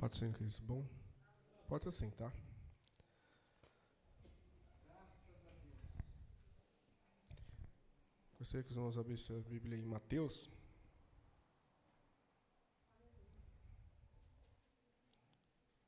Pode 0.00 0.16
ser, 0.16 0.32
Cris. 0.32 0.58
Bom? 0.60 0.82
Pode 1.68 1.82
ser 1.82 1.90
assim, 1.90 2.10
tá? 2.12 2.32
Gostaria 8.38 8.64
que 8.64 8.70
os 8.70 8.76
irmãos 8.76 8.96
abrissem 8.96 9.36
a 9.36 9.40
Bíblia 9.40 9.76
em 9.76 9.84
Mateus. 9.84 10.50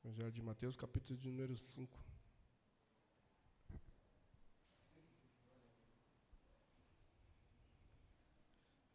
Evangelho 0.03 0.31
de 0.31 0.43
Mateus, 0.43 0.75
capítulo 0.75 1.17
de 1.17 1.31
número 1.31 1.57
5. 1.57 1.99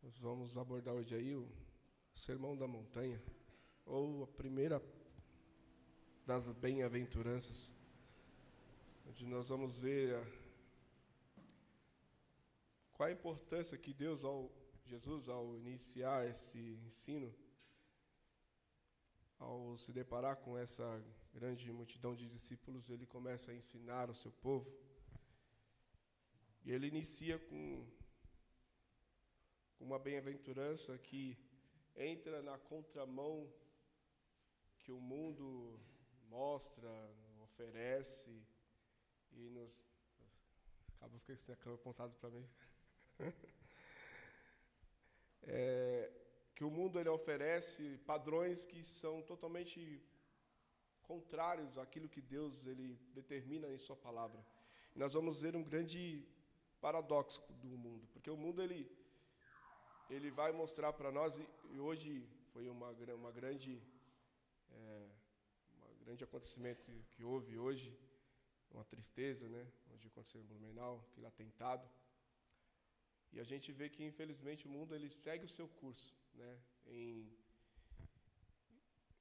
Nós 0.00 0.16
vamos 0.18 0.56
abordar 0.56 0.94
hoje 0.94 1.16
aí 1.16 1.34
o 1.34 1.50
Sermão 2.14 2.56
da 2.56 2.68
Montanha, 2.68 3.20
ou 3.84 4.22
a 4.22 4.26
primeira 4.28 4.78
das 6.28 6.52
bem-aventuranças, 6.52 7.72
onde 9.08 9.24
nós 9.24 9.48
vamos 9.48 9.78
ver 9.78 10.14
a, 10.14 10.26
qual 12.92 13.08
a 13.08 13.12
importância 13.12 13.78
que 13.78 13.94
Deus, 13.94 14.22
ao 14.24 14.52
Jesus, 14.84 15.26
ao 15.26 15.56
iniciar 15.56 16.28
esse 16.28 16.58
ensino, 16.84 17.34
ao 19.38 19.78
se 19.78 19.90
deparar 19.90 20.36
com 20.36 20.58
essa 20.58 21.02
grande 21.32 21.72
multidão 21.72 22.14
de 22.14 22.28
discípulos, 22.28 22.90
ele 22.90 23.06
começa 23.06 23.50
a 23.50 23.54
ensinar 23.54 24.10
o 24.10 24.14
seu 24.14 24.30
povo. 24.30 24.70
E 26.62 26.70
ele 26.70 26.88
inicia 26.88 27.38
com 27.38 27.86
uma 29.80 29.98
bem-aventurança 29.98 30.98
que 30.98 31.38
entra 31.96 32.42
na 32.42 32.58
contramão 32.58 33.50
que 34.76 34.92
o 34.92 35.00
mundo 35.00 35.80
mostra, 36.28 36.88
oferece 37.42 38.30
e 39.32 39.48
nos. 39.50 39.72
Acaba 40.96 41.18
ficando 41.18 41.38
sem 41.38 41.54
a 41.54 41.56
câmera 41.56 41.80
apontada 41.80 42.12
para 42.20 42.30
mim. 42.30 42.48
é, 45.42 46.10
que 46.54 46.64
o 46.64 46.70
mundo 46.70 46.98
ele 46.98 47.08
oferece 47.08 47.98
padrões 47.98 48.64
que 48.64 48.82
são 48.82 49.22
totalmente 49.22 50.02
contrários 51.02 51.78
àquilo 51.78 52.08
que 52.08 52.20
Deus 52.20 52.66
ele 52.66 52.96
determina 53.14 53.68
em 53.68 53.78
sua 53.78 53.96
palavra. 53.96 54.44
E 54.94 54.98
nós 54.98 55.12
vamos 55.12 55.40
ver 55.40 55.54
um 55.56 55.62
grande 55.62 56.26
paradoxo 56.80 57.52
do 57.54 57.78
mundo, 57.78 58.06
porque 58.12 58.30
o 58.30 58.36
mundo 58.36 58.62
ele 58.62 58.80
ele 60.10 60.30
vai 60.30 60.52
mostrar 60.52 60.92
para 60.92 61.12
nós, 61.12 61.38
e 61.70 61.78
hoje 61.78 62.26
foi 62.52 62.68
uma, 62.68 62.90
uma 63.14 63.30
grande, 63.30 63.82
é, 64.70 65.07
grande 66.08 66.24
acontecimento 66.24 66.90
que 67.12 67.22
houve 67.22 67.58
hoje, 67.58 67.86
uma 68.70 68.84
tristeza, 68.92 69.46
né, 69.46 69.62
onde 69.92 70.06
aconteceu 70.06 70.40
em 70.40 70.46
Blumenau, 70.50 70.94
aquele 71.06 71.26
atentado, 71.26 71.86
e 73.30 73.38
a 73.38 73.44
gente 73.50 73.70
vê 73.78 73.90
que, 73.90 74.02
infelizmente, 74.02 74.66
o 74.66 74.70
mundo 74.70 74.94
ele 74.94 75.10
segue 75.10 75.44
o 75.44 75.54
seu 75.56 75.68
curso, 75.80 76.10
né, 76.32 76.52
em, 76.86 77.30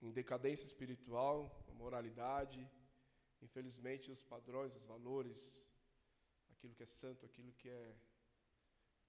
em 0.01 0.13
decadência 0.13 0.65
espiritual, 0.65 1.35
moralidade, 1.73 2.65
infelizmente, 3.41 4.09
os 4.09 4.23
padrões, 4.23 4.73
os 4.73 4.83
valores, 4.83 5.59
aquilo 6.53 6.73
que 6.73 6.83
é 6.83 6.91
santo, 7.01 7.25
aquilo 7.25 7.51
que 7.51 7.67
é 7.67 7.95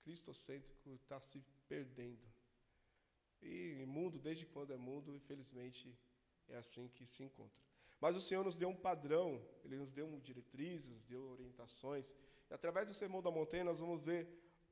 cristocêntrico 0.02 0.90
está 0.94 1.20
se 1.20 1.40
perdendo. 1.68 2.26
E 3.40 3.84
mundo, 3.86 4.18
desde 4.18 4.44
quando 4.46 4.72
é 4.72 4.76
mundo, 4.76 5.14
infelizmente, 5.14 5.96
é 6.48 6.56
assim 6.56 6.88
que 6.88 7.06
se 7.06 7.22
encontra. 7.22 7.67
Mas 8.00 8.16
o 8.16 8.20
Senhor 8.20 8.44
nos 8.44 8.56
deu 8.56 8.68
um 8.68 8.76
padrão, 8.76 9.42
Ele 9.64 9.76
nos 9.76 9.90
deu 9.90 10.20
diretrizes, 10.20 10.88
nos 10.88 11.04
deu 11.04 11.22
orientações. 11.30 12.14
E 12.48 12.54
através 12.54 12.86
do 12.86 12.94
Sermão 12.94 13.20
da 13.20 13.30
Montanha, 13.30 13.64
nós 13.64 13.80
vamos 13.80 14.02
ver 14.02 14.28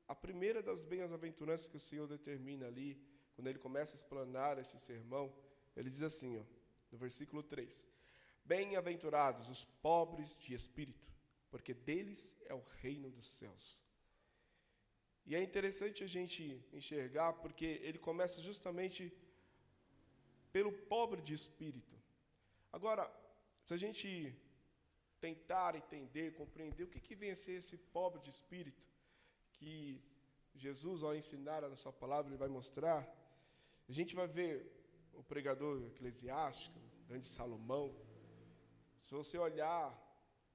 a 0.07 0.15
primeira 0.15 0.63
das 0.63 0.85
bem-aventuranças 0.85 1.67
que 1.67 1.75
o 1.75 1.79
Senhor 1.79 2.07
determina 2.07 2.67
ali, 2.67 3.01
quando 3.35 3.47
Ele 3.47 3.59
começa 3.59 3.93
a 3.93 3.97
explanar 3.97 4.57
esse 4.57 4.79
sermão. 4.79 5.33
Ele 5.75 5.89
diz 5.89 6.01
assim, 6.01 6.37
ó, 6.37 6.43
no 6.91 6.97
versículo 6.97 7.43
3: 7.43 7.85
Bem-aventurados 8.45 9.49
os 9.49 9.65
pobres 9.65 10.39
de 10.39 10.53
espírito, 10.53 11.11
porque 11.49 11.73
deles 11.73 12.37
é 12.45 12.53
o 12.53 12.63
reino 12.81 13.09
dos 13.11 13.27
céus. 13.27 13.79
E 15.25 15.35
é 15.35 15.43
interessante 15.43 16.05
a 16.05 16.07
gente 16.07 16.65
enxergar, 16.71 17.33
porque 17.33 17.65
ele 17.83 17.99
começa 17.99 18.41
justamente 18.41 19.11
pelo 20.53 20.71
pobre 20.71 21.21
de 21.21 21.33
espírito. 21.33 21.96
Agora, 22.71 23.11
se 23.63 23.73
a 23.73 23.77
gente 23.77 24.35
tentar 25.19 25.75
entender, 25.75 26.35
compreender 26.35 26.83
o 26.83 26.87
que, 26.87 26.99
que 26.99 27.15
vem 27.15 27.31
a 27.31 27.35
ser 27.35 27.53
esse 27.53 27.77
pobre 27.77 28.19
de 28.21 28.29
espírito, 28.29 28.87
que 29.53 30.01
Jesus, 30.55 31.03
ao 31.03 31.15
ensinar 31.15 31.63
a 31.63 31.75
sua 31.75 31.93
palavra, 31.93 32.29
ele 32.29 32.37
vai 32.37 32.47
mostrar, 32.47 32.99
a 33.87 33.91
gente 33.91 34.15
vai 34.15 34.27
ver 34.27 34.51
o 35.13 35.23
pregador 35.23 35.83
eclesiástico, 35.87 36.77
o 36.79 37.07
grande 37.07 37.27
Salomão. 37.27 37.95
Se 39.03 39.13
você 39.13 39.37
olhar 39.37 39.85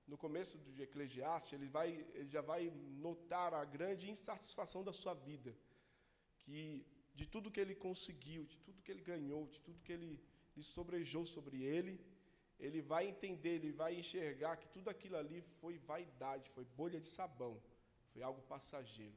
no 0.06 0.16
começo 0.16 0.58
de 0.58 0.82
Eclesiastes, 0.82 1.52
ele, 1.54 1.68
vai, 1.68 1.88
ele 2.14 2.28
já 2.28 2.40
vai 2.40 2.70
notar 3.06 3.54
a 3.54 3.64
grande 3.64 4.10
insatisfação 4.10 4.82
da 4.84 4.92
sua 4.92 5.14
vida, 5.14 5.56
que 6.40 6.84
de 7.14 7.26
tudo 7.26 7.50
que 7.50 7.60
ele 7.60 7.74
conseguiu, 7.74 8.44
de 8.44 8.58
tudo 8.58 8.82
que 8.82 8.90
ele 8.90 9.02
ganhou, 9.02 9.46
de 9.46 9.60
tudo 9.60 9.80
que 9.80 9.92
ele, 9.92 10.20
ele 10.54 10.64
sobrejou 10.64 11.24
sobre 11.26 11.62
ele, 11.62 12.00
ele 12.58 12.80
vai 12.80 13.08
entender, 13.08 13.56
ele 13.56 13.72
vai 13.72 13.98
enxergar 13.98 14.56
que 14.56 14.68
tudo 14.68 14.88
aquilo 14.88 15.16
ali 15.16 15.42
foi 15.60 15.78
vaidade, 15.78 16.50
foi 16.50 16.64
bolha 16.64 17.00
de 17.00 17.06
sabão, 17.06 17.60
foi 18.12 18.22
algo 18.22 18.40
passageiro. 18.42 19.16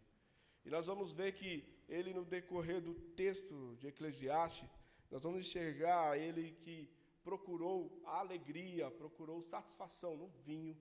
E 0.65 0.69
nós 0.69 0.87
vamos 0.87 1.13
ver 1.13 1.33
que 1.33 1.63
ele, 1.87 2.13
no 2.13 2.25
decorrer 2.25 2.81
do 2.81 2.95
texto 2.95 3.75
de 3.77 3.87
Eclesiastes, 3.87 4.67
nós 5.11 5.21
vamos 5.21 5.45
enxergar 5.45 6.17
ele 6.17 6.53
que 6.53 6.89
procurou 7.23 8.01
alegria, 8.05 8.89
procurou 8.89 9.41
satisfação 9.41 10.17
no 10.17 10.27
vinho, 10.27 10.75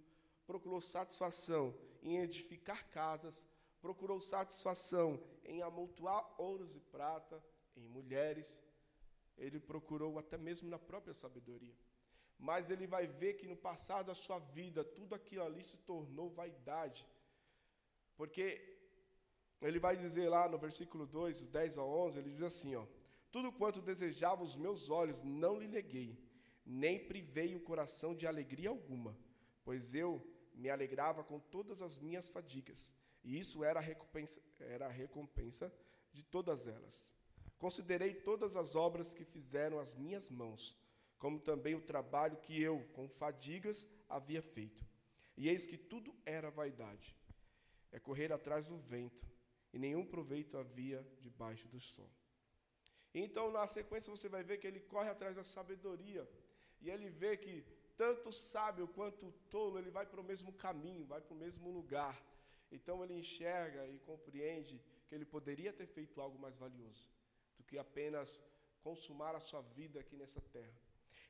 procurou 0.46 0.80
satisfação 0.80 1.74
em 2.02 2.18
edificar 2.18 2.88
casas, 2.88 3.46
procurou 3.80 4.20
satisfação 4.20 5.22
em 5.44 5.62
amontoar 5.62 6.34
ouros 6.38 6.74
e 6.74 6.80
prata, 6.80 7.42
em 7.76 7.86
mulheres, 7.88 8.62
ele 9.36 9.58
procurou 9.60 10.18
até 10.18 10.36
mesmo 10.36 10.68
na 10.68 10.78
própria 10.78 11.14
sabedoria. 11.14 11.74
Mas 12.38 12.70
ele 12.70 12.86
vai 12.86 13.06
ver 13.06 13.34
que 13.34 13.46
no 13.46 13.56
passado 13.56 14.06
da 14.06 14.14
sua 14.14 14.38
vida, 14.38 14.84
tudo 14.84 15.14
aquilo 15.14 15.44
ali 15.44 15.62
se 15.62 15.76
tornou 15.78 16.30
vaidade. 16.30 17.06
Porque 18.16 18.74
ele 19.60 19.78
vai 19.78 19.96
dizer 19.96 20.28
lá 20.28 20.48
no 20.48 20.58
versículo 20.58 21.06
2, 21.06 21.42
10 21.42 21.78
a 21.78 21.84
11, 21.84 22.18
ele 22.18 22.30
diz 22.30 22.42
assim, 22.42 22.74
ó: 22.74 22.86
Tudo 23.30 23.52
quanto 23.52 23.80
desejava 23.80 24.42
os 24.42 24.56
meus 24.56 24.90
olhos 24.90 25.22
não 25.22 25.58
lhe 25.58 25.68
neguei, 25.68 26.18
nem 26.64 26.98
privei 26.98 27.54
o 27.54 27.60
coração 27.60 28.14
de 28.14 28.26
alegria 28.26 28.68
alguma, 28.68 29.16
pois 29.64 29.94
eu 29.94 30.24
me 30.54 30.70
alegrava 30.70 31.24
com 31.24 31.40
todas 31.40 31.82
as 31.82 31.98
minhas 31.98 32.28
fadigas, 32.28 32.92
e 33.22 33.38
isso 33.38 33.64
era 33.64 33.80
a 33.80 33.82
recompensa, 33.82 34.40
era 34.60 34.86
a 34.86 34.90
recompensa 34.90 35.72
de 36.12 36.22
todas 36.22 36.66
elas. 36.66 37.12
Considerei 37.58 38.14
todas 38.14 38.56
as 38.56 38.74
obras 38.74 39.14
que 39.14 39.24
fizeram 39.24 39.78
as 39.78 39.94
minhas 39.94 40.28
mãos, 40.30 40.76
como 41.18 41.38
também 41.38 41.74
o 41.74 41.80
trabalho 41.80 42.36
que 42.36 42.60
eu, 42.60 42.80
com 42.92 43.08
fadigas, 43.08 43.86
havia 44.08 44.42
feito. 44.42 44.84
E 45.36 45.48
eis 45.48 45.66
que 45.66 45.76
tudo 45.76 46.14
era 46.24 46.50
vaidade, 46.50 47.16
é 47.90 47.98
correr 47.98 48.32
atrás 48.32 48.68
do 48.68 48.76
vento, 48.76 49.26
e 49.72 49.78
nenhum 49.78 50.04
proveito 50.04 50.56
havia 50.56 51.06
debaixo 51.20 51.66
do 51.68 51.80
sol. 51.80 52.10
Então, 53.14 53.50
na 53.50 53.66
sequência, 53.66 54.10
você 54.10 54.28
vai 54.28 54.42
ver 54.42 54.58
que 54.58 54.66
ele 54.66 54.80
corre 54.80 55.08
atrás 55.08 55.34
da 55.36 55.44
sabedoria, 55.44 56.28
e 56.80 56.90
ele 56.90 57.08
vê 57.08 57.36
que 57.36 57.64
tanto 57.96 58.28
o 58.28 58.32
sábio 58.32 58.88
quanto 58.88 59.28
o 59.28 59.32
tolo, 59.48 59.78
ele 59.78 59.90
vai 59.90 60.04
para 60.04 60.20
o 60.20 60.24
mesmo 60.24 60.52
caminho, 60.52 61.06
vai 61.06 61.20
para 61.20 61.32
o 61.32 61.36
mesmo 61.36 61.70
lugar. 61.70 62.20
Então 62.70 63.04
ele 63.04 63.14
enxerga 63.14 63.86
e 63.86 64.00
compreende 64.00 64.82
que 65.06 65.14
ele 65.14 65.24
poderia 65.24 65.72
ter 65.72 65.86
feito 65.86 66.20
algo 66.20 66.38
mais 66.38 66.56
valioso 66.56 67.08
que 67.74 67.78
apenas 67.78 68.40
consumar 68.84 69.34
a 69.34 69.40
sua 69.40 69.60
vida 69.60 69.98
aqui 69.98 70.16
nessa 70.16 70.40
terra. 70.40 70.78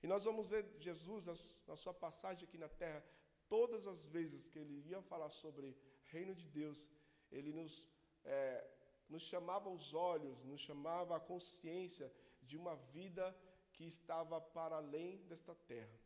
E 0.02 0.06
nós 0.06 0.24
vamos 0.24 0.46
ver 0.46 0.62
Jesus, 0.78 1.24
na 1.66 1.74
sua 1.74 1.94
passagem 1.94 2.46
aqui 2.46 2.58
na 2.58 2.68
terra, 2.68 3.02
todas 3.48 3.86
as 3.86 4.04
vezes 4.06 4.46
que 4.46 4.58
ele 4.58 4.86
ia 4.86 5.00
falar 5.00 5.30
sobre 5.30 5.74
reino 6.12 6.34
de 6.34 6.46
Deus, 6.46 6.90
ele 7.32 7.50
nos, 7.50 7.88
é, 8.24 8.62
nos 9.08 9.22
chamava 9.22 9.70
os 9.70 9.94
olhos, 9.94 10.44
nos 10.44 10.60
chamava 10.60 11.16
a 11.16 11.20
consciência 11.20 12.12
de 12.42 12.58
uma 12.58 12.76
vida 12.76 13.34
que 13.72 13.86
estava 13.86 14.38
para 14.38 14.76
além 14.76 15.24
desta 15.24 15.54
terra. 15.54 15.98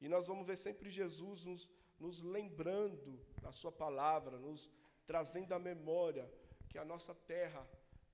E 0.00 0.08
nós 0.08 0.26
vamos 0.26 0.46
ver 0.46 0.56
sempre 0.56 0.88
Jesus 0.90 1.44
nos, 1.44 1.70
nos 1.98 2.22
lembrando 2.22 3.20
da 3.42 3.52
Sua 3.52 3.70
palavra, 3.70 4.38
nos 4.38 4.70
trazendo 5.06 5.52
à 5.52 5.58
memória 5.58 6.32
que 6.70 6.78
a 6.78 6.86
nossa 6.86 7.14
terra, 7.14 7.68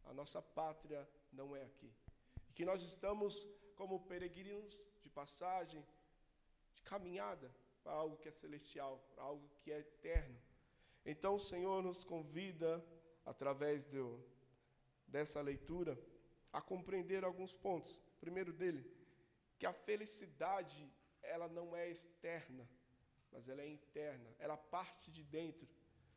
a 0.04 0.12
nossa 0.12 0.42
pátria 0.42 1.08
não 1.32 1.56
é 1.56 1.62
aqui. 1.64 1.92
E 2.48 2.52
que 2.52 2.64
nós 2.64 2.82
estamos 2.82 3.48
como 3.74 4.00
peregrinos 4.00 4.80
de 5.02 5.08
passagem, 5.08 5.84
de 6.74 6.82
caminhada 6.82 7.54
para 7.82 7.92
algo 7.92 8.16
que 8.18 8.28
é 8.28 8.32
celestial, 8.32 8.98
para 9.14 9.24
algo 9.24 9.48
que 9.60 9.72
é 9.72 9.78
eterno. 9.78 10.38
Então 11.04 11.34
o 11.36 11.40
Senhor 11.40 11.82
nos 11.82 12.04
convida, 12.04 12.84
através 13.24 13.86
dessa 15.06 15.40
leitura, 15.40 15.98
a 16.52 16.60
compreender 16.60 17.24
alguns 17.24 17.54
pontos. 17.54 17.98
Primeiro 18.20 18.52
dele, 18.52 18.84
que 19.58 19.66
a 19.66 19.72
felicidade, 19.72 20.90
ela 21.22 21.48
não 21.48 21.74
é 21.74 21.88
externa, 21.88 22.68
mas 23.32 23.48
ela 23.48 23.62
é 23.62 23.68
interna, 23.68 24.34
ela 24.38 24.56
parte 24.56 25.10
de 25.10 25.22
dentro, 25.22 25.68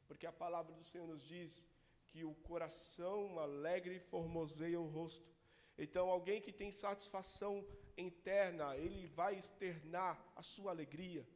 porque 0.07 0.25
a 0.25 0.31
palavra 0.31 0.74
do 0.74 0.83
Senhor 0.83 1.07
nos 1.07 1.24
diz 1.24 1.68
que 2.13 2.24
o 2.24 2.36
coração 2.50 3.39
alegre 3.39 4.00
formoseia 4.00 4.80
o 4.80 4.86
rosto. 4.88 5.27
Então, 5.75 6.10
alguém 6.10 6.39
que 6.39 6.54
tem 6.54 6.71
satisfação 6.71 7.65
interna, 7.98 8.77
ele 8.77 9.07
vai 9.07 9.33
externar 9.36 10.15
a 10.36 10.44
sua 10.44 10.69
alegria. 10.69 11.27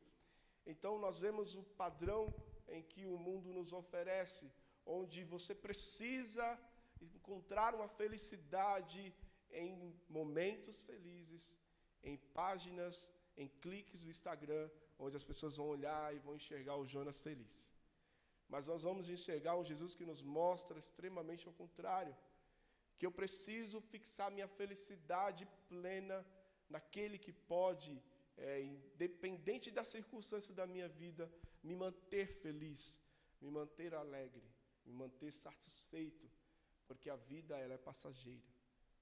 Então, 0.67 0.99
nós 0.99 1.17
vemos 1.17 1.55
o 1.55 1.63
padrão 1.63 2.31
em 2.67 2.83
que 2.83 3.07
o 3.07 3.17
mundo 3.17 3.51
nos 3.51 3.73
oferece, 3.73 4.51
onde 4.85 5.23
você 5.23 5.55
precisa 5.55 6.45
encontrar 7.01 7.73
uma 7.73 7.87
felicidade 7.87 9.01
em 9.49 9.95
momentos 10.07 10.83
felizes, 10.83 11.57
em 12.03 12.17
páginas, 12.35 13.09
em 13.35 13.47
cliques 13.47 14.03
do 14.03 14.11
Instagram, 14.11 14.69
onde 14.99 15.17
as 15.17 15.23
pessoas 15.23 15.57
vão 15.57 15.69
olhar 15.69 16.13
e 16.13 16.19
vão 16.19 16.35
enxergar 16.35 16.75
o 16.75 16.85
Jonas 16.85 17.19
feliz. 17.19 17.75
Mas 18.47 18.67
nós 18.67 18.83
vamos 18.83 19.09
enxergar 19.09 19.55
um 19.57 19.63
Jesus 19.63 19.93
que 19.95 20.05
nos 20.05 20.21
mostra 20.21 20.79
extremamente 20.79 21.47
ao 21.47 21.53
contrário, 21.53 22.15
que 22.97 23.05
eu 23.05 23.11
preciso 23.11 23.79
fixar 23.81 24.31
minha 24.31 24.47
felicidade 24.47 25.45
plena 25.67 26.25
naquele 26.69 27.17
que 27.17 27.31
pode, 27.31 28.01
é, 28.37 28.61
independente 28.61 29.69
da 29.69 29.83
circunstância 29.83 30.53
da 30.53 30.65
minha 30.65 30.87
vida, 30.87 31.31
me 31.63 31.75
manter 31.75 32.27
feliz, 32.41 33.01
me 33.41 33.49
manter 33.51 33.93
alegre, 33.93 34.47
me 34.85 34.93
manter 34.93 35.31
satisfeito, 35.31 36.29
porque 36.87 37.09
a 37.09 37.15
vida 37.15 37.57
ela 37.57 37.73
é 37.73 37.77
passageira. 37.77 38.49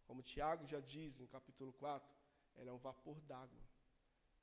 Como 0.05 0.21
Tiago 0.21 0.65
já 0.65 0.79
diz 0.79 1.19
no 1.19 1.27
capítulo 1.27 1.71
4, 1.73 2.15
ela 2.55 2.69
é 2.69 2.73
um 2.73 2.77
vapor 2.77 3.19
d'água. 3.21 3.63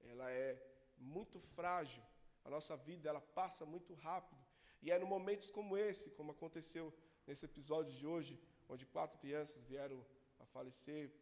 Ela 0.00 0.30
é 0.30 0.50
muito 0.96 1.40
frágil. 1.40 2.02
A 2.44 2.50
nossa 2.50 2.76
vida 2.76 3.08
ela 3.08 3.20
passa 3.20 3.64
muito 3.64 3.94
rápido. 3.94 4.41
E 4.82 4.90
é 4.90 4.98
no 4.98 5.06
momentos 5.06 5.50
como 5.50 5.76
esse, 5.76 6.10
como 6.10 6.32
aconteceu 6.32 6.92
nesse 7.26 7.44
episódio 7.44 7.92
de 7.92 8.06
hoje, 8.06 8.38
onde 8.68 8.84
quatro 8.84 9.18
crianças 9.18 9.62
vieram 9.64 10.04
a 10.40 10.44
falecer 10.46 11.12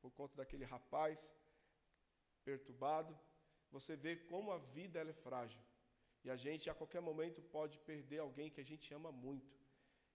por 0.00 0.10
conta 0.10 0.34
daquele 0.36 0.64
rapaz 0.64 1.34
perturbado, 2.44 3.16
você 3.70 3.96
vê 3.96 4.16
como 4.16 4.52
a 4.52 4.58
vida 4.58 4.98
é 5.00 5.12
frágil. 5.12 5.62
E 6.24 6.30
a 6.30 6.36
gente 6.36 6.68
a 6.68 6.74
qualquer 6.74 7.00
momento 7.00 7.40
pode 7.42 7.78
perder 7.78 8.18
alguém 8.18 8.50
que 8.50 8.60
a 8.60 8.64
gente 8.64 8.92
ama 8.92 9.10
muito. 9.12 9.54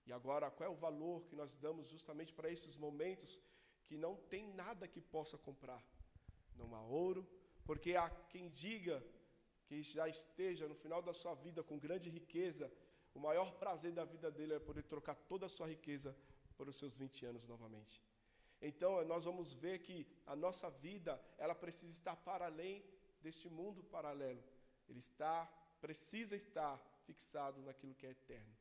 E 0.06 0.12
agora, 0.12 0.50
qual 0.50 0.68
é 0.69 0.72
o 0.72 0.75
valor 0.75 1.24
que 1.28 1.36
nós 1.36 1.56
damos 1.56 1.88
justamente 1.88 2.34
para 2.34 2.50
esses 2.50 2.75
momentos 2.75 3.40
que 3.86 3.98
não 3.98 4.16
tem 4.16 4.44
nada 4.54 4.88
que 4.88 5.01
possa 5.01 5.38
comprar? 5.38 5.84
Não 6.56 6.75
há 6.75 6.81
ouro, 6.81 7.28
porque 7.63 7.96
há 7.96 8.10
quem 8.10 8.50
diga 8.50 9.04
que 9.66 9.84
já 9.84 10.07
esteja 10.07 10.68
no 10.68 10.74
final 10.74 11.01
da 11.01 11.13
sua 11.13 11.36
vida 11.36 11.63
com 11.63 11.78
grande 11.78 12.10
riqueza, 12.10 12.72
o 13.14 13.20
maior 13.20 13.52
prazer 13.54 13.92
da 13.92 14.06
vida 14.06 14.30
dele 14.32 14.54
é 14.54 14.60
poder 14.60 14.84
trocar 14.84 15.16
toda 15.16 15.46
a 15.46 15.50
sua 15.50 15.68
riqueza 15.68 16.16
por 16.56 16.68
os 16.68 16.78
seus 16.78 16.98
20 16.98 17.26
anos 17.26 17.46
novamente. 17.46 18.02
Então, 18.62 19.04
nós 19.06 19.26
vamos 19.26 19.54
ver 19.54 19.80
que 19.80 20.06
a 20.28 20.36
nossa 20.36 20.70
vida, 20.70 21.22
ela 21.38 21.56
precisa 21.56 21.92
estar 21.92 22.16
para 22.16 22.46
além 22.46 22.84
deste 23.22 23.50
mundo 23.50 23.84
paralelo. 23.84 24.44
Ele 24.88 25.00
está 25.00 25.50
precisa 25.80 26.36
estar 26.36 26.78
fixado 27.06 27.62
naquilo 27.62 27.96
que 27.96 28.06
é 28.06 28.12
eterno. 28.12 28.54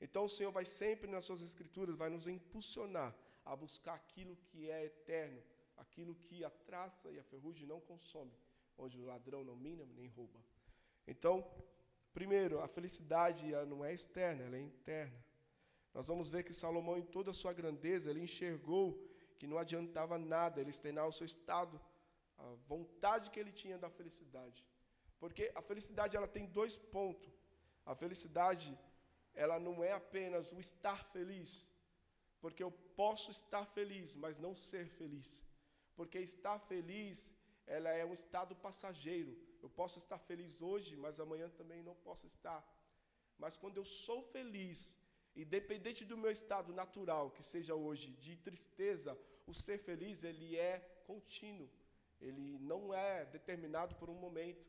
Então 0.00 0.24
o 0.24 0.28
Senhor 0.28 0.50
vai 0.50 0.64
sempre 0.64 1.10
nas 1.10 1.24
suas 1.24 1.42
escrituras, 1.42 1.96
vai 1.96 2.10
nos 2.10 2.26
impulsionar 2.26 3.14
a 3.44 3.54
buscar 3.54 3.94
aquilo 3.94 4.36
que 4.36 4.68
é 4.70 4.84
eterno, 4.84 5.42
aquilo 5.76 6.14
que 6.14 6.44
a 6.44 6.50
traça 6.50 7.10
e 7.10 7.18
a 7.18 7.24
ferrugem 7.24 7.66
não 7.66 7.80
consome, 7.80 8.32
onde 8.76 8.98
o 8.98 9.04
ladrão 9.04 9.44
não 9.44 9.56
mina 9.56 9.86
nem 9.94 10.08
rouba. 10.08 10.40
Então, 11.06 11.48
primeiro, 12.16 12.60
a 12.60 12.68
felicidade 12.76 13.44
não 13.66 13.84
é 13.84 13.92
externa, 13.92 14.42
ela 14.44 14.56
é 14.56 14.60
interna. 14.60 15.22
Nós 15.92 16.06
vamos 16.10 16.30
ver 16.30 16.44
que 16.44 16.54
Salomão, 16.54 16.96
em 16.96 17.02
toda 17.16 17.30
a 17.30 17.34
sua 17.34 17.52
grandeza, 17.52 18.08
ele 18.08 18.22
enxergou 18.22 18.86
que 19.38 19.46
não 19.46 19.58
adiantava 19.58 20.16
nada 20.16 20.58
ele 20.58 20.70
estrenar 20.70 21.06
o 21.06 21.12
seu 21.12 21.26
estado, 21.26 21.78
a 22.38 22.46
vontade 22.72 23.30
que 23.30 23.38
ele 23.38 23.52
tinha 23.52 23.76
da 23.76 23.90
felicidade. 23.90 24.64
Porque 25.20 25.52
a 25.54 25.60
felicidade 25.60 26.16
ela 26.16 26.26
tem 26.26 26.46
dois 26.46 26.78
pontos. 26.78 27.30
A 27.84 27.94
felicidade 27.94 28.68
ela 29.34 29.58
não 29.60 29.84
é 29.84 29.92
apenas 29.92 30.52
o 30.52 30.58
estar 30.58 31.04
feliz, 31.12 31.68
porque 32.40 32.62
eu 32.62 32.70
posso 33.02 33.30
estar 33.30 33.66
feliz, 33.66 34.16
mas 34.16 34.38
não 34.38 34.54
ser 34.54 34.88
feliz. 34.88 35.44
Porque 35.94 36.18
estar 36.18 36.58
feliz, 36.60 37.34
ela 37.66 37.90
é 37.90 38.06
um 38.06 38.14
estado 38.14 38.56
passageiro. 38.56 39.36
Eu 39.66 39.72
posso 39.80 39.96
estar 40.02 40.18
feliz 40.30 40.54
hoje, 40.70 40.92
mas 41.04 41.20
amanhã 41.24 41.48
também 41.60 41.82
não 41.88 41.96
posso 42.08 42.26
estar. 42.32 42.60
Mas 43.42 43.56
quando 43.62 43.78
eu 43.78 43.84
sou 43.84 44.20
feliz, 44.36 44.78
independente 45.44 46.04
do 46.10 46.16
meu 46.22 46.32
estado 46.38 46.72
natural, 46.82 47.24
que 47.36 47.44
seja 47.54 47.74
hoje 47.86 48.08
de 48.24 48.34
tristeza, 48.48 49.12
o 49.46 49.54
ser 49.64 49.78
feliz 49.88 50.24
ele 50.30 50.48
é 50.56 50.74
contínuo. 51.10 51.68
Ele 52.26 52.46
não 52.70 52.82
é 52.94 53.26
determinado 53.36 53.94
por 54.00 54.08
um 54.14 54.18
momento 54.26 54.64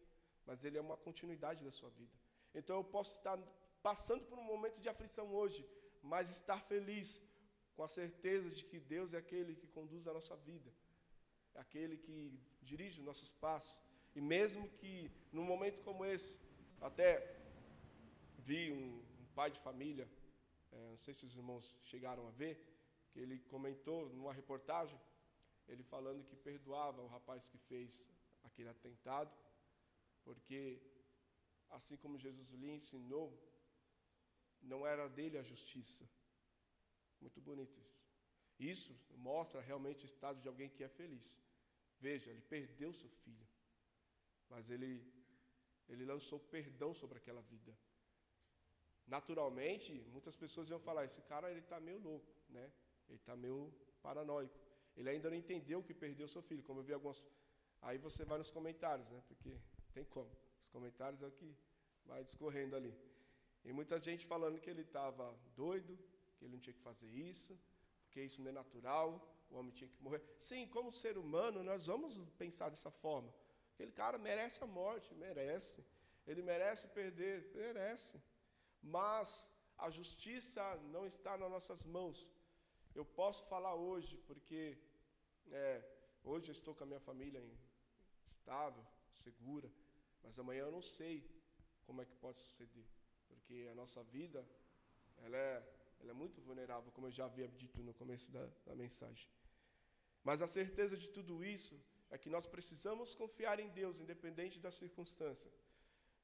mas 0.47 0.63
ele 0.63 0.77
é 0.77 0.81
uma 0.81 0.97
continuidade 1.07 1.63
da 1.63 1.71
sua 1.71 1.89
vida. 1.89 2.15
Então 2.55 2.77
eu 2.77 2.83
posso 2.95 3.11
estar 3.17 3.37
passando 3.83 4.23
por 4.29 4.39
um 4.39 4.47
momento 4.53 4.79
de 4.83 4.87
aflição 4.87 5.27
hoje, 5.39 5.61
mas 6.01 6.29
estar 6.29 6.59
feliz 6.71 7.21
com 7.75 7.83
a 7.83 7.89
certeza 7.89 8.49
de 8.49 8.63
que 8.63 8.79
Deus 8.79 9.13
é 9.13 9.17
aquele 9.17 9.53
que 9.53 9.67
conduz 9.67 10.07
a 10.07 10.13
nossa 10.13 10.35
vida, 10.37 10.71
é 11.53 11.59
aquele 11.59 11.97
que 11.97 12.39
dirige 12.61 12.99
os 13.01 13.05
nossos 13.05 13.31
passos. 13.33 13.77
E 14.17 14.21
mesmo 14.21 14.67
que 14.79 15.11
num 15.31 15.43
momento 15.43 15.79
como 15.87 16.03
esse, 16.03 16.39
até 16.81 17.09
vi 18.39 18.71
um, 18.71 18.87
um 19.21 19.27
pai 19.35 19.49
de 19.51 19.59
família, 19.59 20.09
é, 20.71 20.89
não 20.89 20.97
sei 20.97 21.13
se 21.13 21.23
os 21.23 21.35
irmãos 21.35 21.65
chegaram 21.83 22.27
a 22.27 22.31
ver, 22.31 22.55
que 23.11 23.19
ele 23.19 23.37
comentou 23.53 24.09
numa 24.15 24.33
reportagem, 24.33 24.99
ele 25.67 25.83
falando 25.83 26.25
que 26.25 26.35
perdoava 26.35 26.99
o 27.03 27.07
rapaz 27.15 27.47
que 27.47 27.59
fez 27.59 28.03
aquele 28.41 28.69
atentado, 28.69 29.31
porque 30.23 30.81
assim 31.69 31.95
como 31.95 32.17
Jesus 32.17 32.49
lhe 32.49 32.71
ensinou, 32.71 33.27
não 34.63 34.87
era 34.93 35.07
dele 35.07 35.37
a 35.37 35.43
justiça. 35.43 36.09
Muito 37.21 37.39
bonito 37.39 37.79
isso. 37.79 38.03
Isso 38.57 38.99
mostra 39.29 39.61
realmente 39.61 40.05
o 40.05 40.11
estado 40.11 40.41
de 40.41 40.47
alguém 40.47 40.69
que 40.69 40.83
é 40.83 40.89
feliz. 40.89 41.37
Veja, 41.99 42.31
ele 42.31 42.41
perdeu 42.41 42.91
seu 42.93 43.11
filho, 43.23 43.46
mas 44.49 44.69
ele, 44.69 45.03
ele 45.89 46.05
lançou 46.05 46.39
perdão 46.39 46.93
sobre 46.93 47.17
aquela 47.17 47.41
vida. 47.41 47.77
Naturalmente, 49.05 49.93
muitas 50.11 50.35
pessoas 50.35 50.69
iam 50.69 50.79
falar: 50.79 51.05
esse 51.05 51.21
cara 51.21 51.49
ele 51.49 51.59
está 51.59 51.79
meio 51.79 51.99
louco, 51.99 52.31
né? 52.49 52.71
Ele 53.07 53.17
está 53.17 53.35
meio 53.35 53.73
paranoico. 54.01 54.59
Ele 54.95 55.09
ainda 55.09 55.29
não 55.29 55.37
entendeu 55.37 55.81
que 55.81 55.93
perdeu 55.93 56.27
seu 56.27 56.41
filho. 56.41 56.63
Como 56.63 56.79
eu 56.79 56.83
vi 56.83 56.93
algumas. 56.93 57.25
Aí 57.81 57.97
você 57.97 58.25
vai 58.25 58.37
nos 58.37 58.51
comentários, 58.51 59.07
né? 59.09 59.21
Porque 59.27 59.57
tem 59.93 60.03
como. 60.05 60.31
Os 60.61 60.69
comentários 60.69 61.21
é 61.21 61.27
o 61.27 61.31
que 61.31 61.55
vai 62.05 62.23
discorrendo 62.23 62.75
ali. 62.75 62.93
E 63.63 63.71
muita 63.71 63.99
gente 63.99 64.25
falando 64.25 64.59
que 64.59 64.69
ele 64.69 64.81
estava 64.81 65.37
doido, 65.55 65.97
que 66.37 66.45
ele 66.45 66.53
não 66.53 66.59
tinha 66.59 66.73
que 66.73 66.81
fazer 66.81 67.07
isso, 67.07 67.57
porque 68.01 68.21
isso 68.21 68.41
não 68.41 68.49
é 68.49 68.53
natural, 68.53 69.09
o 69.49 69.57
homem 69.57 69.71
tinha 69.71 69.89
que 69.89 70.01
morrer. 70.01 70.21
Sim, 70.39 70.67
como 70.67 70.91
ser 70.91 71.17
humano, 71.17 71.63
nós 71.63 71.87
vamos 71.87 72.17
pensar 72.37 72.69
dessa 72.69 72.89
forma. 72.89 73.33
Aquele 73.77 73.91
cara 73.91 74.17
merece 74.17 74.63
a 74.63 74.65
morte, 74.65 75.13
merece. 75.13 75.85
Ele 76.25 76.41
merece 76.41 76.87
perder, 76.87 77.51
merece. 77.53 78.19
Mas 78.81 79.47
a 79.77 79.87
justiça 79.91 80.63
não 80.95 81.05
está 81.05 81.37
nas 81.37 81.51
nossas 81.51 81.83
mãos. 81.83 82.31
Eu 82.95 83.05
posso 83.05 83.45
falar 83.45 83.75
hoje, 83.75 84.17
porque 84.25 84.75
é, 85.51 85.83
hoje 86.23 86.49
eu 86.49 86.53
estou 86.53 86.73
com 86.73 86.85
a 86.85 86.87
minha 86.87 86.99
família 86.99 87.39
estável, 88.31 88.83
segura. 89.13 89.71
Mas 90.23 90.39
amanhã 90.39 90.63
eu 90.63 90.71
não 90.71 90.81
sei 90.81 91.15
como 91.85 92.01
é 92.01 92.05
que 92.05 92.15
pode 92.15 92.39
suceder, 92.39 92.87
porque 93.27 93.67
a 93.71 93.75
nossa 93.75 94.03
vida 94.05 94.43
ela 95.19 95.37
é, 95.37 95.63
ela 95.99 96.09
é 96.09 96.13
muito 96.13 96.41
vulnerável, 96.41 96.91
como 96.93 97.05
eu 97.05 97.11
já 97.11 97.25
havia 97.25 97.47
dito 97.47 97.83
no 97.83 97.93
começo 97.93 98.31
da, 98.31 98.49
da 98.65 98.75
mensagem. 98.75 99.29
Mas 100.23 100.41
a 100.41 100.47
certeza 100.47 100.97
de 100.97 101.09
tudo 101.09 101.45
isso 101.45 101.77
é 102.09 102.17
que 102.17 102.29
nós 102.29 102.47
precisamos 102.47 103.13
confiar 103.13 103.59
em 103.59 103.69
Deus, 103.69 103.99
independente 103.99 104.59
da 104.59 104.71
circunstância. 104.71 105.51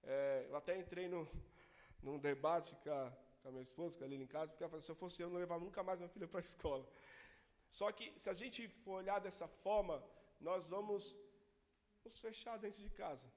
É, 0.03 0.45
eu 0.49 0.55
até 0.55 0.77
entrei 0.77 1.07
no, 1.07 1.27
num 2.01 2.17
debate 2.17 2.75
com 2.77 2.91
a, 2.91 3.11
com 3.41 3.47
a 3.49 3.51
minha 3.51 3.63
esposa, 3.63 3.97
com 3.97 4.03
a 4.03 4.07
Lili 4.07 4.23
em 4.23 4.27
casa, 4.27 4.51
porque 4.51 4.63
ela 4.63 4.69
falou: 4.69 4.81
se 4.81 4.91
eu 4.91 4.95
fosse 4.95 5.21
eu, 5.21 5.29
não 5.29 5.37
levava 5.37 5.63
nunca 5.63 5.83
mais 5.83 5.99
minha 5.99 6.09
filha 6.09 6.27
para 6.27 6.39
a 6.39 6.41
escola. 6.51 6.87
Só 7.71 7.91
que, 7.91 8.13
se 8.19 8.29
a 8.29 8.33
gente 8.33 8.67
for 8.83 8.95
olhar 9.01 9.19
dessa 9.19 9.47
forma, 9.47 10.03
nós 10.39 10.67
vamos 10.67 11.17
nos 12.05 12.19
fechar 12.19 12.57
dentro 12.57 12.81
de 12.81 12.89
casa. 12.89 13.27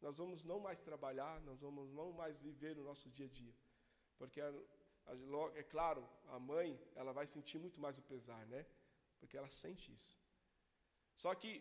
Nós 0.00 0.16
vamos 0.16 0.44
não 0.44 0.58
mais 0.60 0.80
trabalhar, 0.80 1.40
nós 1.40 1.60
vamos 1.60 1.90
não 1.90 2.12
mais 2.12 2.38
viver 2.38 2.78
o 2.78 2.84
nosso 2.84 3.10
dia 3.10 3.26
a 3.26 3.28
dia. 3.28 3.54
Porque, 4.16 4.40
é 4.40 5.62
claro, 5.64 6.08
a 6.28 6.38
mãe, 6.38 6.80
ela 6.94 7.12
vai 7.12 7.26
sentir 7.26 7.58
muito 7.58 7.80
mais 7.80 7.98
o 7.98 8.02
pesar, 8.02 8.46
né? 8.46 8.64
Porque 9.18 9.36
ela 9.36 9.50
sente 9.50 9.92
isso. 9.92 10.16
Só 11.22 11.30
que, 11.40 11.52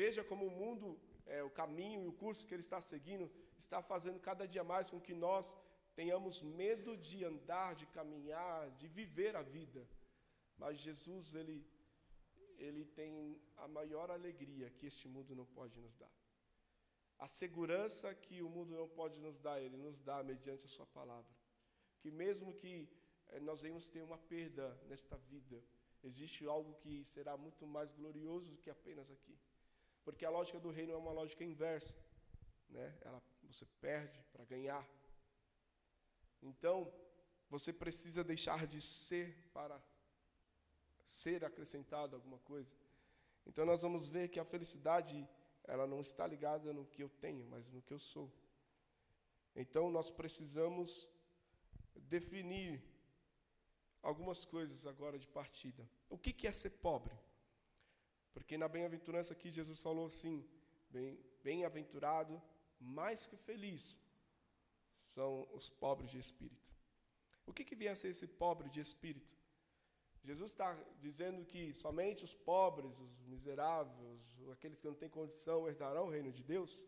veja 0.00 0.22
como 0.30 0.44
o 0.46 0.54
mundo, 0.60 0.86
é, 1.34 1.42
o 1.48 1.50
caminho 1.60 2.00
e 2.02 2.08
o 2.08 2.18
curso 2.22 2.46
que 2.46 2.54
ele 2.54 2.66
está 2.68 2.80
seguindo, 2.80 3.30
está 3.56 3.80
fazendo 3.80 4.18
cada 4.28 4.44
dia 4.52 4.64
mais 4.72 4.90
com 4.90 5.00
que 5.06 5.14
nós 5.26 5.46
tenhamos 5.94 6.42
medo 6.42 6.96
de 6.96 7.18
andar, 7.32 7.70
de 7.80 7.86
caminhar, 7.98 8.70
de 8.80 8.88
viver 8.88 9.36
a 9.36 9.42
vida. 9.42 9.82
Mas 10.58 10.78
Jesus, 10.78 11.34
ele, 11.40 11.56
ele 12.58 12.84
tem 12.84 13.40
a 13.56 13.68
maior 13.68 14.10
alegria 14.10 14.70
que 14.70 14.86
este 14.86 15.06
mundo 15.06 15.34
não 15.40 15.46
pode 15.46 15.78
nos 15.78 15.94
dar. 15.94 16.12
A 17.18 17.28
segurança 17.28 18.12
que 18.24 18.42
o 18.42 18.48
mundo 18.48 18.74
não 18.74 18.88
pode 18.88 19.20
nos 19.20 19.38
dar, 19.38 19.62
ele 19.62 19.76
nos 19.76 20.00
dá 20.00 20.24
mediante 20.24 20.66
a 20.66 20.68
sua 20.68 20.86
palavra. 20.86 21.32
Que 22.00 22.10
mesmo 22.10 22.52
que 22.52 22.88
eh, 23.28 23.38
nós 23.38 23.62
venhamos 23.62 23.88
ter 23.88 24.02
uma 24.02 24.18
perda 24.18 24.66
nesta 24.88 25.16
vida, 25.16 25.62
existe 26.02 26.46
algo 26.46 26.74
que 26.74 27.04
será 27.04 27.36
muito 27.36 27.66
mais 27.66 27.92
glorioso 27.92 28.50
do 28.50 28.58
que 28.58 28.70
apenas 28.70 29.10
aqui. 29.10 29.38
Porque 30.04 30.24
a 30.24 30.30
lógica 30.30 30.58
do 30.58 30.70
reino 30.70 30.92
é 30.92 30.96
uma 30.96 31.12
lógica 31.12 31.44
inversa, 31.44 31.94
né? 32.68 32.98
Ela, 33.02 33.22
você 33.44 33.64
perde 33.80 34.22
para 34.32 34.44
ganhar. 34.44 34.86
Então, 36.42 36.92
você 37.48 37.72
precisa 37.72 38.24
deixar 38.24 38.66
de 38.66 38.80
ser 38.80 39.36
para 39.52 39.80
ser 41.04 41.44
acrescentado 41.44 42.16
alguma 42.16 42.38
coisa. 42.38 42.74
Então 43.46 43.66
nós 43.66 43.82
vamos 43.82 44.08
ver 44.08 44.28
que 44.28 44.40
a 44.40 44.44
felicidade 44.44 45.28
ela 45.64 45.86
não 45.86 46.00
está 46.00 46.26
ligada 46.26 46.72
no 46.72 46.86
que 46.86 47.02
eu 47.02 47.08
tenho, 47.08 47.46
mas 47.46 47.68
no 47.68 47.82
que 47.82 47.92
eu 47.92 47.98
sou. 47.98 48.32
Então 49.54 49.90
nós 49.90 50.10
precisamos 50.10 51.08
definir 51.94 52.82
algumas 54.02 54.44
coisas 54.44 54.86
agora 54.86 55.18
de 55.18 55.28
partida. 55.28 55.88
O 56.10 56.18
que 56.18 56.46
é 56.46 56.52
ser 56.52 56.70
pobre? 56.70 57.14
Porque 58.32 58.58
na 58.58 58.68
bem-aventurança 58.68 59.32
aqui 59.32 59.50
Jesus 59.50 59.78
falou 59.80 60.06
assim: 60.06 60.44
bem-aventurado, 61.42 62.42
mais 62.80 63.26
que 63.26 63.36
feliz, 63.36 63.98
são 65.06 65.46
os 65.52 65.68
pobres 65.68 66.10
de 66.10 66.18
espírito. 66.18 66.72
O 67.46 67.52
que, 67.52 67.64
que 67.64 67.74
vem 67.74 67.88
a 67.88 67.96
ser 67.96 68.08
esse 68.08 68.26
pobre 68.26 68.68
de 68.70 68.80
espírito? 68.80 69.36
Jesus 70.24 70.52
está 70.52 70.72
dizendo 71.00 71.44
que 71.44 71.74
somente 71.74 72.24
os 72.24 72.34
pobres, 72.34 72.96
os 72.98 73.24
miseráveis, 73.26 74.20
aqueles 74.52 74.78
que 74.78 74.86
não 74.86 74.94
têm 74.94 75.08
condição 75.08 75.66
herdarão 75.68 76.06
o 76.06 76.10
reino 76.10 76.32
de 76.32 76.44
Deus, 76.44 76.84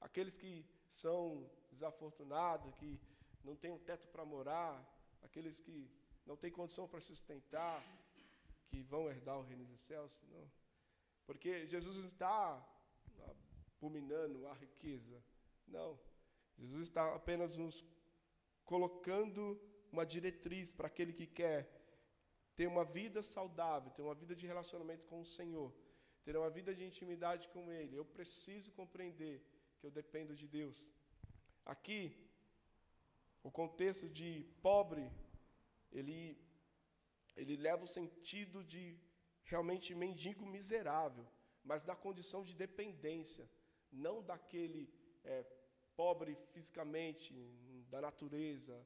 aqueles 0.00 0.36
que 0.36 0.64
são 0.88 1.50
desafortunados, 1.72 2.72
que 2.76 3.00
não 3.42 3.56
têm 3.56 3.72
um 3.72 3.78
teto 3.78 4.06
para 4.08 4.24
morar, 4.24 4.72
aqueles 5.20 5.58
que 5.58 5.90
não 6.26 6.36
têm 6.36 6.50
condição 6.50 6.88
para 6.88 7.00
sustentar, 7.00 7.82
que 8.68 8.82
vão 8.82 9.08
herdar 9.08 9.38
o 9.38 9.42
reino 9.42 9.64
dos 9.64 9.80
céus, 9.80 10.12
não. 10.30 10.50
Porque 11.24 11.66
Jesus 11.66 11.96
está 12.04 12.36
abominando 13.76 14.46
a 14.46 14.54
riqueza, 14.54 15.22
não. 15.66 15.98
Jesus 16.58 16.88
está 16.88 17.14
apenas 17.14 17.56
nos 17.56 17.84
colocando 18.64 19.60
uma 19.92 20.04
diretriz 20.04 20.70
para 20.72 20.88
aquele 20.88 21.12
que 21.12 21.26
quer 21.26 21.60
ter 22.56 22.66
uma 22.66 22.84
vida 22.84 23.22
saudável, 23.22 23.90
ter 23.92 24.02
uma 24.02 24.14
vida 24.14 24.34
de 24.34 24.46
relacionamento 24.46 25.06
com 25.06 25.20
o 25.20 25.26
Senhor, 25.26 25.72
ter 26.24 26.36
uma 26.36 26.50
vida 26.50 26.74
de 26.74 26.84
intimidade 26.84 27.48
com 27.48 27.70
Ele. 27.70 27.96
Eu 27.96 28.04
preciso 28.04 28.72
compreender 28.72 29.36
que 29.78 29.86
eu 29.86 29.90
dependo 29.90 30.34
de 30.34 30.48
Deus. 30.48 30.90
Aqui, 31.64 32.02
o 33.42 33.50
contexto 33.50 34.08
de 34.08 34.44
pobre, 34.62 35.10
ele, 35.98 36.38
ele 37.36 37.56
leva 37.56 37.84
o 37.84 37.92
sentido 37.98 38.62
de 38.72 38.82
realmente 39.44 39.94
mendigo 39.94 40.44
miserável, 40.56 41.26
mas 41.64 41.82
da 41.82 41.96
condição 42.06 42.42
de 42.48 42.54
dependência, 42.54 43.48
não 43.90 44.16
daquele 44.22 44.82
é, 45.24 45.44
pobre 45.96 46.34
fisicamente, 46.52 47.32
da 47.88 48.00
natureza, 48.00 48.76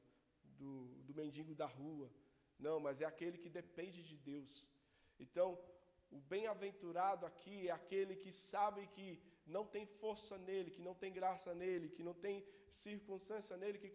do, 0.43 0.71
do 1.07 1.13
mendigo 1.13 1.53
da 1.61 1.65
rua, 1.65 2.07
não, 2.65 2.79
mas 2.79 3.01
é 3.01 3.05
aquele 3.05 3.37
que 3.43 3.49
depende 3.49 4.03
de 4.03 4.15
Deus. 4.15 4.71
Então, 5.19 5.59
o 6.11 6.19
bem-aventurado 6.33 7.25
aqui 7.25 7.67
é 7.67 7.71
aquele 7.71 8.15
que 8.15 8.31
sabe 8.31 8.85
que 8.95 9.07
não 9.45 9.65
tem 9.65 9.85
força 9.85 10.37
nele, 10.37 10.69
que 10.69 10.81
não 10.81 10.93
tem 10.93 11.11
graça 11.11 11.53
nele, 11.55 11.89
que 11.89 12.03
não 12.03 12.13
tem 12.13 12.45
circunstância 12.69 13.57
nele 13.57 13.79
que 13.79 13.89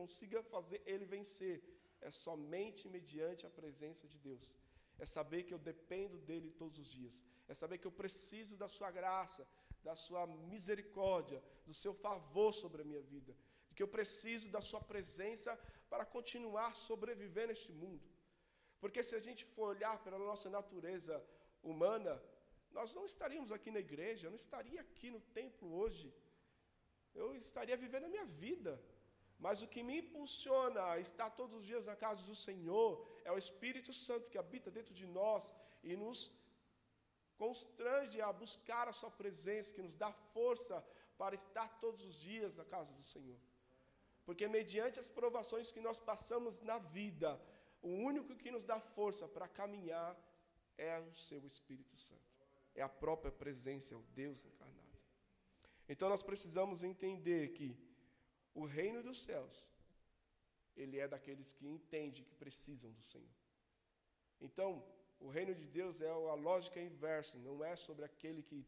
consiga 0.00 0.42
fazer 0.42 0.82
ele 0.84 1.06
vencer. 1.06 1.62
É 2.08 2.10
somente 2.26 2.88
mediante 2.96 3.46
a 3.46 3.54
presença 3.60 4.04
de 4.12 4.18
Deus. 4.28 4.46
É 4.98 5.06
saber 5.16 5.40
que 5.46 5.54
eu 5.54 5.60
dependo 5.70 6.16
dele 6.28 6.50
todos 6.62 6.78
os 6.82 6.90
dias. 6.98 7.16
É 7.50 7.54
saber 7.62 7.78
que 7.78 7.88
eu 7.90 7.96
preciso 8.02 8.54
da 8.62 8.68
sua 8.76 8.90
graça, 8.98 9.42
da 9.88 9.94
sua 10.04 10.22
misericórdia, 10.52 11.42
do 11.68 11.74
seu 11.82 11.94
favor 12.06 12.50
sobre 12.62 12.82
a 12.82 12.88
minha 12.90 13.02
vida. 13.14 13.32
De 13.68 13.74
que 13.76 13.82
eu 13.86 13.90
preciso 13.98 14.48
da 14.56 14.62
sua 14.70 14.82
presença 14.92 15.52
para 15.92 16.04
continuar 16.16 16.70
sobrevivendo 16.88 17.52
neste 17.52 17.72
mundo. 17.82 18.04
Porque 18.82 19.02
se 19.08 19.14
a 19.20 19.22
gente 19.26 19.44
for 19.54 19.66
olhar 19.74 19.96
pela 20.04 20.18
nossa 20.18 20.48
natureza 20.58 21.14
humana, 21.70 22.12
nós 22.78 22.94
não 22.96 23.04
estaríamos 23.12 23.50
aqui 23.56 23.70
na 23.70 23.80
igreja, 23.88 24.26
eu 24.26 24.32
não 24.34 24.42
estaria 24.46 24.80
aqui 24.86 25.08
no 25.14 25.20
templo 25.38 25.68
hoje. 25.80 26.08
Eu 27.14 27.28
estaria 27.36 27.76
vivendo 27.84 28.06
a 28.06 28.14
minha 28.14 28.26
vida. 28.44 28.72
Mas 29.44 29.60
o 29.64 29.66
que 29.72 29.82
me 29.86 29.94
impulsiona 30.02 30.82
a 30.92 31.00
estar 31.06 31.28
todos 31.38 31.54
os 31.58 31.66
dias 31.70 31.84
na 31.90 31.96
casa 32.04 32.22
do 32.30 32.34
Senhor 32.46 32.90
é 33.24 33.30
o 33.32 33.40
Espírito 33.44 33.92
Santo 33.92 34.30
que 34.30 34.38
habita 34.42 34.70
dentro 34.76 34.94
de 35.00 35.06
nós 35.18 35.52
e 35.82 35.96
nos 36.02 36.20
constrange 37.42 38.20
a 38.20 38.32
buscar 38.32 38.86
a 38.86 38.92
Sua 39.00 39.10
presença, 39.10 39.74
que 39.74 39.82
nos 39.82 39.96
dá 39.96 40.12
força 40.34 40.76
para 41.18 41.34
estar 41.34 41.68
todos 41.80 42.04
os 42.08 42.14
dias 42.14 42.54
na 42.54 42.64
casa 42.64 42.92
do 42.92 43.02
Senhor. 43.02 43.40
Porque 44.24 44.46
mediante 44.46 45.00
as 45.00 45.08
provações 45.08 45.72
que 45.72 45.80
nós 45.80 45.98
passamos 45.98 46.60
na 46.60 46.78
vida, 46.78 47.30
o 47.82 47.92
único 48.10 48.36
que 48.36 48.52
nos 48.56 48.64
dá 48.72 48.78
força 48.78 49.26
para 49.26 49.48
caminhar 49.48 50.16
é 50.78 51.00
o 51.00 51.14
seu 51.16 51.44
Espírito 51.44 51.96
Santo. 51.96 52.32
É 52.76 52.82
a 52.82 52.88
própria 52.88 53.32
presença, 53.32 53.92
é 53.92 53.96
o 53.96 54.04
Deus 54.14 54.44
encarnado. 54.44 54.98
Então 55.88 56.08
nós 56.08 56.22
precisamos 56.22 56.84
entender 56.84 57.48
que 57.56 57.76
o 58.54 58.64
reino 58.64 59.02
dos 59.02 59.22
céus, 59.22 59.66
ele 60.76 60.98
é 60.98 61.06
daqueles 61.08 61.52
que 61.52 61.66
entendem 61.66 62.24
que 62.24 62.34
precisam 62.34 62.90
do 62.92 63.02
Senhor. 63.02 63.36
Então, 64.40 64.84
o 65.20 65.28
reino 65.28 65.54
de 65.54 65.66
Deus 65.66 66.00
é 66.00 66.08
a 66.08 66.34
lógica 66.34 66.80
inversa, 66.80 67.38
não 67.38 67.64
é 67.64 67.76
sobre 67.76 68.04
aquele 68.04 68.42
que 68.42 68.66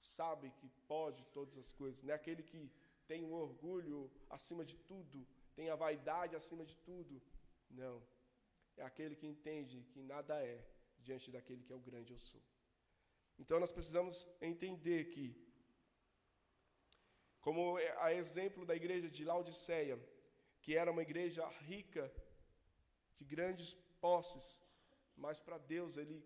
sabe 0.00 0.50
que 0.50 0.68
pode 0.88 1.24
todas 1.26 1.56
as 1.56 1.72
coisas, 1.72 2.02
não 2.02 2.12
é 2.12 2.14
aquele 2.14 2.42
que 2.42 2.70
tem 3.06 3.24
o 3.24 3.32
orgulho 3.32 4.10
acima 4.28 4.64
de 4.64 4.76
tudo, 4.76 5.26
tem 5.54 5.68
a 5.68 5.76
vaidade 5.76 6.36
acima 6.36 6.64
de 6.64 6.76
tudo. 6.78 7.20
Não. 7.68 8.02
É 8.76 8.82
aquele 8.82 9.14
que 9.14 9.26
entende 9.26 9.82
que 9.92 10.00
nada 10.00 10.34
é 10.42 10.64
diante 10.98 11.30
daquele 11.30 11.62
que 11.62 11.72
é 11.72 11.76
o 11.76 11.80
grande 11.80 12.12
eu 12.12 12.18
sou. 12.18 12.42
Então 13.38 13.58
nós 13.58 13.72
precisamos 13.72 14.28
entender 14.40 15.06
que, 15.06 15.36
como 17.40 17.78
é 17.78 17.94
a 17.98 18.12
exemplo 18.14 18.64
da 18.64 18.74
igreja 18.74 19.08
de 19.08 19.24
Laodiceia, 19.24 19.98
que 20.62 20.76
era 20.76 20.90
uma 20.90 21.02
igreja 21.02 21.46
rica, 21.70 22.12
de 23.18 23.24
grandes 23.24 23.74
posses, 24.00 24.58
mas 25.16 25.40
para 25.40 25.58
Deus 25.58 25.96
ele, 25.96 26.24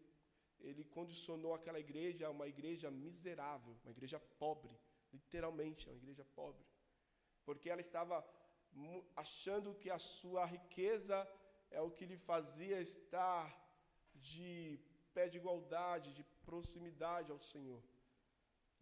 ele 0.61 0.85
condicionou 0.85 1.53
aquela 1.55 1.81
igreja 1.81 2.27
a 2.27 2.31
uma 2.31 2.47
igreja 2.47 2.91
miserável, 2.91 3.77
uma 3.85 3.91
igreja 3.91 4.21
pobre, 4.39 4.77
literalmente, 5.13 5.89
uma 5.89 5.97
igreja 5.97 6.25
pobre 6.37 6.65
porque 7.45 7.69
ela 7.71 7.81
estava 7.81 8.17
achando 9.15 9.75
que 9.75 9.91
a 9.91 9.99
sua 9.99 10.45
riqueza 10.45 11.17
é 11.71 11.81
o 11.81 11.91
que 11.91 12.07
lhe 12.07 12.17
fazia 12.17 12.81
estar 12.81 13.45
de 14.15 14.81
pé 15.13 15.29
de 15.29 15.39
igualdade, 15.39 16.15
de 16.19 16.25
proximidade 16.45 17.31
ao 17.31 17.41
Senhor. 17.41 17.83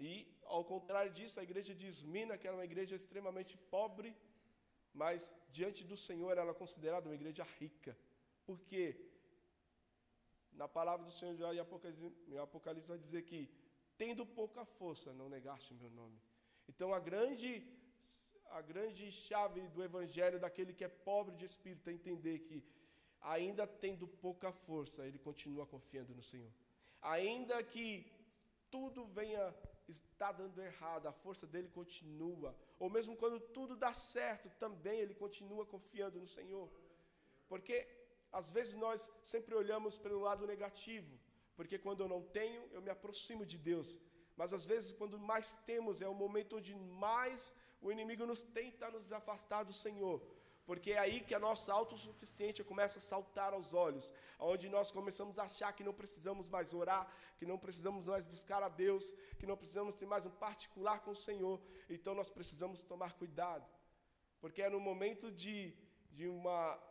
E, 0.09 0.13
ao 0.57 0.65
contrário 0.73 1.13
disso, 1.19 1.39
a 1.39 1.47
igreja 1.49 1.73
de 1.81 1.87
Esmina, 1.93 2.37
que 2.37 2.47
era 2.49 2.57
uma 2.57 2.69
igreja 2.71 2.95
extremamente 2.97 3.55
pobre, 3.75 4.09
mas 5.03 5.33
diante 5.57 5.83
do 5.91 5.97
Senhor 5.97 6.37
ela 6.37 6.51
é 6.55 6.63
considerada 6.63 7.09
uma 7.09 7.19
igreja 7.21 7.45
rica. 7.59 7.93
Por 8.45 8.59
quê? 8.71 8.87
Na 10.61 10.67
palavra 10.79 11.05
do 11.09 11.13
Senhor 11.19 11.35
já 11.37 11.55
em 11.55 12.39
Apocalipse 12.47 12.93
vai 12.95 12.99
dizer 12.99 13.23
que, 13.31 13.41
tendo 13.97 14.27
pouca 14.41 14.65
força, 14.65 15.13
não 15.21 15.29
negaste 15.37 15.73
o 15.73 15.77
meu 15.83 15.91
nome. 16.01 16.19
Então, 16.69 16.93
a 16.93 17.01
grande 17.09 17.51
a 18.59 18.61
grande 18.61 19.05
chave 19.11 19.61
do 19.75 19.83
evangelho 19.83 20.39
daquele 20.39 20.75
que 20.79 20.85
é 20.85 20.89
pobre 20.89 21.35
de 21.37 21.47
espírito 21.47 21.89
é 21.89 21.93
entender 21.93 22.41
que, 22.41 22.59
ainda 23.35 23.67
tendo 23.67 24.07
pouca 24.07 24.51
força, 24.53 25.07
ele 25.07 25.19
continua 25.29 25.65
confiando 25.75 26.15
no 26.15 26.25
Senhor. 26.31 26.53
Ainda 27.01 27.63
que 27.63 27.87
tudo 28.71 29.07
venha 29.07 29.45
está 30.01 30.31
dando 30.33 30.61
errado, 30.61 31.07
a 31.07 31.13
força 31.13 31.47
dele 31.47 31.69
continua. 31.69 32.57
Ou 32.79 32.89
mesmo 32.91 33.17
quando 33.17 33.39
tudo 33.41 33.77
dá 33.77 33.93
certo, 33.93 34.51
também 34.65 35.01
ele 35.01 35.15
continua 35.15 35.65
confiando 35.67 36.19
no 36.21 36.27
Senhor. 36.27 36.69
Porque 37.49 37.77
às 38.33 38.51
vezes 38.51 38.75
nós 38.75 39.11
sempre 39.23 39.55
olhamos 39.55 39.99
pelo 39.99 40.21
lado 40.21 40.47
negativo, 40.47 41.19
porque 41.57 41.79
quando 41.79 42.01
eu 42.03 42.09
não 42.09 42.23
tenho, 42.39 42.63
eu 42.73 42.81
me 42.81 42.91
aproximo 42.91 43.45
de 43.45 43.59
Deus. 43.59 43.99
Mas 44.37 44.53
às 44.53 44.65
vezes, 44.65 44.93
quando 44.93 45.19
mais 45.19 45.57
temos, 45.67 46.01
é 46.01 46.09
o 46.09 46.15
momento 46.15 46.57
onde 46.57 46.75
mais 46.75 47.55
o 47.81 47.93
inimigo 47.93 48.25
nos 48.25 48.43
tenta 48.43 48.91
nos 48.91 49.13
afastar 49.13 49.63
do 49.65 49.73
Senhor. 49.73 50.23
Porque 50.73 50.93
é 50.93 50.99
aí 50.99 51.21
que 51.21 51.35
a 51.35 51.39
nossa 51.39 51.71
autossuficiência 51.71 52.65
começa 52.65 52.99
a 52.99 53.03
saltar 53.03 53.53
aos 53.53 53.75
olhos, 53.75 54.07
onde 54.39 54.71
nós 54.75 54.91
começamos 54.91 55.39
a 55.39 55.43
achar 55.49 55.71
que 55.77 55.85
não 55.89 55.93
precisamos 55.93 56.49
mais 56.49 56.73
orar, 56.73 57.05
que 57.39 57.45
não 57.51 57.59
precisamos 57.65 58.07
mais 58.13 58.25
buscar 58.25 58.63
a 58.63 58.71
Deus, 58.71 59.05
que 59.39 59.45
não 59.51 59.55
precisamos 59.55 59.95
ter 59.95 60.07
mais 60.07 60.25
um 60.25 60.31
particular 60.31 61.01
com 61.01 61.11
o 61.11 61.23
Senhor. 61.27 61.61
Então 61.91 62.15
nós 62.15 62.31
precisamos 62.31 62.81
tomar 62.81 63.13
cuidado, 63.13 63.67
porque 64.41 64.63
é 64.63 64.71
no 64.71 64.81
momento 64.81 65.31
de, 65.31 65.75
de 66.11 66.27
uma 66.27 66.83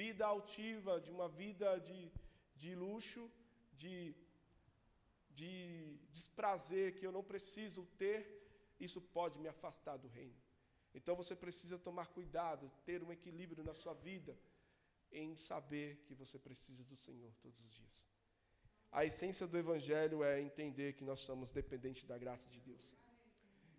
vida 0.00 0.26
altiva, 0.26 1.00
de 1.00 1.10
uma 1.10 1.30
vida 1.30 1.80
de, 1.80 2.12
de 2.54 2.74
luxo, 2.74 3.24
de, 3.72 4.14
de 5.30 5.50
desprazer 6.10 6.94
que 6.96 7.06
eu 7.06 7.12
não 7.18 7.24
preciso 7.24 7.86
ter, 7.96 8.20
isso 8.78 9.00
pode 9.00 9.38
me 9.38 9.48
afastar 9.48 9.96
do 9.96 10.08
reino. 10.08 10.41
Então 10.94 11.16
você 11.16 11.34
precisa 11.34 11.78
tomar 11.78 12.06
cuidado, 12.08 12.70
ter 12.84 13.02
um 13.02 13.12
equilíbrio 13.12 13.64
na 13.64 13.74
sua 13.74 13.94
vida, 13.94 14.38
em 15.10 15.34
saber 15.36 16.02
que 16.06 16.14
você 16.14 16.38
precisa 16.38 16.84
do 16.84 16.96
Senhor 16.96 17.32
todos 17.40 17.60
os 17.60 17.72
dias. 17.72 18.06
A 18.90 19.04
essência 19.04 19.46
do 19.46 19.56
Evangelho 19.56 20.22
é 20.22 20.40
entender 20.40 20.92
que 20.94 21.04
nós 21.04 21.20
somos 21.20 21.50
dependentes 21.50 22.04
da 22.04 22.18
graça 22.18 22.48
de 22.50 22.60
Deus. 22.60 22.94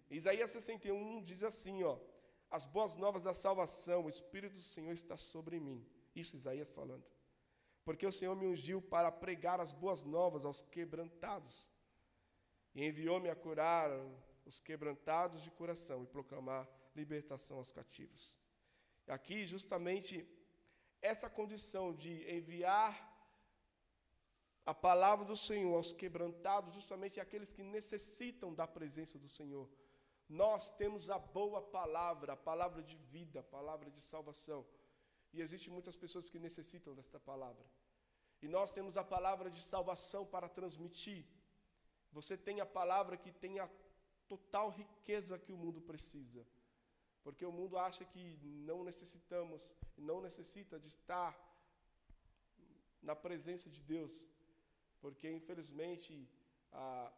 Isaías 0.10 0.52
61 0.52 1.24
diz 1.24 1.44
assim: 1.44 1.84
ó, 1.84 2.00
as 2.50 2.66
boas 2.66 2.96
novas 2.96 3.22
da 3.22 3.34
salvação, 3.34 4.06
o 4.06 4.10
Espírito 4.10 4.56
do 4.56 4.62
Senhor 4.62 4.92
está 4.92 5.16
sobre 5.16 5.60
mim. 5.60 5.86
Isso 6.16 6.36
Isaías 6.36 6.72
falando. 6.72 7.06
Porque 7.84 8.06
o 8.06 8.12
Senhor 8.12 8.36
me 8.36 8.48
ungiu 8.48 8.82
para 8.82 9.12
pregar 9.12 9.60
as 9.60 9.72
boas 9.72 10.04
novas 10.04 10.46
aos 10.46 10.62
quebrantados, 10.62 11.68
e 12.74 12.86
enviou-me 12.86 13.30
a 13.30 13.36
curar 13.36 13.90
os 14.46 14.60
quebrantados 14.60 15.44
de 15.44 15.52
coração 15.52 16.04
e 16.04 16.08
proclamar 16.08 16.68
libertação 16.96 17.58
aos 17.58 17.72
cativos. 17.72 18.38
Aqui, 19.08 19.46
justamente, 19.46 20.28
essa 21.02 21.30
condição 21.30 21.94
de 21.94 22.14
enviar 22.32 23.12
a 24.66 24.74
palavra 24.74 25.26
do 25.26 25.36
Senhor 25.36 25.76
aos 25.76 25.92
quebrantados, 25.92 26.74
justamente 26.74 27.20
aqueles 27.20 27.52
que 27.52 27.64
necessitam 27.64 28.54
da 28.54 28.66
presença 28.66 29.20
do 29.20 29.28
Senhor. 29.28 29.70
Nós 30.30 30.70
temos 30.70 31.10
a 31.10 31.20
boa 31.20 31.62
palavra, 31.62 32.34
a 32.34 32.38
palavra 32.38 32.82
de 32.82 32.96
vida, 32.96 33.42
a 33.42 33.44
palavra 33.44 33.92
de 33.92 34.02
salvação. 34.02 34.66
E 35.34 35.42
existem 35.42 35.72
muitas 35.72 35.98
pessoas 35.98 36.30
que 36.30 36.40
necessitam 36.40 36.96
desta 36.96 37.20
palavra. 37.20 37.66
E 38.42 38.48
nós 38.48 38.72
temos 38.72 38.96
a 38.98 39.04
palavra 39.04 39.50
de 39.50 39.62
salvação 39.62 40.26
para 40.26 40.48
transmitir. 40.48 41.26
Você 42.12 42.38
tem 42.38 42.62
a 42.62 42.66
palavra 42.66 43.18
que 43.18 43.32
tem 43.32 43.60
a 43.60 43.70
total 44.28 44.70
riqueza 44.70 45.38
que 45.38 45.52
o 45.52 45.58
mundo 45.58 45.82
precisa. 45.82 46.46
Porque 47.24 47.46
o 47.46 47.52
mundo 47.52 47.78
acha 47.78 48.04
que 48.04 48.38
não 48.44 48.84
necessitamos, 48.84 49.72
não 49.98 50.22
necessita 50.22 50.80
de 50.80 50.88
estar 50.88 51.32
na 53.02 53.16
presença 53.16 53.70
de 53.70 53.82
Deus. 53.82 54.26
Porque, 55.02 55.30
infelizmente, 55.30 56.28
a, 56.72 57.12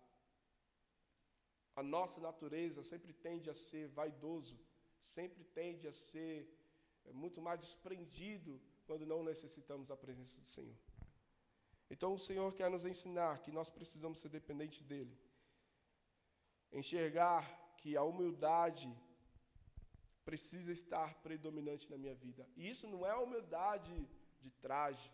a 1.75 1.83
nossa 1.83 2.19
natureza 2.21 2.83
sempre 2.83 3.13
tende 3.13 3.49
a 3.49 3.55
ser 3.55 3.87
vaidoso, 3.89 4.59
sempre 5.01 5.43
tende 5.43 5.87
a 5.87 5.93
ser 5.93 6.47
é, 7.05 7.11
muito 7.11 7.41
mais 7.41 7.59
desprendido 7.59 8.61
quando 8.85 9.05
não 9.05 9.23
necessitamos 9.23 9.87
da 9.87 9.97
presença 9.97 10.39
do 10.39 10.47
Senhor. 10.47 10.77
Então, 11.89 12.13
o 12.13 12.19
Senhor 12.19 12.53
quer 12.53 12.69
nos 12.69 12.85
ensinar 12.85 13.39
que 13.39 13.51
nós 13.51 13.69
precisamos 13.69 14.19
ser 14.19 14.29
dependentes 14.29 14.81
dEle. 14.81 15.17
Enxergar 16.71 17.43
que 17.77 17.95
a 17.95 18.03
humildade 18.03 18.91
precisa 20.25 20.71
estar 20.73 21.09
predominante 21.25 21.89
na 21.89 21.97
minha 21.97 22.15
vida. 22.15 22.47
E 22.57 22.69
isso 22.69 22.87
não 22.87 23.05
é 23.05 23.15
humildade 23.15 23.95
de 24.41 24.51
traje, 24.65 25.09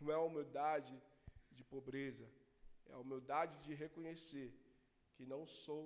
não 0.00 0.10
é 0.12 0.18
humildade 0.18 0.94
de 1.52 1.64
pobreza, 1.64 2.28
é 2.86 2.92
a 2.92 2.98
humildade 2.98 3.56
de 3.64 3.72
reconhecer 3.74 4.52
que 5.14 5.24
não 5.24 5.46
sou 5.46 5.84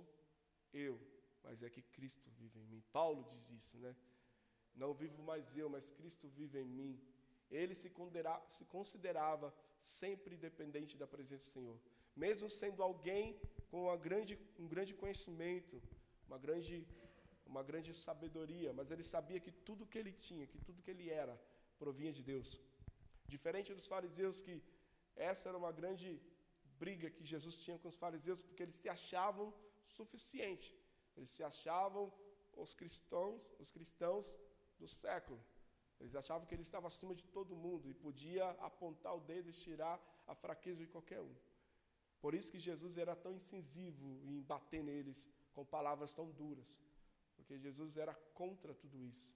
eu, 0.72 0.98
mas 1.44 1.62
é 1.62 1.68
que 1.70 1.82
Cristo 1.82 2.28
vive 2.30 2.58
em 2.58 2.66
mim. 2.72 2.82
Paulo 2.92 3.22
diz 3.24 3.50
isso, 3.50 3.78
né? 3.78 3.94
Não 4.74 4.92
vivo 4.94 5.22
mais 5.22 5.56
eu, 5.56 5.68
mas 5.68 5.90
Cristo 5.90 6.28
vive 6.28 6.58
em 6.60 6.64
mim. 6.80 7.00
Ele 7.50 7.74
se, 7.74 7.90
se 8.48 8.64
considerava 8.64 9.54
sempre 9.80 10.36
dependente 10.36 10.96
da 10.96 11.06
presença 11.06 11.44
do 11.44 11.52
Senhor, 11.52 11.80
mesmo 12.14 12.48
sendo 12.48 12.82
alguém 12.82 13.40
com 13.70 13.96
grande, 13.98 14.38
um 14.58 14.66
grande 14.66 14.94
conhecimento, 14.94 15.82
uma 16.26 16.38
grande 16.38 16.86
uma 17.52 17.62
grande 17.70 17.92
sabedoria, 18.06 18.70
mas 18.78 18.90
ele 18.92 19.04
sabia 19.14 19.40
que 19.44 19.52
tudo 19.68 19.88
que 19.92 19.98
ele 20.02 20.12
tinha, 20.26 20.46
que 20.52 20.58
tudo 20.66 20.82
que 20.84 20.92
ele 20.94 21.08
era, 21.22 21.34
provinha 21.82 22.12
de 22.18 22.22
Deus. 22.32 22.48
Diferente 23.34 23.74
dos 23.78 23.88
fariseus, 23.94 24.40
que 24.46 24.54
essa 25.16 25.48
era 25.50 25.58
uma 25.62 25.72
grande 25.80 26.10
briga 26.82 27.08
que 27.16 27.24
Jesus 27.32 27.56
tinha 27.64 27.78
com 27.82 27.88
os 27.92 28.00
fariseus, 28.04 28.40
porque 28.46 28.62
eles 28.66 28.78
se 28.82 28.88
achavam 28.88 29.46
suficiente. 29.98 30.68
Eles 31.16 31.30
se 31.36 31.42
achavam 31.50 32.04
os 32.64 32.72
cristãos, 32.80 33.50
os 33.58 33.70
cristãos 33.76 34.34
do 34.78 34.88
século. 34.88 35.40
Eles 36.00 36.14
achavam 36.14 36.46
que 36.46 36.54
ele 36.54 36.66
estava 36.68 36.86
acima 36.92 37.14
de 37.20 37.26
todo 37.36 37.60
mundo 37.64 37.88
e 37.90 37.94
podia 38.06 38.46
apontar 38.68 39.14
o 39.14 39.24
dedo 39.32 39.48
e 39.50 39.52
tirar 39.64 39.96
a 40.26 40.34
fraqueza 40.34 40.80
de 40.84 40.90
qualquer 40.94 41.20
um. 41.20 41.34
Por 42.22 42.32
isso 42.38 42.52
que 42.52 42.58
Jesus 42.68 42.96
era 42.96 43.14
tão 43.24 43.32
incisivo 43.40 44.06
em 44.30 44.40
bater 44.52 44.82
neles 44.82 45.26
com 45.54 45.64
palavras 45.64 46.12
tão 46.12 46.30
duras. 46.30 46.78
Porque 47.50 47.64
Jesus 47.68 47.96
era 47.96 48.14
contra 48.40 48.72
tudo 48.72 48.96
isso. 49.02 49.34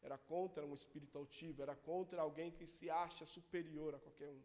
Era 0.00 0.16
contra 0.16 0.64
um 0.64 0.72
espírito 0.72 1.18
altivo, 1.18 1.62
era 1.62 1.74
contra 1.74 2.22
alguém 2.22 2.48
que 2.48 2.64
se 2.64 2.88
acha 2.88 3.26
superior 3.26 3.92
a 3.92 3.98
qualquer 3.98 4.28
um. 4.28 4.40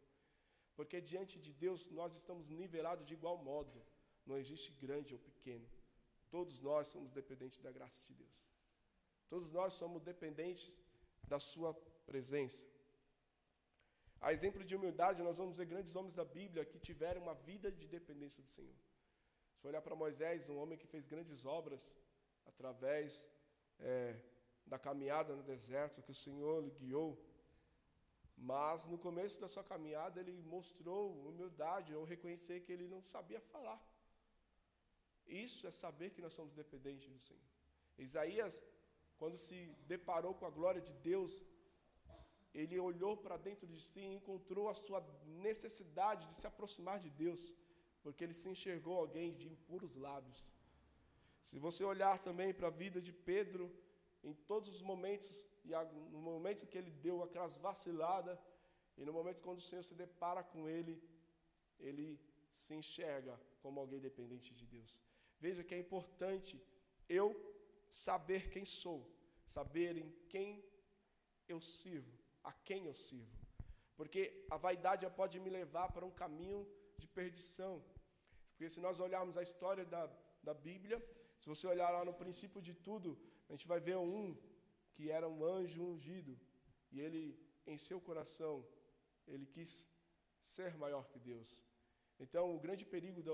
Porque 0.76 1.00
diante 1.00 1.38
de 1.38 1.54
Deus 1.54 1.88
nós 1.92 2.16
estamos 2.16 2.50
nivelados 2.50 3.06
de 3.06 3.14
igual 3.14 3.38
modo. 3.38 3.80
Não 4.26 4.40
existe 4.40 4.72
grande 4.72 5.14
ou 5.14 5.20
pequeno. 5.20 5.70
Todos 6.32 6.60
nós 6.60 6.88
somos 6.88 7.12
dependentes 7.12 7.60
da 7.60 7.72
graça 7.72 8.02
de 8.08 8.16
Deus. 8.16 8.36
Todos 9.30 9.52
nós 9.52 9.76
somos 9.76 10.02
dependentes 10.02 10.76
da 11.24 11.40
Sua 11.40 11.76
presença. 12.08 12.66
A 14.20 14.34
exemplo 14.34 14.64
de 14.64 14.76
humildade, 14.76 15.22
nós 15.22 15.38
vamos 15.38 15.58
ver 15.58 15.68
grandes 15.68 15.96
homens 15.96 16.16
da 16.16 16.26
Bíblia 16.26 16.66
que 16.66 16.80
tiveram 16.80 17.22
uma 17.22 17.36
vida 17.36 17.72
de 17.72 17.88
dependência 17.88 18.42
do 18.42 18.50
Senhor. 18.50 18.80
Se 19.60 19.68
olhar 19.68 19.84
para 19.84 19.96
Moisés, 19.96 20.50
um 20.50 20.58
homem 20.58 20.76
que 20.76 20.88
fez 20.88 21.08
grandes 21.08 21.46
obras, 21.46 21.88
através 22.62 23.26
é, 23.80 24.16
da 24.72 24.78
caminhada 24.88 25.36
no 25.36 25.44
deserto 25.44 26.04
que 26.06 26.12
o 26.16 26.22
Senhor 26.26 26.64
lhe 26.64 26.72
guiou. 26.80 27.12
Mas 28.52 28.86
no 28.92 28.98
começo 29.08 29.40
da 29.44 29.50
sua 29.54 29.64
caminhada 29.72 30.20
ele 30.20 30.36
mostrou 30.56 31.02
humildade 31.30 31.94
ao 31.94 32.04
reconhecer 32.14 32.62
que 32.62 32.72
ele 32.76 32.88
não 32.94 33.02
sabia 33.14 33.42
falar. 33.54 33.80
Isso 35.28 35.66
é 35.70 35.72
saber 35.72 36.12
que 36.12 36.22
nós 36.26 36.34
somos 36.34 36.54
dependentes 36.62 37.10
do 37.16 37.20
Senhor. 37.20 37.50
Isaías, 37.98 38.54
quando 39.20 39.38
se 39.38 39.58
deparou 39.94 40.34
com 40.40 40.46
a 40.46 40.56
glória 40.60 40.82
de 40.82 40.94
Deus, 41.12 41.34
ele 42.54 42.78
olhou 42.80 43.16
para 43.18 43.38
dentro 43.38 43.68
de 43.74 43.80
si 43.90 44.02
e 44.02 44.16
encontrou 44.20 44.68
a 44.70 44.76
sua 44.86 45.02
necessidade 45.48 46.28
de 46.30 46.36
se 46.36 46.48
aproximar 46.48 47.00
de 47.00 47.10
Deus, 47.10 47.44
porque 48.04 48.24
ele 48.24 48.34
se 48.42 48.50
enxergou 48.50 48.98
alguém 48.98 49.34
de 49.34 49.48
impuros 49.48 49.96
lábios. 49.96 50.42
Se 51.52 51.60
você 51.60 51.84
olhar 51.84 52.18
também 52.28 52.54
para 52.54 52.68
a 52.70 52.78
vida 52.84 53.00
de 53.08 53.12
Pedro, 53.12 53.64
em 54.24 54.34
todos 54.34 54.70
os 54.70 54.82
momentos, 54.82 55.30
e 55.66 55.72
no 56.16 56.22
momento 56.32 56.66
que 56.66 56.78
ele 56.78 56.92
deu 57.08 57.22
aquelas 57.22 57.58
vaciladas, 57.58 58.40
e 58.98 59.04
no 59.04 59.14
momento 59.18 59.42
quando 59.42 59.60
o 59.60 59.68
Senhor 59.70 59.84
se 59.84 59.94
depara 59.94 60.42
com 60.52 60.70
ele, 60.70 60.94
ele 61.78 62.08
se 62.54 62.74
enxerga 62.74 63.38
como 63.62 63.82
alguém 63.82 64.00
dependente 64.00 64.54
de 64.54 64.66
Deus. 64.66 65.02
Veja 65.40 65.64
que 65.64 65.76
é 65.76 65.80
importante 65.86 66.54
eu 67.10 67.28
saber 67.90 68.50
quem 68.50 68.64
sou, 68.64 69.00
saber 69.46 69.98
em 69.98 70.10
quem 70.30 70.64
eu 71.50 71.60
sirvo, 71.60 72.18
a 72.42 72.54
quem 72.54 72.86
eu 72.86 72.96
sirvo. 72.96 73.38
Porque 73.98 74.46
a 74.50 74.58
vaidade 74.58 75.10
pode 75.22 75.38
me 75.40 75.50
levar 75.50 75.92
para 75.92 76.06
um 76.06 76.12
caminho 76.24 76.66
de 76.98 77.08
perdição. 77.08 77.84
Porque 78.52 78.70
se 78.70 78.80
nós 78.80 79.00
olharmos 79.00 79.36
a 79.38 79.44
história 79.44 79.86
da, 79.86 80.10
da 80.42 80.54
Bíblia, 80.54 80.98
se 81.42 81.50
você 81.52 81.66
olhar 81.74 81.90
lá 81.98 82.02
no 82.10 82.14
princípio 82.14 82.62
de 82.62 82.74
tudo, 82.88 83.10
a 83.50 83.52
gente 83.54 83.68
vai 83.68 83.80
ver 83.80 83.98
um 83.98 84.38
que 84.94 85.10
era 85.18 85.28
um 85.28 85.44
anjo 85.44 85.84
ungido, 85.84 86.34
e 86.92 87.00
ele, 87.06 87.24
em 87.66 87.78
seu 87.88 88.00
coração, 88.08 88.54
ele 89.28 89.46
quis 89.56 89.72
ser 90.54 90.72
maior 90.84 91.04
que 91.12 91.20
Deus. 91.32 91.50
Então, 92.20 92.56
o 92.56 92.60
grande 92.66 92.86
perigo 92.86 93.20
de 93.24 93.32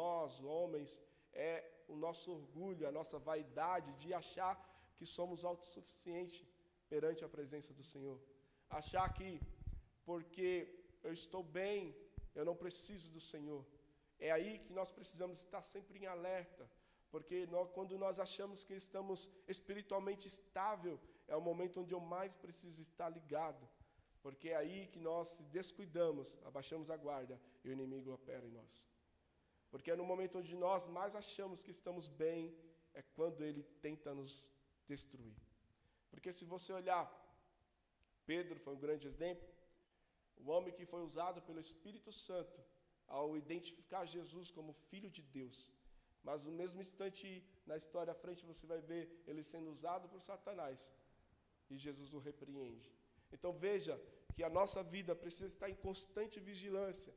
nós, 0.00 0.40
homens, 0.40 1.00
é 1.32 1.52
o 1.86 1.96
nosso 1.96 2.32
orgulho, 2.32 2.88
a 2.88 2.92
nossa 2.98 3.18
vaidade 3.18 3.92
de 4.02 4.12
achar 4.12 4.54
que 4.96 5.06
somos 5.06 5.44
autossuficientes 5.44 6.44
perante 6.88 7.24
a 7.24 7.28
presença 7.28 7.72
do 7.72 7.84
Senhor. 7.84 8.18
Achar 8.68 9.06
que 9.12 9.40
porque 10.04 10.50
eu 11.02 11.12
estou 11.12 11.42
bem, 11.42 11.94
eu 12.34 12.44
não 12.44 12.56
preciso 12.56 13.08
do 13.10 13.20
Senhor. 13.20 13.64
É 14.18 14.30
aí 14.32 14.58
que 14.58 14.72
nós 14.72 14.90
precisamos 14.90 15.38
estar 15.38 15.62
sempre 15.62 15.98
em 16.00 16.06
alerta, 16.06 16.68
porque 17.14 17.46
nós, 17.46 17.70
quando 17.70 17.96
nós 17.96 18.18
achamos 18.18 18.64
que 18.64 18.74
estamos 18.74 19.30
espiritualmente 19.46 20.26
estável, 20.26 20.98
é 21.28 21.36
o 21.36 21.40
momento 21.48 21.80
onde 21.80 21.94
eu 21.94 22.00
mais 22.00 22.34
preciso 22.34 22.82
estar 22.82 23.08
ligado, 23.08 23.64
porque 24.20 24.48
é 24.48 24.56
aí 24.56 24.88
que 24.88 24.98
nós 24.98 25.28
se 25.34 25.42
descuidamos, 25.44 26.36
abaixamos 26.44 26.90
a 26.90 26.96
guarda 26.96 27.40
e 27.62 27.68
o 27.68 27.72
inimigo 27.72 28.12
opera 28.12 28.44
em 28.44 28.50
nós. 28.50 28.84
Porque 29.70 29.92
é 29.92 29.96
no 30.00 30.04
momento 30.04 30.40
onde 30.40 30.56
nós 30.56 30.88
mais 30.88 31.14
achamos 31.14 31.62
que 31.62 31.70
estamos 31.70 32.08
bem, 32.08 32.52
é 32.92 33.02
quando 33.16 33.44
ele 33.44 33.62
tenta 33.80 34.12
nos 34.12 34.50
destruir. 34.88 35.36
Porque 36.10 36.32
se 36.32 36.44
você 36.44 36.72
olhar, 36.72 37.06
Pedro 38.26 38.58
foi 38.58 38.74
um 38.74 38.84
grande 38.86 39.06
exemplo, 39.06 39.48
o 40.36 40.50
homem 40.50 40.74
que 40.74 40.84
foi 40.84 41.02
usado 41.02 41.40
pelo 41.42 41.60
Espírito 41.60 42.10
Santo 42.10 42.60
ao 43.06 43.36
identificar 43.36 44.04
Jesus 44.04 44.50
como 44.50 44.72
Filho 44.90 45.08
de 45.08 45.22
Deus. 45.22 45.70
Mas 46.28 46.44
no 46.46 46.52
mesmo 46.60 46.80
instante, 46.86 47.26
na 47.70 47.76
história 47.76 48.12
à 48.12 48.18
frente, 48.22 48.50
você 48.50 48.66
vai 48.72 48.80
ver 48.90 49.02
ele 49.26 49.42
sendo 49.42 49.70
usado 49.70 50.08
por 50.08 50.20
Satanás. 50.30 50.92
E 51.70 51.76
Jesus 51.76 52.12
o 52.14 52.18
repreende. 52.18 52.90
Então 53.32 53.52
veja 53.52 53.94
que 54.34 54.42
a 54.42 54.50
nossa 54.58 54.82
vida 54.82 55.14
precisa 55.14 55.46
estar 55.54 55.68
em 55.68 55.74
constante 55.86 56.40
vigilância. 56.40 57.12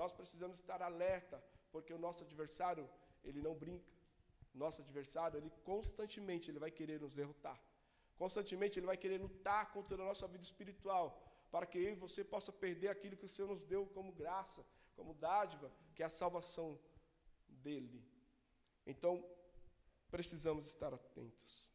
Nós 0.00 0.12
precisamos 0.12 0.58
estar 0.58 0.80
alerta, 0.82 1.42
porque 1.72 1.92
o 1.92 2.02
nosso 2.06 2.22
adversário, 2.26 2.88
ele 3.24 3.40
não 3.46 3.54
brinca. 3.54 3.90
Nosso 4.52 4.82
adversário, 4.82 5.38
ele 5.38 5.50
constantemente 5.64 6.50
ele 6.50 6.58
vai 6.58 6.70
querer 6.70 7.00
nos 7.00 7.14
derrotar. 7.14 7.58
Constantemente 8.22 8.78
ele 8.78 8.86
vai 8.86 8.96
querer 8.96 9.18
lutar 9.18 9.72
contra 9.72 9.94
a 10.02 10.06
nossa 10.10 10.26
vida 10.28 10.44
espiritual, 10.44 11.06
para 11.50 11.66
que 11.66 11.78
eu 11.78 11.92
e 11.92 11.94
você 11.94 12.22
possa 12.22 12.52
perder 12.52 12.88
aquilo 12.88 13.16
que 13.16 13.24
o 13.24 13.28
Senhor 13.34 13.48
nos 13.48 13.62
deu 13.62 13.86
como 13.86 14.12
graça, 14.12 14.64
como 14.94 15.14
dádiva, 15.14 15.72
que 15.94 16.02
é 16.02 16.06
a 16.06 16.10
salvação 16.10 16.78
dele. 17.48 18.09
Então, 18.90 19.24
precisamos 20.10 20.66
estar 20.66 20.92
atentos. 20.92 21.70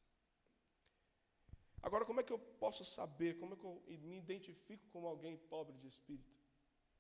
Agora, 1.82 2.06
como 2.06 2.20
é 2.20 2.24
que 2.24 2.34
eu 2.34 2.40
posso 2.64 2.84
saber, 2.84 3.38
como 3.40 3.54
é 3.54 3.58
que 3.58 3.64
eu 3.64 3.76
me 4.10 4.18
identifico 4.18 4.86
como 4.94 5.08
alguém 5.08 5.38
pobre 5.38 5.78
de 5.78 5.88
espírito? 5.88 6.36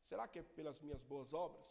Será 0.10 0.28
que 0.28 0.40
é 0.40 0.44
pelas 0.44 0.80
minhas 0.80 1.04
boas 1.12 1.34
obras? 1.34 1.68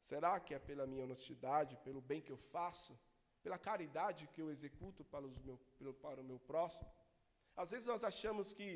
Será 0.00 0.38
que 0.40 0.54
é 0.54 0.58
pela 0.58 0.86
minha 0.86 1.04
honestidade, 1.04 1.76
pelo 1.86 2.00
bem 2.00 2.20
que 2.20 2.32
eu 2.32 2.40
faço, 2.54 2.98
pela 3.42 3.58
caridade 3.58 4.28
que 4.32 4.40
eu 4.40 4.50
executo 4.50 5.04
para, 5.04 5.26
meu, 5.46 5.58
para 5.94 6.20
o 6.20 6.24
meu 6.24 6.38
próximo? 6.38 6.90
Às 7.56 7.70
vezes 7.72 7.86
nós 7.86 8.04
achamos 8.04 8.54
que 8.54 8.68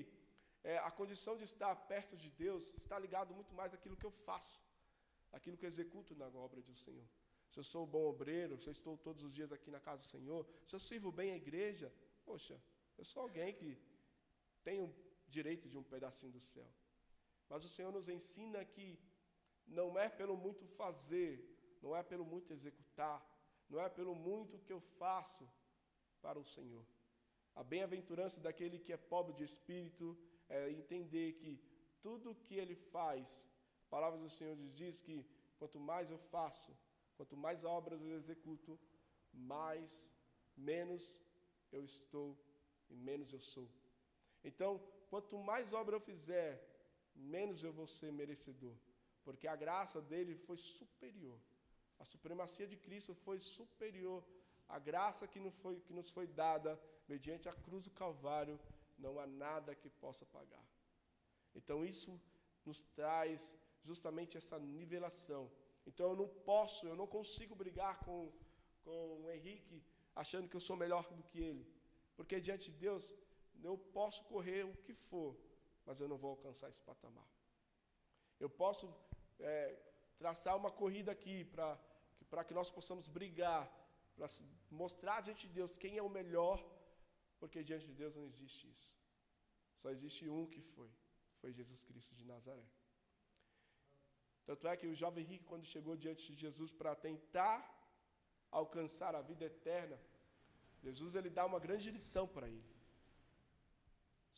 é, 0.63 0.79
a 0.79 0.91
condição 0.91 1.37
de 1.37 1.45
estar 1.45 1.75
perto 1.93 2.17
de 2.17 2.31
Deus 2.31 2.75
está 2.75 2.99
ligado 2.99 3.33
muito 3.33 3.55
mais 3.55 3.73
àquilo 3.73 3.97
que 3.97 4.07
eu 4.11 4.11
faço, 4.29 4.61
àquilo 5.33 5.57
que 5.57 5.65
eu 5.65 5.69
executo 5.69 6.15
na 6.17 6.27
obra 6.27 6.61
do 6.61 6.75
Senhor. 6.75 7.09
Se 7.51 7.59
eu 7.59 7.65
sou 7.65 7.87
bom 7.87 8.05
obreiro, 8.07 8.59
se 8.59 8.69
eu 8.69 8.73
estou 8.73 8.97
todos 8.99 9.23
os 9.23 9.33
dias 9.33 9.53
aqui 9.53 9.71
na 9.71 9.81
casa 9.81 9.99
do 9.99 10.05
Senhor, 10.05 10.47
se 10.67 10.75
eu 10.75 10.81
sirvo 10.81 11.11
bem 11.11 11.31
a 11.33 11.37
igreja, 11.37 11.93
poxa, 12.25 12.61
eu 12.99 13.05
sou 13.05 13.23
alguém 13.23 13.55
que 13.55 13.79
tem 14.63 14.81
o 14.81 14.95
direito 15.29 15.69
de 15.69 15.77
um 15.77 15.83
pedacinho 15.83 16.33
do 16.33 16.41
céu. 16.41 16.69
Mas 17.49 17.65
o 17.65 17.69
Senhor 17.69 17.93
nos 17.93 18.09
ensina 18.09 18.65
que 18.65 18.99
não 19.67 19.99
é 19.99 20.09
pelo 20.09 20.37
muito 20.37 20.67
fazer, 20.67 21.33
não 21.83 21.95
é 21.95 22.03
pelo 22.03 22.25
muito 22.25 22.53
executar, 22.53 23.19
não 23.69 23.81
é 23.81 23.89
pelo 23.89 24.15
muito 24.15 24.59
que 24.59 24.73
eu 24.73 24.81
faço 24.81 25.49
para 26.21 26.39
o 26.39 26.45
Senhor. 26.45 26.85
A 27.55 27.63
bem-aventurança 27.63 28.41
daquele 28.41 28.79
que 28.79 28.93
é 28.93 28.97
pobre 28.97 29.33
de 29.33 29.45
espírito 29.45 30.17
é 30.49 30.71
entender 30.71 31.33
que 31.35 31.61
tudo 32.03 32.35
que 32.35 32.55
ele 32.55 32.77
faz, 32.77 33.49
a 33.87 33.89
palavra 33.89 34.19
do 34.19 34.29
Senhor 34.29 34.57
diz 34.75 35.01
que 35.01 35.25
quanto 35.59 35.79
mais 35.81 36.11
eu 36.11 36.19
faço, 36.19 36.77
quanto 37.17 37.37
mais 37.37 37.65
obras 37.65 38.01
eu 38.03 38.17
executo, 38.17 38.79
mais, 39.33 40.09
menos 40.57 41.21
eu 41.73 41.83
estou 41.85 42.37
e 42.89 42.95
menos 42.95 43.33
eu 43.33 43.41
sou. 43.41 43.69
Então, 44.45 44.71
quanto 45.11 45.37
mais 45.39 45.73
obra 45.73 45.97
eu 45.97 46.01
fizer, 46.01 46.51
menos 47.15 47.65
eu 47.65 47.73
vou 47.73 47.87
ser 47.87 48.13
merecedor, 48.13 48.77
porque 49.25 49.47
a 49.49 49.57
graça 49.57 50.01
dele 50.01 50.35
foi 50.35 50.57
superior. 50.57 51.39
A 51.99 52.05
supremacia 52.05 52.67
de 52.67 52.77
Cristo 52.77 53.15
foi 53.15 53.39
superior. 53.41 54.23
A 54.69 54.79
graça 54.79 55.27
que 55.27 55.41
foi, 55.51 55.81
que 55.81 55.93
nos 55.93 56.11
foi 56.11 56.27
dada 56.27 56.79
mediante 57.09 57.49
a 57.49 57.53
cruz 57.53 57.85
do 57.85 57.91
Calvário 57.91 58.61
não 58.99 59.19
há 59.19 59.27
nada 59.27 59.75
que 59.75 59.89
possa 59.89 60.25
pagar. 60.27 60.65
Então 61.55 61.85
isso 61.85 62.21
nos 62.65 62.83
traz 62.99 63.57
justamente 63.83 64.37
essa 64.37 64.59
nivelação. 64.59 65.51
Então 65.87 66.11
eu 66.11 66.17
não 66.17 66.29
posso, 66.51 66.87
eu 66.87 66.97
não 66.97 67.07
consigo 67.07 67.55
brigar 67.55 67.99
com, 68.05 68.33
com 68.85 69.23
o 69.23 69.31
Henrique 69.31 69.83
achando 70.15 70.49
que 70.49 70.57
eu 70.57 70.65
sou 70.69 70.77
melhor 70.77 71.05
do 71.15 71.23
que 71.23 71.39
ele. 71.39 71.65
Porque 72.17 72.41
diante 72.41 72.71
de 72.73 72.79
Deus, 72.79 73.15
eu 73.63 73.77
posso 73.99 74.25
correr 74.25 74.65
o 74.65 74.77
que 74.85 74.95
for, 74.95 75.37
mas 75.85 76.01
eu 76.01 76.09
não 76.09 76.17
vou 76.17 76.31
alcançar 76.31 76.69
esse 76.69 76.83
patamar. 76.83 77.29
Eu 78.41 78.51
posso 78.51 78.93
é, 79.39 79.79
traçar 80.19 80.57
uma 80.57 80.71
corrida 80.71 81.13
aqui 81.13 81.45
para 81.45 82.45
que 82.45 82.55
nós 82.55 82.71
possamos 82.71 83.09
brigar, 83.09 83.65
para 84.17 84.27
mostrar 84.71 85.21
diante 85.21 85.47
de 85.47 85.53
Deus 85.53 85.77
quem 85.77 85.97
é 85.97 86.03
o 86.03 86.09
melhor, 86.09 86.59
porque 87.39 87.63
diante 87.63 87.87
de 87.87 87.95
Deus 87.95 88.15
não 88.15 88.25
existe 88.25 88.69
isso. 88.69 88.97
Só 89.81 89.91
existe 89.91 90.29
um 90.29 90.47
que 90.47 90.61
foi, 90.61 90.91
foi 91.41 91.53
Jesus 91.53 91.85
Cristo 91.85 92.15
de 92.15 92.25
Nazaré. 92.25 92.67
Tanto 94.49 94.67
é 94.69 94.77
que 94.77 94.87
o 94.87 94.95
jovem 94.95 95.25
rico, 95.25 95.45
quando 95.45 95.73
chegou 95.75 95.97
diante 96.05 96.25
de 96.33 96.39
Jesus 96.45 96.73
para 96.73 96.95
tentar 96.95 97.59
alcançar 98.51 99.13
a 99.15 99.23
vida 99.31 99.45
eterna, 99.45 99.99
Jesus 100.87 101.15
ele 101.15 101.31
dá 101.39 101.45
uma 101.45 101.59
grande 101.67 101.91
lição 101.91 102.27
para 102.29 102.49
ele. 102.49 102.77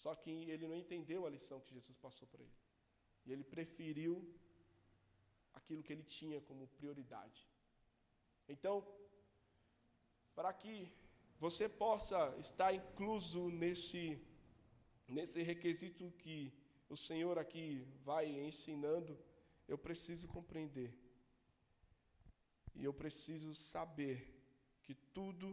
Só 0.02 0.14
que 0.14 0.30
ele 0.52 0.66
não 0.66 0.76
entendeu 0.76 1.26
a 1.26 1.30
lição 1.30 1.60
que 1.60 1.74
Jesus 1.74 1.96
passou 1.98 2.26
para 2.28 2.42
ele. 2.42 2.58
E 3.26 3.32
ele 3.32 3.44
preferiu 3.44 4.12
aquilo 5.52 5.82
que 5.82 5.92
ele 5.92 6.04
tinha 6.04 6.40
como 6.40 6.68
prioridade. 6.68 7.46
Então, 8.48 8.74
para 10.34 10.52
que 10.52 10.90
você 11.38 11.68
possa 11.68 12.34
estar 12.38 12.72
incluso 12.72 13.50
nesse, 13.50 14.02
nesse 15.06 15.42
requisito 15.42 16.10
que 16.22 16.52
o 16.88 16.96
Senhor 16.96 17.38
aqui 17.38 17.86
vai 18.04 18.26
ensinando, 18.50 19.18
eu 19.72 19.78
preciso 19.86 20.26
compreender. 20.36 20.90
E 22.74 22.84
eu 22.84 22.92
preciso 23.02 23.54
saber 23.54 24.16
que 24.84 24.94
tudo 24.94 25.48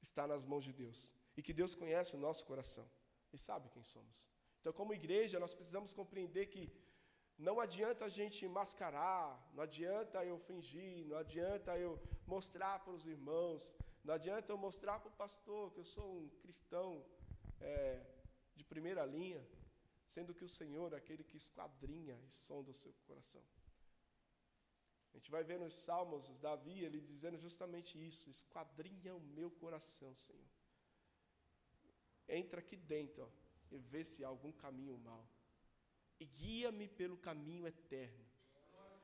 está 0.00 0.26
nas 0.32 0.44
mãos 0.50 0.64
de 0.64 0.72
Deus. 0.72 1.00
E 1.36 1.42
que 1.42 1.52
Deus 1.60 1.74
conhece 1.74 2.14
o 2.14 2.22
nosso 2.26 2.44
coração 2.44 2.86
e 3.32 3.38
sabe 3.38 3.68
quem 3.74 3.82
somos. 3.82 4.16
Então, 4.60 4.72
como 4.72 4.94
igreja, 5.00 5.40
nós 5.44 5.54
precisamos 5.54 5.92
compreender 6.00 6.46
que 6.46 6.64
não 7.38 7.58
adianta 7.58 8.04
a 8.04 8.08
gente 8.08 8.46
mascarar, 8.46 9.26
não 9.54 9.62
adianta 9.62 10.24
eu 10.24 10.38
fingir, 10.38 11.06
não 11.06 11.16
adianta 11.16 11.78
eu 11.78 11.98
mostrar 12.26 12.74
para 12.80 12.92
os 12.92 13.06
irmãos, 13.06 13.74
não 14.04 14.12
adianta 14.14 14.52
eu 14.52 14.58
mostrar 14.58 15.00
para 15.00 15.08
o 15.08 15.18
pastor 15.24 15.72
que 15.72 15.80
eu 15.80 15.84
sou 15.84 16.08
um 16.18 16.28
cristão 16.42 17.02
é, 17.60 18.04
de 18.54 18.64
primeira 18.64 19.04
linha, 19.06 19.42
sendo 20.14 20.34
que 20.38 20.44
o 20.48 20.54
Senhor 20.58 20.92
é 20.92 20.96
aquele 20.96 21.24
que 21.30 21.36
esquadrinha 21.44 22.16
e 22.28 22.30
sonda 22.46 22.70
o 22.72 22.78
seu 22.82 22.92
coração. 23.06 23.44
A 25.12 25.16
gente 25.16 25.30
vai 25.34 25.42
ver 25.50 25.58
nos 25.58 25.74
Salmos, 25.74 26.28
Davi, 26.46 26.78
ele 26.86 27.00
dizendo 27.12 27.38
justamente 27.46 27.92
isso: 28.10 28.24
esquadrinha 28.36 29.14
o 29.14 29.20
meu 29.38 29.50
coração, 29.62 30.10
Senhor. 30.26 30.50
Entra 32.28 32.60
aqui 32.60 32.76
dentro 32.76 33.22
ó, 33.24 33.28
e 33.70 33.78
vê 33.78 34.04
se 34.04 34.24
há 34.24 34.28
algum 34.28 34.52
caminho 34.64 34.96
mal. 34.98 35.24
E 36.18 36.24
guia-me 36.24 36.88
pelo 37.00 37.16
caminho 37.16 37.66
eterno. 37.66 38.24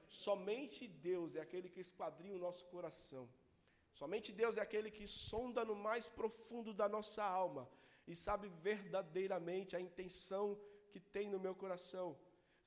Somente 0.08 0.86
Deus 0.86 1.34
é 1.34 1.40
aquele 1.40 1.68
que 1.68 1.80
esquadrinha 1.80 2.36
o 2.36 2.44
nosso 2.46 2.64
coração. 2.66 3.28
Somente 4.00 4.32
Deus 4.32 4.56
é 4.56 4.60
aquele 4.60 4.90
que 4.90 5.06
sonda 5.06 5.64
no 5.64 5.74
mais 5.74 6.08
profundo 6.08 6.72
da 6.80 6.88
nossa 6.88 7.24
alma 7.24 7.68
e 8.06 8.14
sabe 8.14 8.48
verdadeiramente 8.48 9.74
a 9.74 9.80
intenção 9.80 10.46
que 10.96 11.00
tem 11.16 11.28
no 11.28 11.38
meu 11.46 11.54
coração. 11.62 12.16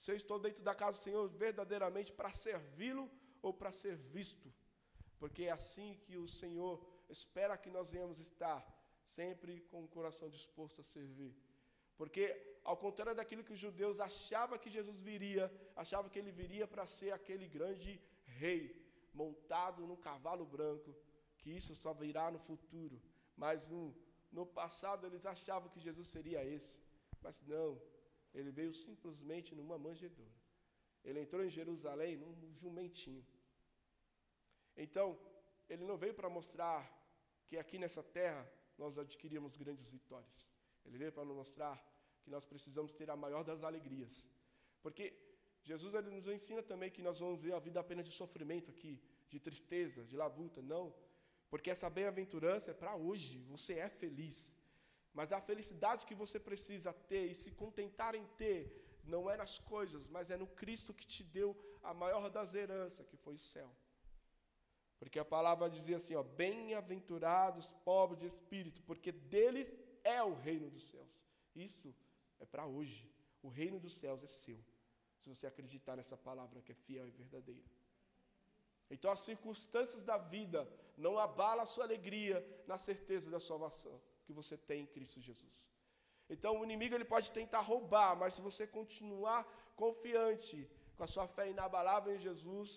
Se 0.01 0.11
eu 0.11 0.15
estou 0.15 0.37
dentro 0.45 0.61
da 0.63 0.75
casa 0.81 0.99
do 0.99 1.03
Senhor 1.03 1.27
verdadeiramente 1.45 2.11
para 2.13 2.31
servi-lo 2.45 3.09
ou 3.41 3.51
para 3.59 3.71
ser 3.71 3.95
visto. 4.15 4.47
Porque 5.17 5.43
é 5.45 5.51
assim 5.59 5.89
que 6.03 6.15
o 6.15 6.27
Senhor 6.27 6.75
espera 7.09 7.57
que 7.57 7.71
nós 7.77 7.89
venhamos 7.93 8.19
estar, 8.19 8.59
sempre 9.03 9.61
com 9.71 9.83
o 9.83 9.87
coração 9.87 10.29
disposto 10.29 10.79
a 10.81 10.83
servir. 10.83 11.33
Porque, 11.97 12.23
ao 12.63 12.77
contrário 12.77 13.15
daquilo 13.15 13.43
que 13.43 13.55
os 13.57 13.59
judeus 13.59 13.99
achavam 13.99 14.59
que 14.59 14.69
Jesus 14.77 15.01
viria, 15.01 15.51
achavam 15.75 16.09
que 16.11 16.19
ele 16.19 16.31
viria 16.31 16.67
para 16.67 16.85
ser 16.85 17.11
aquele 17.11 17.47
grande 17.47 17.99
rei, 18.41 18.61
montado 19.11 19.87
num 19.87 19.97
cavalo 19.97 20.45
branco, 20.45 20.95
que 21.39 21.49
isso 21.49 21.73
só 21.75 21.93
virá 21.93 22.29
no 22.29 22.37
futuro. 22.37 23.01
Mas 23.35 23.67
no, 23.67 23.83
no 24.31 24.45
passado 24.45 25.07
eles 25.07 25.25
achavam 25.25 25.67
que 25.73 25.79
Jesus 25.87 26.07
seria 26.07 26.45
esse. 26.45 26.79
Mas 27.21 27.41
não, 27.41 27.81
ele 28.33 28.51
veio 28.51 28.73
simplesmente 28.73 29.55
numa 29.55 29.77
manjedoura. 29.77 30.39
Ele 31.03 31.19
entrou 31.19 31.43
em 31.43 31.49
Jerusalém 31.49 32.17
num 32.17 32.33
jumentinho. 32.55 33.25
Então, 34.75 35.17
ele 35.69 35.83
não 35.83 35.97
veio 35.97 36.13
para 36.13 36.29
mostrar 36.29 36.79
que 37.47 37.57
aqui 37.57 37.77
nessa 37.77 38.03
terra 38.03 38.49
nós 38.77 38.97
adquiríamos 38.97 39.55
grandes 39.55 39.89
vitórias. 39.89 40.47
Ele 40.85 40.97
veio 40.97 41.11
para 41.11 41.25
nos 41.25 41.35
mostrar 41.35 41.75
que 42.21 42.29
nós 42.29 42.45
precisamos 42.45 42.93
ter 42.93 43.09
a 43.09 43.15
maior 43.15 43.43
das 43.43 43.63
alegrias. 43.63 44.27
Porque 44.81 45.13
Jesus 45.63 45.93
ele 45.93 46.09
nos 46.09 46.27
ensina 46.27 46.63
também 46.63 46.89
que 46.89 47.01
nós 47.01 47.19
vamos 47.19 47.41
ver 47.41 47.53
a 47.53 47.59
vida 47.59 47.79
apenas 47.79 48.05
de 48.05 48.13
sofrimento 48.13 48.69
aqui, 48.71 49.01
de 49.29 49.39
tristeza, 49.39 50.03
de 50.05 50.15
labuta. 50.15 50.61
Não. 50.61 50.93
Porque 51.49 51.69
essa 51.69 51.89
bem-aventurança 51.89 52.71
é 52.71 52.73
para 52.73 52.95
hoje. 52.95 53.39
Você 53.49 53.73
é 53.73 53.89
feliz. 53.89 54.53
Mas 55.13 55.31
a 55.31 55.41
felicidade 55.41 56.05
que 56.05 56.15
você 56.15 56.39
precisa 56.39 56.93
ter 56.93 57.25
e 57.31 57.35
se 57.35 57.51
contentar 57.51 58.15
em 58.15 58.25
ter 58.37 58.61
não 59.03 59.29
é 59.29 59.35
nas 59.35 59.57
coisas, 59.57 60.07
mas 60.07 60.29
é 60.29 60.37
no 60.37 60.47
Cristo 60.47 60.93
que 60.93 61.05
te 61.05 61.23
deu 61.23 61.57
a 61.81 61.93
maior 61.93 62.29
das 62.29 62.53
heranças, 62.53 63.07
que 63.07 63.17
foi 63.17 63.33
o 63.33 63.37
céu. 63.37 63.69
Porque 64.99 65.17
a 65.17 65.25
palavra 65.25 65.69
dizia 65.69 65.95
assim, 65.95 66.15
ó, 66.15 66.21
bem-aventurados 66.21 67.67
pobres 67.83 68.19
de 68.19 68.27
espírito, 68.27 68.81
porque 68.83 69.11
deles 69.11 69.77
é 70.03 70.21
o 70.21 70.33
reino 70.33 70.69
dos 70.69 70.83
céus. 70.89 71.25
Isso 71.55 71.95
é 72.39 72.45
para 72.45 72.65
hoje. 72.65 73.09
O 73.41 73.47
reino 73.47 73.79
dos 73.79 73.95
céus 73.95 74.21
é 74.23 74.27
seu. 74.27 74.59
Se 75.17 75.29
você 75.29 75.47
acreditar 75.47 75.95
nessa 75.95 76.17
palavra 76.17 76.61
que 76.61 76.73
é 76.73 76.75
fiel 76.75 77.07
e 77.07 77.11
verdadeira. 77.11 77.69
Então 78.91 79.09
as 79.11 79.21
circunstâncias 79.21 80.03
da 80.03 80.17
vida 80.17 80.69
não 80.97 81.17
abalam 81.17 81.63
a 81.63 81.65
sua 81.65 81.85
alegria 81.85 82.45
na 82.67 82.77
certeza 82.77 83.29
da 83.31 83.39
salvação 83.39 83.99
que 84.29 84.39
você 84.41 84.55
tem 84.69 84.81
em 84.83 84.91
Cristo 84.95 85.19
Jesus. 85.27 85.57
Então 86.33 86.51
o 86.59 86.63
inimigo 86.67 86.93
ele 86.95 87.13
pode 87.13 87.31
tentar 87.39 87.61
roubar, 87.71 88.11
mas 88.21 88.35
se 88.35 88.41
você 88.47 88.63
continuar 88.79 89.41
confiante 89.83 90.57
com 90.95 91.03
a 91.03 91.11
sua 91.13 91.27
fé 91.35 91.45
inabalável 91.49 92.11
em 92.15 92.19
Jesus, 92.27 92.69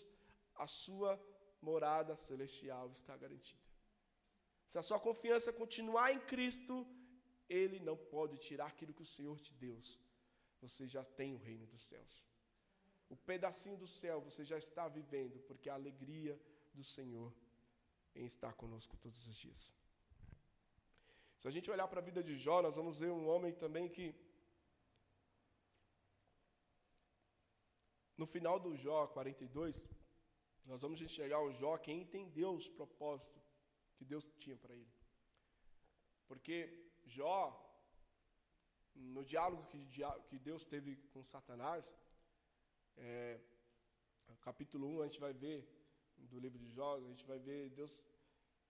a 0.65 0.67
sua 0.67 1.13
morada 1.61 2.17
celestial 2.17 2.87
está 2.91 3.15
garantida. 3.25 3.67
Se 4.71 4.79
a 4.79 4.85
sua 4.89 4.99
confiança 5.09 5.53
continuar 5.63 6.07
em 6.15 6.21
Cristo, 6.33 6.75
Ele 7.61 7.79
não 7.89 7.97
pode 8.15 8.39
tirar 8.47 8.69
aquilo 8.73 8.95
que 8.95 9.07
o 9.09 9.13
Senhor 9.17 9.39
te 9.47 9.53
deu. 9.65 9.79
Você 10.63 10.89
já 10.95 11.05
tem 11.05 11.35
o 11.35 11.43
reino 11.49 11.67
dos 11.67 11.85
céus. 11.91 12.15
O 13.11 13.17
pedacinho 13.31 13.77
do 13.77 13.89
céu 14.01 14.19
você 14.29 14.43
já 14.53 14.57
está 14.57 14.89
vivendo, 14.89 15.39
porque 15.49 15.69
a 15.69 15.75
alegria 15.75 16.41
do 16.73 16.85
Senhor 16.97 17.31
em 18.15 18.25
estar 18.25 18.55
conosco 18.55 18.97
todos 18.97 19.27
os 19.27 19.37
dias. 19.37 19.82
Se 21.43 21.49
a 21.49 21.55
gente 21.55 21.69
olhar 21.75 21.89
para 21.89 22.01
a 22.01 22.09
vida 22.09 22.23
de 22.23 22.35
Jó, 22.43 22.57
nós 22.63 22.77
vamos 22.77 23.01
ver 23.01 23.11
um 23.11 23.27
homem 23.29 23.53
também 23.53 23.89
que, 23.95 24.05
no 28.17 28.27
final 28.35 28.61
do 28.61 28.77
Jó 28.77 29.09
42, 29.09 29.89
nós 30.65 30.81
vamos 30.83 31.03
enxergar 31.03 31.41
um 31.43 31.53
Jó 31.53 31.77
que 31.79 31.91
entendeu 31.91 32.53
os 32.53 32.69
propósitos 32.69 33.43
que 33.97 34.05
Deus 34.05 34.31
tinha 34.39 34.57
para 34.57 34.73
ele. 34.73 34.95
Porque 36.29 36.57
Jó, 37.07 37.39
no 38.95 39.25
diálogo 39.25 39.65
que, 39.67 40.39
Deus 40.39 40.65
teve 40.65 40.95
com 41.13 41.25
Satanás, 41.25 41.93
é, 42.97 43.41
capítulo 44.43 44.87
1, 44.87 45.03
a 45.03 45.07
gente 45.07 45.19
vai 45.19 45.33
ver, 45.33 45.59
do 46.19 46.39
livro 46.39 46.61
de 46.61 46.71
Jó, 46.71 46.99
a 46.99 47.01
gente 47.01 47.27
vai 47.27 47.41
ver 47.41 47.69
Deus 47.71 48.01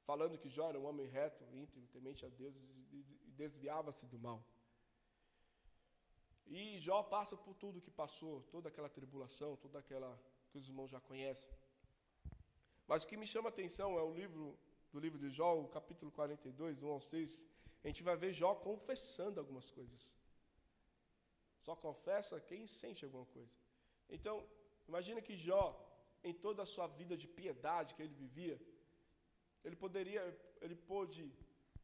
falando 0.04 0.38
que 0.38 0.48
Jó 0.48 0.68
era 0.68 0.78
um 0.78 0.86
homem 0.86 1.06
reto, 1.06 1.44
íntegro, 1.52 1.86
temente 1.88 2.24
a 2.24 2.28
Deus 2.28 2.54
e 2.92 3.04
desviava-se 3.42 4.06
do 4.06 4.18
mal. 4.18 4.44
E 6.46 6.78
Jó 6.80 7.02
passa 7.02 7.36
por 7.36 7.54
tudo 7.54 7.80
que 7.80 7.90
passou, 7.90 8.42
toda 8.54 8.68
aquela 8.68 8.88
tribulação, 8.88 9.56
toda 9.56 9.78
aquela 9.78 10.10
que 10.50 10.58
os 10.58 10.68
irmãos 10.68 10.90
já 10.90 11.00
conhecem. 11.00 11.50
Mas 12.86 13.04
o 13.04 13.06
que 13.08 13.16
me 13.16 13.26
chama 13.26 13.48
a 13.48 13.52
atenção 13.56 13.98
é 13.98 14.02
o 14.02 14.12
livro 14.12 14.58
do 14.92 15.00
livro 15.00 15.18
de 15.18 15.30
Jó, 15.30 15.58
o 15.58 15.68
capítulo 15.68 16.10
42, 16.12 16.76
do 16.76 16.86
1 16.88 16.90
ao 16.90 17.00
6. 17.00 17.48
A 17.82 17.86
gente 17.88 18.02
vai 18.02 18.16
ver 18.16 18.32
Jó 18.32 18.54
confessando 18.54 19.40
algumas 19.40 19.70
coisas. 19.70 20.10
Só 21.66 21.74
confessa 21.74 22.40
quem 22.40 22.66
sente 22.66 23.04
alguma 23.04 23.24
coisa. 23.26 23.54
Então, 24.10 24.46
imagina 24.86 25.22
que 25.22 25.36
Jó, 25.36 25.64
em 26.22 26.34
toda 26.34 26.62
a 26.62 26.66
sua 26.66 26.86
vida 26.86 27.16
de 27.16 27.26
piedade 27.26 27.94
que 27.94 28.02
ele 28.02 28.14
vivia, 28.14 28.60
ele 29.64 29.76
poderia, 29.76 30.22
ele 30.60 30.74
pôde 30.74 31.32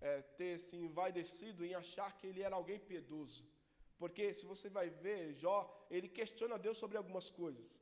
é, 0.01 0.23
ter 0.41 0.59
se 0.61 0.77
envaidecido 0.77 1.65
em 1.65 1.75
achar 1.75 2.17
que 2.17 2.27
ele 2.27 2.43
era 2.43 2.57
alguém 2.57 2.79
piedoso. 2.79 3.45
Porque 3.97 4.33
se 4.33 4.45
você 4.45 4.69
vai 4.69 4.89
ver, 4.91 5.35
Jó, 5.35 5.57
ele 5.91 6.09
questiona 6.09 6.59
Deus 6.59 6.79
sobre 6.79 6.97
algumas 6.97 7.29
coisas 7.31 7.81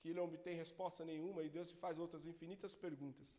que 0.00 0.08
ele 0.08 0.14
não 0.14 0.24
obtém 0.24 0.56
resposta 0.56 1.04
nenhuma 1.04 1.42
e 1.42 1.50
Deus 1.50 1.72
faz 1.72 1.98
outras 1.98 2.24
infinitas 2.24 2.74
perguntas. 2.74 3.38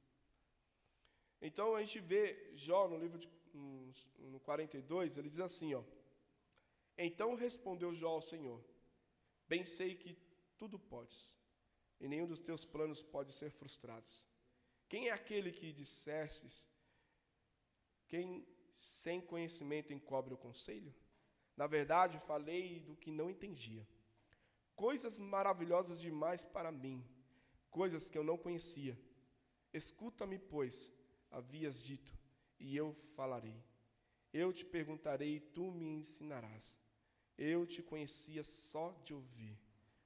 Então 1.41 1.75
a 1.75 1.81
gente 1.81 1.99
vê 1.99 2.51
Jó 2.55 2.87
no 2.87 2.97
livro 2.97 3.17
de, 3.17 3.27
no 3.53 4.39
42, 4.41 5.17
ele 5.17 5.29
diz 5.29 5.39
assim, 5.39 5.73
ó: 5.73 5.83
Então 6.97 7.33
respondeu 7.33 7.95
Jó 7.95 8.09
ao 8.09 8.21
Senhor: 8.21 8.63
Bem 9.47 9.65
sei 9.65 9.95
que 9.95 10.15
tudo 10.55 10.77
podes, 10.77 11.35
e 11.99 12.07
nenhum 12.07 12.27
dos 12.27 12.39
teus 12.39 12.63
planos 12.63 13.01
pode 13.01 13.33
ser 13.33 13.49
frustrados. 13.49 14.29
Quem 14.91 15.08
é 15.08 15.12
aquele 15.13 15.54
que 15.54 15.71
dissestes, 15.71 16.67
quem 18.10 18.45
sem 18.73 19.21
conhecimento 19.21 19.93
encobre 19.93 20.34
o 20.34 20.38
conselho? 20.38 20.93
Na 21.56 21.65
verdade, 21.65 22.19
falei 22.19 22.82
do 22.82 22.93
que 22.97 23.10
não 23.10 23.30
entendia 23.30 23.88
coisas 24.75 25.17
maravilhosas 25.17 26.01
demais 26.01 26.43
para 26.43 26.73
mim, 26.73 27.01
coisas 27.69 28.10
que 28.10 28.17
eu 28.17 28.23
não 28.30 28.38
conhecia. 28.38 28.99
Escuta-me, 29.71 30.38
pois, 30.38 30.91
havias 31.30 31.82
dito, 31.82 32.13
e 32.60 32.75
eu 32.75 32.93
falarei. 33.15 33.63
Eu 34.34 34.51
te 34.51 34.65
perguntarei 34.65 35.36
e 35.38 35.39
tu 35.39 35.71
me 35.71 35.86
ensinarás. 35.86 36.77
Eu 37.38 37.65
te 37.65 37.82
conhecia 37.82 38.43
só 38.43 38.91
de 39.06 39.13
ouvir, 39.13 39.58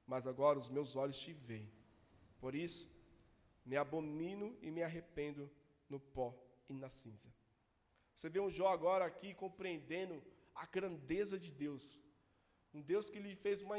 mas 0.06 0.28
agora 0.28 0.60
os 0.60 0.70
meus 0.70 0.96
olhos 0.96 1.20
te 1.20 1.34
veem. 1.34 1.72
Por 2.40 2.54
isso, 2.54 2.95
me 3.66 3.76
abomino 3.76 4.58
e 4.62 4.70
me 4.72 4.84
arrependo 4.84 5.50
no 5.90 6.00
pó 6.00 6.34
e 6.70 6.74
na 6.74 6.90
cinza. 6.90 7.34
Você 8.16 8.30
vê 8.30 8.40
um 8.40 8.50
Jó 8.50 8.68
agora 8.68 9.06
aqui 9.06 9.34
compreendendo 9.34 10.24
a 10.54 10.66
grandeza 10.66 11.38
de 11.38 11.52
Deus. 11.52 12.00
Um 12.74 12.82
Deus 12.82 13.10
que 13.10 13.20
lhe 13.20 13.36
fez 13.36 13.62
uma 13.62 13.78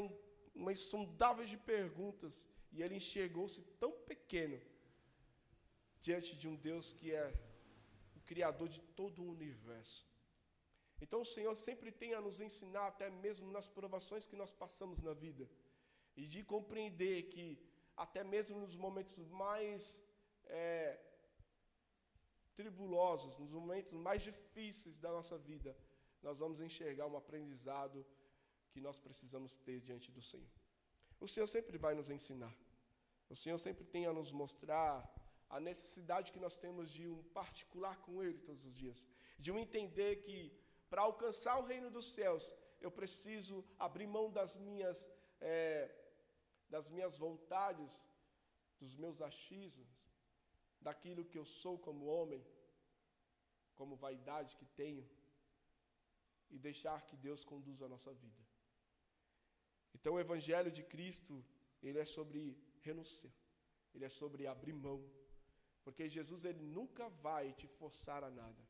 uma 0.57 0.73
insondável 0.73 1.45
de 1.45 1.57
perguntas, 1.57 2.47
e 2.73 2.83
ele 2.83 2.97
enxergou-se 2.97 3.61
tão 3.83 3.93
pequeno 3.93 4.61
diante 6.01 6.35
de 6.37 6.49
um 6.49 6.57
Deus 6.57 6.93
que 6.93 7.13
é 7.13 7.27
o 8.17 8.21
Criador 8.21 8.69
de 8.69 8.81
todo 8.81 9.23
o 9.23 9.31
universo. 9.31 10.07
Então 11.01 11.21
o 11.21 11.31
Senhor 11.35 11.55
sempre 11.57 11.91
tem 11.93 12.15
a 12.15 12.21
nos 12.21 12.41
ensinar, 12.41 12.87
até 12.89 13.11
mesmo 13.11 13.51
nas 13.53 13.69
provações 13.69 14.27
que 14.27 14.37
nós 14.37 14.53
passamos 14.53 15.01
na 15.01 15.13
vida, 15.13 15.49
e 16.17 16.27
de 16.27 16.43
compreender 16.43 17.25
que, 17.25 17.59
até 17.97 18.23
mesmo 18.23 18.61
nos 18.61 18.77
momentos 18.77 19.17
mais 19.29 20.03
é, 20.45 20.99
tribulosos, 22.55 23.39
nos 23.39 23.51
momentos 23.51 23.93
mais 23.93 24.23
difíceis 24.23 24.99
da 24.99 25.11
nossa 25.11 25.37
vida, 25.39 25.77
nós 26.23 26.39
vamos 26.39 26.61
enxergar 26.61 27.07
um 27.07 27.17
aprendizado 27.17 28.05
que 28.71 28.81
nós 28.81 28.99
precisamos 28.99 29.57
ter 29.57 29.81
diante 29.81 30.11
do 30.11 30.23
Senhor. 30.23 30.51
O 31.21 31.27
Senhor 31.27 31.47
sempre 31.47 31.79
vai 31.79 31.95
nos 31.95 32.11
ensinar. 32.11 32.55
O 33.29 33.37
Senhor 33.37 33.59
sempre 33.59 33.85
tem 33.85 34.07
a 34.07 34.13
nos 34.13 34.31
mostrar 34.31 34.93
a 35.49 35.59
necessidade 35.61 36.33
que 36.33 36.41
nós 36.47 36.57
temos 36.57 36.91
de 36.91 37.09
um 37.09 37.23
particular 37.41 37.97
com 38.05 38.23
Ele 38.23 38.39
todos 38.39 38.65
os 38.65 38.75
dias. 38.75 39.07
De 39.39 39.51
um 39.53 39.59
entender 39.59 40.17
que, 40.17 40.53
para 40.91 41.03
alcançar 41.03 41.59
o 41.59 41.65
reino 41.65 41.91
dos 41.91 42.09
céus, 42.13 42.53
eu 42.81 42.91
preciso 42.91 43.65
abrir 43.79 44.07
mão 44.07 44.31
das 44.31 44.57
minhas, 44.57 45.11
é, 45.41 45.91
das 46.69 46.91
minhas 46.91 47.17
vontades, 47.17 48.01
dos 48.81 48.95
meus 48.95 49.21
achismos, 49.21 49.89
daquilo 50.81 51.25
que 51.25 51.39
eu 51.39 51.45
sou 51.45 51.79
como 51.79 52.07
homem, 52.07 52.45
como 53.75 53.97
vaidade 53.97 54.57
que 54.57 54.67
tenho, 54.83 55.09
e 56.51 56.59
deixar 56.59 56.99
que 57.07 57.17
Deus 57.17 57.45
conduza 57.45 57.85
a 57.87 57.89
nossa 57.89 58.13
vida. 58.13 58.43
Então 59.95 60.15
o 60.15 60.21
evangelho 60.21 60.71
de 60.71 60.83
Cristo, 60.83 61.45
ele 61.83 61.99
é 61.99 62.05
sobre 62.05 62.57
renúncia. 62.81 63.33
Ele 63.95 64.05
é 64.05 64.09
sobre 64.09 64.47
abrir 64.47 64.73
mão. 64.73 64.99
Porque 65.83 66.09
Jesus 66.09 66.45
ele 66.45 66.63
nunca 66.63 67.09
vai 67.09 67.53
te 67.53 67.67
forçar 67.67 68.23
a 68.23 68.31
nada. 68.31 68.63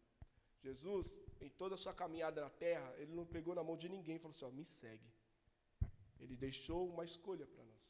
Jesus, 0.63 1.19
em 1.41 1.51
toda 1.51 1.75
a 1.75 1.79
sua 1.79 1.95
caminhada 1.95 2.41
na 2.41 2.51
terra, 2.51 2.95
ele 2.99 3.13
não 3.13 3.27
pegou 3.27 3.55
na 3.55 3.65
mão 3.69 3.77
de 3.77 3.89
ninguém 3.89 4.17
e 4.17 4.19
falou 4.19 4.35
assim: 4.35 4.45
ó, 4.45 4.51
me 4.51 4.65
segue. 4.65 5.11
Ele 6.21 6.37
deixou 6.37 6.89
uma 6.89 7.05
escolha 7.05 7.47
para 7.47 7.65
nós. 7.65 7.87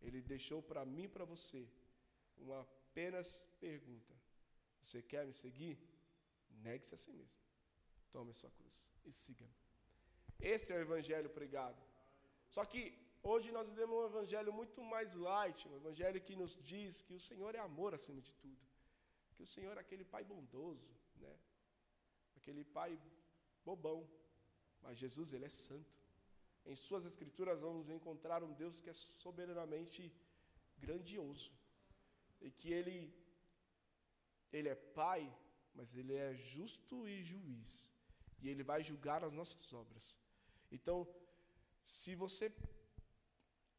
Ele 0.00 0.20
deixou 0.22 0.62
para 0.62 0.84
mim 0.84 1.04
e 1.04 1.08
para 1.08 1.24
você 1.24 1.68
uma 2.36 2.60
apenas 2.60 3.46
pergunta: 3.58 4.14
Você 4.82 5.02
quer 5.02 5.26
me 5.26 5.34
seguir? 5.34 5.78
Negue-se 6.50 6.94
a 6.94 6.98
si 6.98 7.12
mesmo. 7.12 7.40
Tome 8.10 8.30
a 8.32 8.34
sua 8.34 8.50
cruz 8.50 8.88
e 9.04 9.12
siga-me. 9.12 9.54
Esse 10.38 10.72
é 10.72 10.76
o 10.76 10.80
evangelho 10.80 11.30
pregado. 11.30 11.80
Só 12.48 12.64
que 12.64 12.82
hoje 13.22 13.52
nós 13.52 13.68
vivemos 13.68 13.94
um 13.96 14.06
evangelho 14.06 14.52
muito 14.52 14.82
mais 14.82 15.14
light, 15.14 15.68
um 15.68 15.76
evangelho 15.76 16.20
que 16.20 16.34
nos 16.34 16.56
diz 16.72 17.02
que 17.02 17.14
o 17.14 17.20
Senhor 17.20 17.54
é 17.54 17.58
amor 17.58 17.94
acima 17.94 18.20
de 18.20 18.32
tudo. 18.34 18.60
Que 19.34 19.42
o 19.42 19.46
Senhor 19.46 19.76
é 19.76 19.80
aquele 19.80 20.04
pai 20.04 20.24
bondoso, 20.24 20.88
né? 21.16 21.34
Aquele 22.36 22.64
pai 22.64 22.98
bobão. 23.64 24.08
Mas 24.82 24.98
Jesus, 24.98 25.32
ele 25.32 25.44
é 25.44 25.48
santo. 25.48 25.99
Em 26.64 26.74
suas 26.74 27.04
escrituras 27.04 27.60
vamos 27.60 27.88
encontrar 27.88 28.42
um 28.42 28.52
Deus 28.52 28.80
que 28.80 28.90
é 28.90 28.94
soberanamente 28.94 30.12
grandioso. 30.78 31.52
E 32.40 32.50
que 32.50 32.72
ele 32.72 33.12
ele 34.52 34.68
é 34.68 34.74
pai, 34.74 35.22
mas 35.74 35.94
ele 35.96 36.14
é 36.14 36.34
justo 36.34 37.06
e 37.08 37.22
juiz. 37.22 37.90
E 38.42 38.48
ele 38.48 38.62
vai 38.62 38.82
julgar 38.82 39.22
as 39.22 39.32
nossas 39.32 39.72
obras. 39.72 40.16
Então, 40.72 41.06
se 41.84 42.14
você 42.14 42.52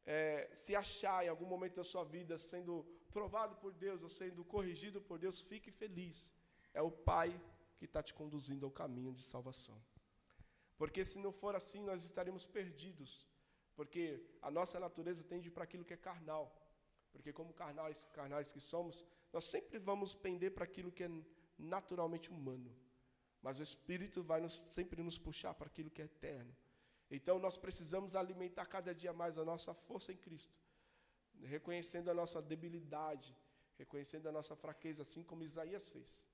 é, 0.04 0.50
se 0.54 0.74
achar 0.74 1.24
em 1.24 1.28
algum 1.28 1.46
momento 1.46 1.76
da 1.76 1.84
sua 1.84 2.04
vida 2.04 2.38
sendo 2.38 2.84
provado 3.12 3.56
por 3.56 3.72
Deus 3.72 4.02
ou 4.02 4.08
sendo 4.08 4.44
corrigido 4.44 5.00
por 5.00 5.18
Deus, 5.18 5.40
fique 5.40 5.70
feliz. 5.70 6.32
É 6.72 6.82
o 6.82 6.90
Pai 6.90 7.40
que 7.76 7.84
está 7.84 8.02
te 8.02 8.14
conduzindo 8.14 8.64
ao 8.64 8.70
caminho 8.70 9.12
de 9.12 9.22
salvação. 9.22 9.80
Porque 10.82 11.04
se 11.04 11.18
não 11.24 11.30
for 11.30 11.54
assim, 11.54 11.80
nós 11.88 12.02
estaremos 12.02 12.44
perdidos. 12.44 13.12
Porque 13.76 14.02
a 14.46 14.50
nossa 14.50 14.80
natureza 14.80 15.22
tende 15.22 15.48
para 15.48 15.62
aquilo 15.62 15.84
que 15.84 15.94
é 15.94 15.96
carnal. 15.96 16.44
Porque, 17.12 17.32
como 17.32 17.52
carnais, 17.52 18.02
carnais 18.12 18.50
que 18.50 18.60
somos, 18.60 19.04
nós 19.32 19.44
sempre 19.44 19.78
vamos 19.78 20.12
pender 20.12 20.50
para 20.52 20.64
aquilo 20.64 20.90
que 20.90 21.04
é 21.04 21.10
naturalmente 21.56 22.32
humano. 22.32 22.74
Mas 23.40 23.60
o 23.60 23.62
Espírito 23.62 24.24
vai 24.24 24.40
nos, 24.40 24.54
sempre 24.70 25.04
nos 25.04 25.18
puxar 25.18 25.54
para 25.54 25.68
aquilo 25.68 25.88
que 25.88 26.02
é 26.02 26.06
eterno. 26.06 26.52
Então 27.08 27.38
nós 27.38 27.56
precisamos 27.56 28.16
alimentar 28.16 28.66
cada 28.66 28.92
dia 28.92 29.12
mais 29.12 29.38
a 29.38 29.44
nossa 29.44 29.72
força 29.72 30.12
em 30.12 30.16
Cristo, 30.16 30.58
reconhecendo 31.44 32.10
a 32.10 32.14
nossa 32.14 32.42
debilidade, 32.42 33.36
reconhecendo 33.78 34.26
a 34.28 34.32
nossa 34.32 34.56
fraqueza, 34.56 35.02
assim 35.02 35.22
como 35.22 35.44
Isaías 35.44 35.88
fez. 35.88 36.26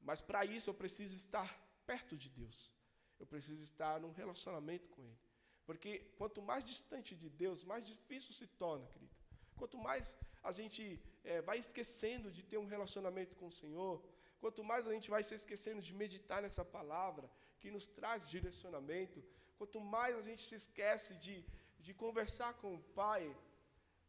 Mas 0.00 0.20
para 0.20 0.44
isso 0.44 0.70
eu 0.70 0.74
preciso 0.74 1.14
estar 1.14 1.48
perto 1.86 2.16
de 2.16 2.28
Deus, 2.28 2.72
eu 3.18 3.26
preciso 3.26 3.62
estar 3.62 4.00
num 4.00 4.12
relacionamento 4.12 4.88
com 4.88 5.02
Ele. 5.02 5.18
Porque 5.66 5.98
quanto 6.18 6.42
mais 6.42 6.66
distante 6.66 7.14
de 7.14 7.28
Deus, 7.30 7.64
mais 7.64 7.86
difícil 7.86 8.32
se 8.32 8.46
torna, 8.46 8.86
querido. 8.88 9.14
Quanto 9.56 9.78
mais 9.78 10.16
a 10.42 10.52
gente 10.52 11.00
é, 11.22 11.40
vai 11.40 11.58
esquecendo 11.58 12.30
de 12.30 12.42
ter 12.42 12.58
um 12.58 12.66
relacionamento 12.66 13.34
com 13.36 13.46
o 13.46 13.52
Senhor, 13.52 14.02
quanto 14.40 14.62
mais 14.62 14.86
a 14.86 14.92
gente 14.92 15.08
vai 15.08 15.22
se 15.22 15.34
esquecendo 15.34 15.80
de 15.80 15.94
meditar 15.94 16.42
nessa 16.42 16.64
palavra 16.64 17.30
que 17.60 17.70
nos 17.70 17.86
traz 17.86 18.28
direcionamento, 18.28 19.22
Quanto 19.58 19.80
mais 19.80 20.16
a 20.16 20.22
gente 20.28 20.42
se 20.42 20.54
esquece 20.62 21.14
de, 21.24 21.44
de 21.78 21.92
conversar 21.94 22.52
com 22.54 22.74
o 22.74 22.82
Pai, 23.00 23.22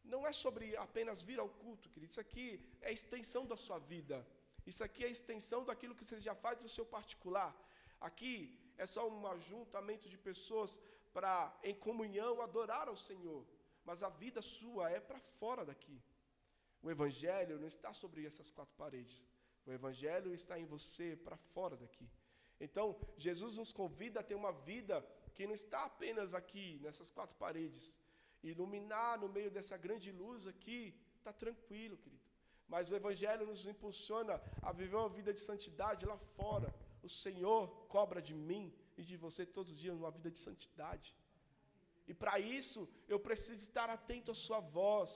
não 0.04 0.26
é 0.26 0.32
sobre 0.32 0.76
apenas 0.76 1.22
vir 1.22 1.38
ao 1.38 1.48
culto, 1.48 1.88
querido. 1.90 2.10
Isso 2.10 2.20
aqui 2.20 2.46
é 2.80 2.88
a 2.88 2.92
extensão 2.92 3.42
da 3.46 3.56
sua 3.56 3.78
vida. 3.78 4.16
Isso 4.70 4.82
aqui 4.86 5.04
é 5.04 5.08
a 5.08 5.10
extensão 5.16 5.64
daquilo 5.64 5.94
que 5.94 6.04
você 6.04 6.18
já 6.18 6.34
faz 6.34 6.62
no 6.62 6.68
seu 6.68 6.84
particular. 6.84 7.50
Aqui 8.00 8.34
é 8.78 8.86
só 8.86 9.08
um 9.08 9.26
ajuntamento 9.26 10.08
de 10.08 10.18
pessoas 10.18 10.78
para, 11.12 11.56
em 11.62 11.74
comunhão, 11.74 12.42
adorar 12.42 12.88
ao 12.88 12.96
Senhor. 12.96 13.44
Mas 13.84 14.02
a 14.02 14.08
vida 14.08 14.42
sua 14.42 14.90
é 14.90 15.00
para 15.00 15.20
fora 15.38 15.64
daqui. 15.64 16.02
O 16.82 16.90
Evangelho 16.90 17.58
não 17.58 17.66
está 17.66 17.92
sobre 17.92 18.26
essas 18.26 18.50
quatro 18.50 18.74
paredes. 18.76 19.24
O 19.66 19.72
Evangelho 19.72 20.34
está 20.34 20.58
em 20.58 20.66
você, 20.66 21.16
para 21.16 21.36
fora 21.36 21.76
daqui. 21.76 22.08
Então, 22.60 22.96
Jesus 23.16 23.56
nos 23.56 23.72
convida 23.72 24.20
a 24.20 24.22
ter 24.22 24.34
uma 24.34 24.52
vida 24.52 25.04
que 25.34 25.46
não 25.46 25.54
está 25.54 25.84
apenas 25.84 26.32
aqui, 26.34 26.78
nessas 26.82 27.10
quatro 27.10 27.36
paredes. 27.36 27.98
Iluminar 28.42 29.18
no 29.18 29.28
meio 29.28 29.50
dessa 29.50 29.76
grande 29.76 30.12
luz 30.12 30.46
aqui, 30.46 30.94
está 31.18 31.32
tranquilo, 31.32 31.96
querido. 31.96 32.22
Mas 32.68 32.90
o 32.90 32.96
Evangelho 32.96 33.46
nos 33.46 33.66
impulsiona 33.66 34.40
a 34.62 34.72
viver 34.72 34.96
uma 34.96 35.08
vida 35.08 35.32
de 35.32 35.40
santidade 35.40 36.04
lá 36.04 36.16
fora. 36.16 36.74
O 37.06 37.08
Senhor 37.24 37.60
cobra 37.94 38.20
de 38.28 38.34
mim 38.48 38.66
e 38.98 39.02
de 39.08 39.16
você 39.24 39.42
todos 39.56 39.72
os 39.72 39.78
dias 39.78 39.96
uma 40.02 40.10
vida 40.16 40.30
de 40.34 40.38
santidade. 40.46 41.08
E 42.10 42.12
para 42.22 42.34
isso, 42.58 42.80
eu 43.12 43.18
preciso 43.28 43.62
estar 43.68 43.88
atento 43.90 44.30
à 44.32 44.34
Sua 44.46 44.60
voz. 44.60 45.10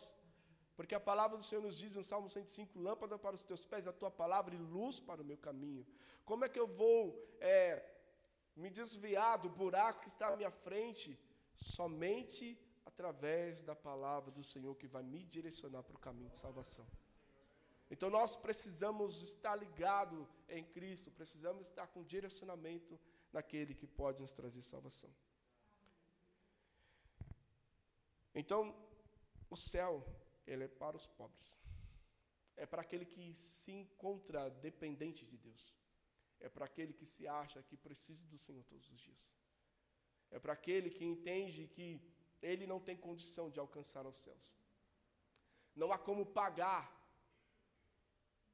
Porque 0.77 0.95
a 0.95 1.07
palavra 1.11 1.37
do 1.41 1.45
Senhor 1.49 1.63
nos 1.69 1.79
diz 1.83 1.95
no 1.95 2.05
Salmo 2.11 2.29
105: 2.31 2.79
Lâmpada 2.79 3.19
para 3.25 3.35
os 3.39 3.43
teus 3.43 3.65
pés, 3.67 3.87
a 3.87 3.93
tua 3.93 4.11
palavra 4.23 4.55
e 4.55 4.59
luz 4.59 4.99
para 5.09 5.21
o 5.23 5.25
meu 5.31 5.39
caminho. 5.49 5.85
Como 6.25 6.45
é 6.45 6.49
que 6.49 6.61
eu 6.65 6.69
vou 6.83 7.01
é, 7.41 7.85
me 8.57 8.71
desviar 8.71 9.37
do 9.39 9.51
buraco 9.51 10.01
que 10.03 10.09
está 10.09 10.29
à 10.29 10.37
minha 10.37 10.51
frente, 10.51 11.19
somente 11.57 12.59
através 12.85 13.63
da 13.63 13.75
palavra 13.75 14.31
do 14.31 14.45
Senhor 14.45 14.75
que 14.77 14.87
vai 14.87 15.03
me 15.03 15.23
direcionar 15.25 15.83
para 15.83 15.97
o 15.97 16.05
caminho 16.07 16.31
de 16.31 16.39
salvação. 16.39 16.87
Então 17.91 18.09
nós 18.09 18.37
precisamos 18.37 19.21
estar 19.21 19.57
ligado 19.57 20.29
em 20.49 20.65
Cristo, 20.65 21.11
precisamos 21.11 21.67
estar 21.69 21.87
com 21.89 22.05
direcionamento 22.05 22.99
naquele 23.33 23.75
que 23.75 23.87
pode 23.87 24.23
nos 24.23 24.33
trazer 24.33 24.63
salvação. 24.63 25.13
Então, 28.33 28.75
o 29.49 29.57
céu, 29.57 30.07
ele 30.47 30.65
é 30.65 30.69
para 30.69 30.97
os 30.97 31.07
pobres. 31.07 31.59
É 32.57 32.65
para 32.65 32.83
aquele 32.83 33.05
que 33.05 33.35
se 33.35 33.73
encontra 33.73 34.49
dependente 34.49 35.27
de 35.27 35.37
Deus 35.37 35.75
é 36.41 36.49
para 36.49 36.65
aquele 36.65 36.93
que 36.93 37.07
se 37.07 37.29
acha 37.29 37.63
que 37.63 37.77
precisa 37.77 38.27
do 38.27 38.39
Senhor 38.39 38.65
todos 38.65 38.91
os 38.91 38.99
dias. 38.99 39.37
É 40.31 40.39
para 40.39 40.55
aquele 40.55 40.91
que 40.91 41.05
entende 41.05 41.67
que 41.67 42.01
ele 42.41 42.67
não 42.67 42.81
tem 42.81 42.97
condição 42.97 43.51
de 43.51 43.61
alcançar 43.61 44.07
os 44.07 44.17
céus. 44.17 44.57
Não 45.77 45.93
há 45.93 45.99
como 45.99 46.25
pagar, 46.25 46.85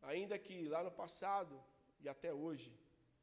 ainda 0.02 0.38
que 0.38 0.68
lá 0.68 0.82
no 0.82 0.90
passado 0.90 1.62
e 2.00 2.08
até 2.08 2.32
hoje, 2.32 2.72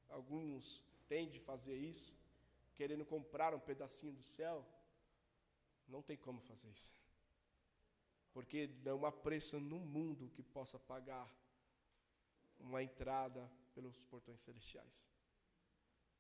alguns 0.10 0.84
têm 1.08 1.30
de 1.30 1.40
fazer 1.40 1.76
isso, 1.76 2.16
querendo 2.76 3.06
comprar 3.06 3.54
um 3.54 3.60
pedacinho 3.60 4.14
do 4.14 4.24
céu, 4.24 4.66
não 5.88 6.02
tem 6.02 6.18
como 6.18 6.42
fazer 6.42 6.70
isso. 6.70 6.94
Porque 8.32 8.68
não 8.84 9.06
há 9.06 9.12
preço 9.12 9.60
no 9.60 9.80
mundo 9.80 10.30
que 10.30 10.42
possa 10.42 10.80
pagar 10.80 11.32
uma 12.60 12.82
entrada 12.82 13.50
pelos 13.74 14.00
portões 14.04 14.40
celestiais. 14.42 15.10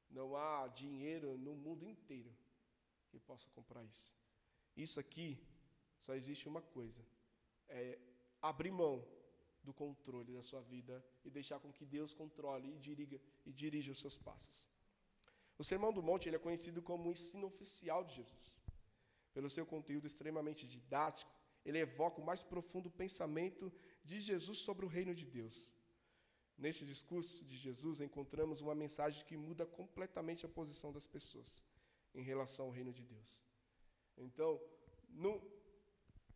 Não 0.09 0.35
há 0.35 0.67
dinheiro 0.67 1.37
no 1.37 1.55
mundo 1.55 1.87
inteiro 1.87 2.31
que 3.09 3.19
possa 3.19 3.49
comprar 3.49 3.83
isso. 3.83 4.15
Isso 4.75 4.99
aqui 4.99 5.39
só 6.01 6.13
existe 6.13 6.47
uma 6.47 6.61
coisa: 6.61 7.03
é 7.67 7.97
abrir 8.41 8.71
mão 8.71 9.03
do 9.63 9.73
controle 9.73 10.33
da 10.33 10.43
sua 10.43 10.61
vida 10.61 11.03
e 11.23 11.29
deixar 11.29 11.59
com 11.59 11.71
que 11.71 11.85
Deus 11.85 12.13
controle 12.13 12.75
e 12.75 12.79
dirija, 12.79 13.19
e 13.45 13.51
dirija 13.51 13.91
os 13.91 13.99
seus 13.99 14.17
passos. 14.17 14.67
O 15.57 15.63
Sermão 15.63 15.93
do 15.93 16.03
Monte 16.03 16.27
ele 16.27 16.35
é 16.35 16.39
conhecido 16.39 16.81
como 16.81 17.09
o 17.09 17.11
ensino 17.11 17.47
oficial 17.47 18.03
de 18.03 18.15
Jesus. 18.15 18.61
Pelo 19.33 19.49
seu 19.49 19.65
conteúdo 19.65 20.05
extremamente 20.05 20.67
didático, 20.67 21.31
ele 21.65 21.79
evoca 21.79 22.21
o 22.21 22.25
mais 22.25 22.43
profundo 22.43 22.89
pensamento 22.89 23.71
de 24.03 24.19
Jesus 24.19 24.59
sobre 24.59 24.85
o 24.85 24.89
reino 24.89 25.13
de 25.15 25.25
Deus. 25.25 25.71
Nesse 26.57 26.85
discurso 26.85 27.43
de 27.45 27.57
Jesus, 27.57 27.99
encontramos 27.99 28.61
uma 28.61 28.75
mensagem 28.75 29.25
que 29.25 29.37
muda 29.37 29.65
completamente 29.65 30.45
a 30.45 30.49
posição 30.49 30.91
das 30.91 31.07
pessoas 31.07 31.63
em 32.13 32.21
relação 32.21 32.65
ao 32.65 32.71
reino 32.71 32.93
de 32.93 33.03
Deus. 33.03 33.41
Então, 34.17 34.61
no, 35.09 35.41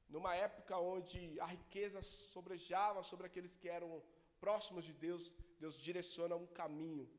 numa 0.09 0.35
época 0.35 0.77
onde 0.77 1.39
a 1.39 1.45
riqueza 1.45 2.01
sobrejava 2.01 3.03
sobre 3.03 3.25
aqueles 3.27 3.55
que 3.55 3.67
eram 3.67 4.01
próximos 4.39 4.85
de 4.85 4.93
Deus, 4.93 5.33
Deus 5.59 5.75
direciona 5.77 6.35
um 6.35 6.45
caminho 6.45 7.09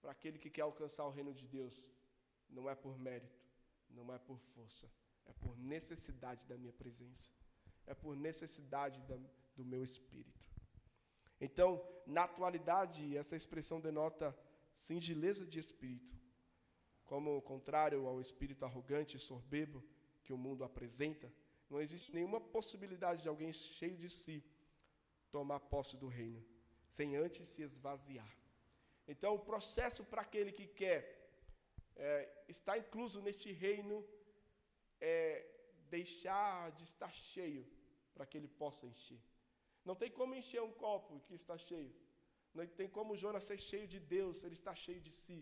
para 0.00 0.12
aquele 0.12 0.38
que 0.38 0.50
quer 0.50 0.62
alcançar 0.62 1.06
o 1.06 1.10
reino 1.10 1.32
de 1.32 1.46
Deus. 1.46 1.86
Não 2.48 2.68
é 2.68 2.74
por 2.74 2.98
mérito, 2.98 3.40
não 3.88 4.12
é 4.12 4.18
por 4.18 4.38
força, 4.38 4.90
é 5.24 5.32
por 5.32 5.56
necessidade 5.56 6.46
da 6.46 6.56
minha 6.56 6.72
presença, 6.72 7.30
é 7.86 7.94
por 7.94 8.14
necessidade 8.16 9.00
da, 9.02 9.16
do 9.56 9.64
meu 9.64 9.82
espírito. 9.82 10.42
Então, 11.40 11.82
na 12.06 12.24
atualidade, 12.24 13.16
essa 13.16 13.36
expressão 13.36 13.80
denota 13.80 14.36
singeleza 14.74 15.46
de 15.46 15.58
espírito, 15.58 16.16
como 17.04 17.42
contrário 17.42 18.06
ao 18.06 18.20
espírito 18.20 18.64
arrogante 18.64 19.16
e 19.16 19.20
soberbo 19.20 19.82
que 20.22 20.32
o 20.32 20.38
mundo 20.38 20.64
apresenta, 20.64 21.32
não 21.72 21.80
existe 21.84 22.08
nenhuma 22.16 22.40
possibilidade 22.56 23.22
de 23.22 23.28
alguém 23.30 23.50
cheio 23.52 23.96
de 24.02 24.10
si 24.10 24.36
tomar 25.34 25.60
posse 25.72 25.96
do 26.02 26.08
reino, 26.18 26.40
sem 26.96 27.16
antes 27.24 27.48
se 27.52 27.62
esvaziar. 27.62 28.32
Então, 29.12 29.30
o 29.34 29.44
processo 29.50 30.04
para 30.10 30.22
aquele 30.26 30.52
que 30.58 30.66
quer 30.80 31.00
é, 31.96 32.44
estar 32.46 32.76
incluso 32.82 33.22
nesse 33.26 33.50
reino 33.64 33.96
é 35.00 35.20
deixar 35.96 36.70
de 36.72 36.82
estar 36.90 37.12
cheio 37.32 37.64
para 38.14 38.26
que 38.26 38.36
ele 38.36 38.48
possa 38.62 38.86
encher. 38.86 39.22
Não 39.82 39.96
tem 39.96 40.10
como 40.10 40.34
encher 40.34 40.62
um 40.62 40.74
copo 40.84 41.20
que 41.26 41.34
está 41.34 41.56
cheio. 41.56 41.92
Não 42.54 42.66
tem 42.66 42.88
como 42.96 43.16
Jonas 43.16 43.44
ser 43.44 43.58
cheio 43.58 43.88
de 43.88 43.98
Deus, 43.98 44.44
ele 44.44 44.58
está 44.60 44.74
cheio 44.74 45.00
de 45.00 45.10
si, 45.10 45.38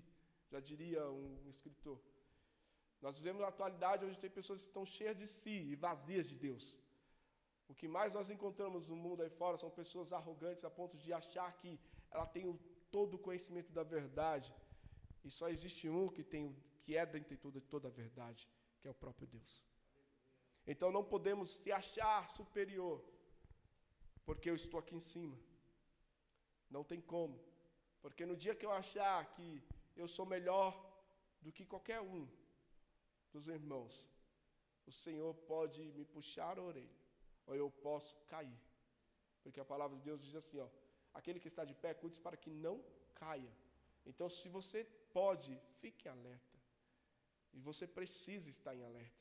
já 0.49 0.61
diria 0.61 1.03
um 1.11 1.51
escritor. 1.55 2.01
Nós 3.01 3.19
vivemos 3.19 3.41
uma 3.41 3.49
atualidade 3.49 4.05
onde 4.05 4.19
tem 4.19 4.31
pessoas 4.31 4.61
que 4.63 4.69
estão 4.69 4.85
cheias 4.85 5.17
de 5.17 5.27
si 5.27 5.57
e 5.73 5.75
vazias 5.75 6.29
de 6.29 6.37
Deus. 6.47 6.67
O 7.69 7.75
que 7.75 7.89
mais 7.97 8.13
nós 8.13 8.29
encontramos 8.35 8.87
no 8.87 8.97
mundo 8.97 9.23
aí 9.23 9.31
fora 9.31 9.57
são 9.57 9.71
pessoas 9.71 10.13
arrogantes 10.13 10.65
a 10.65 10.71
ponto 10.71 10.97
de 10.99 11.13
achar 11.13 11.51
que 11.61 11.79
ela 12.11 12.27
tem 12.27 12.47
o, 12.47 12.59
todo 12.91 13.15
o 13.15 13.19
conhecimento 13.19 13.73
da 13.73 13.83
verdade. 13.83 14.53
E 15.25 15.31
só 15.31 15.49
existe 15.49 15.89
um 15.89 16.09
que, 16.09 16.23
tem, 16.23 16.57
que 16.83 16.97
é 16.97 17.07
dentro 17.07 17.31
de 17.31 17.37
toda, 17.37 17.61
toda 17.61 17.89
a 17.89 17.91
verdade, 17.91 18.49
que 18.81 18.89
é 18.89 18.91
o 18.91 18.95
próprio 18.95 19.27
Deus. 19.27 19.63
Então 20.67 20.91
não 20.93 21.05
podemos 21.05 21.49
se 21.51 21.73
achar 21.73 22.29
superior, 22.31 23.03
porque 24.27 24.51
eu 24.51 24.57
estou 24.57 24.79
aqui 24.81 24.95
em 24.97 25.01
cima. 25.13 25.39
Não 26.69 26.85
tem 26.85 27.01
como. 27.01 27.41
Porque 28.03 28.27
no 28.27 28.37
dia 28.37 28.55
que 28.55 28.67
eu 28.67 28.73
achar 28.73 29.25
que 29.35 29.63
eu 29.97 30.09
sou 30.09 30.27
melhor 30.27 30.71
do 31.41 31.53
que 31.53 31.65
qualquer 31.65 32.01
um 32.01 32.29
dos 33.33 33.49
irmãos, 33.49 34.07
o 34.87 34.93
Senhor 34.93 35.35
pode 35.53 35.83
me 35.93 36.05
puxar 36.05 36.59
a 36.59 36.63
orelha, 36.63 36.99
ou 37.47 37.55
eu 37.55 37.71
posso 37.71 38.17
cair. 38.27 38.61
Porque 39.43 39.61
a 39.61 39.65
palavra 39.65 39.97
de 39.97 40.03
Deus 40.03 40.21
diz 40.21 40.35
assim, 40.35 40.59
ó, 40.59 40.69
aquele 41.15 41.41
que 41.41 41.49
está 41.49 41.65
de 41.65 41.75
pé, 41.75 41.95
cuide 41.95 42.21
para 42.21 42.37
que 42.37 42.51
não 42.51 42.85
caia. 43.15 43.53
Então, 44.05 44.29
se 44.29 44.49
você 44.49 44.85
pode, 45.13 45.59
fique 45.81 46.09
alerta. 46.09 46.59
E 47.53 47.61
você 47.61 47.87
precisa 47.87 48.49
estar 48.49 48.75
em 48.75 48.85
alerta. 48.85 49.21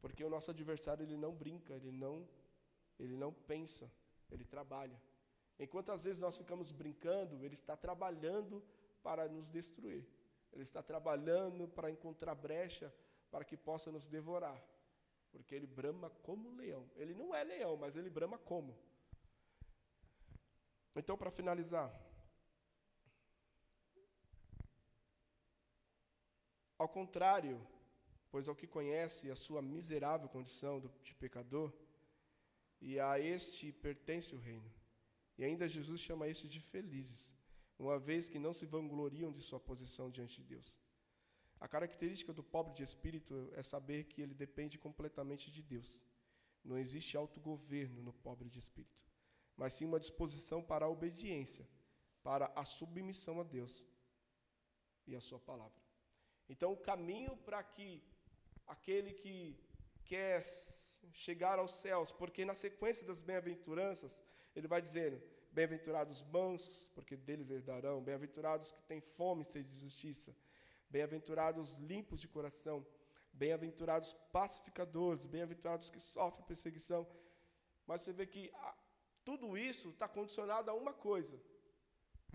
Porque 0.00 0.24
o 0.24 0.30
nosso 0.30 0.50
adversário 0.50 1.04
ele 1.04 1.16
não 1.16 1.34
brinca, 1.34 1.74
ele 1.74 1.92
não 1.92 2.28
ele 2.98 3.16
não 3.16 3.32
pensa, 3.32 3.90
ele 4.30 4.44
trabalha. 4.44 5.00
Enquanto 5.58 5.90
às 5.90 6.04
vezes 6.04 6.18
nós 6.18 6.36
ficamos 6.36 6.70
brincando, 6.70 7.42
ele 7.44 7.54
está 7.54 7.74
trabalhando 7.76 8.62
para 9.02 9.26
nos 9.26 9.48
destruir. 9.48 10.06
Ele 10.52 10.62
está 10.62 10.82
trabalhando 10.82 11.68
para 11.68 11.90
encontrar 11.90 12.34
brecha 12.34 12.92
para 13.30 13.44
que 13.44 13.56
possa 13.56 13.90
nos 13.90 14.08
devorar. 14.08 14.60
Porque 15.30 15.54
ele 15.54 15.66
brama 15.66 16.10
como 16.22 16.50
leão. 16.56 16.90
Ele 16.96 17.14
não 17.14 17.34
é 17.34 17.44
leão, 17.44 17.76
mas 17.76 17.96
ele 17.96 18.10
brama 18.10 18.36
como. 18.38 18.76
Então, 20.96 21.16
para 21.16 21.30
finalizar, 21.30 21.88
ao 26.76 26.88
contrário, 26.88 27.64
pois 28.30 28.48
ao 28.48 28.56
que 28.56 28.66
conhece 28.66 29.30
a 29.30 29.36
sua 29.36 29.62
miserável 29.62 30.28
condição 30.28 30.80
de 31.02 31.14
pecador, 31.14 31.72
e 32.80 32.98
a 32.98 33.18
este 33.20 33.72
pertence 33.72 34.34
o 34.34 34.38
reino. 34.38 34.72
E 35.36 35.44
ainda 35.44 35.68
Jesus 35.68 36.00
chama 36.00 36.28
esses 36.28 36.50
de 36.50 36.60
felizes, 36.60 37.30
uma 37.80 37.98
vez 37.98 38.28
que 38.28 38.38
não 38.38 38.52
se 38.52 38.66
vangloriam 38.66 39.32
de 39.32 39.40
sua 39.40 39.58
posição 39.58 40.10
diante 40.10 40.42
de 40.42 40.48
Deus. 40.54 40.78
A 41.58 41.66
característica 41.66 42.32
do 42.32 42.42
pobre 42.42 42.74
de 42.74 42.82
espírito 42.82 43.50
é 43.54 43.62
saber 43.62 44.04
que 44.04 44.20
ele 44.20 44.34
depende 44.34 44.78
completamente 44.78 45.50
de 45.50 45.62
Deus. 45.62 46.00
Não 46.62 46.76
existe 46.76 47.16
autogoverno 47.16 48.02
no 48.02 48.12
pobre 48.12 48.48
de 48.50 48.58
espírito, 48.58 49.02
mas 49.56 49.72
sim 49.72 49.86
uma 49.86 49.98
disposição 49.98 50.62
para 50.62 50.84
a 50.84 50.88
obediência, 50.88 51.66
para 52.22 52.52
a 52.54 52.64
submissão 52.64 53.40
a 53.40 53.44
Deus 53.44 53.84
e 55.06 55.16
a 55.16 55.20
sua 55.20 55.40
palavra. 55.40 55.80
Então, 56.48 56.72
o 56.72 56.76
caminho 56.76 57.34
para 57.38 57.62
que 57.62 58.02
aquele 58.66 59.14
que 59.14 59.58
quer 60.04 60.42
chegar 61.12 61.58
aos 61.58 61.72
céus, 61.72 62.12
porque 62.12 62.44
na 62.44 62.54
sequência 62.54 63.06
das 63.06 63.20
bem-aventuranças, 63.20 64.22
ele 64.54 64.68
vai 64.68 64.82
dizendo: 64.82 65.22
Bem-aventurados 65.52 66.22
mansos, 66.22 66.88
porque 66.94 67.16
deles 67.16 67.50
herdarão. 67.50 68.02
Bem-aventurados 68.02 68.70
que 68.70 68.82
têm 68.84 69.00
fome 69.00 69.42
e 69.42 69.46
sede 69.46 69.68
de 69.68 69.80
justiça. 69.80 70.34
Bem-aventurados 70.88 71.78
limpos 71.78 72.20
de 72.20 72.28
coração. 72.28 72.86
Bem-aventurados 73.32 74.12
pacificadores. 74.32 75.26
Bem-aventurados 75.26 75.90
que 75.90 75.98
sofrem 75.98 76.46
perseguição. 76.46 77.06
Mas 77.86 78.02
você 78.02 78.12
vê 78.12 78.26
que 78.26 78.50
a, 78.54 78.76
tudo 79.24 79.58
isso 79.58 79.90
está 79.90 80.06
condicionado 80.06 80.70
a 80.70 80.74
uma 80.74 80.92
coisa: 80.92 81.40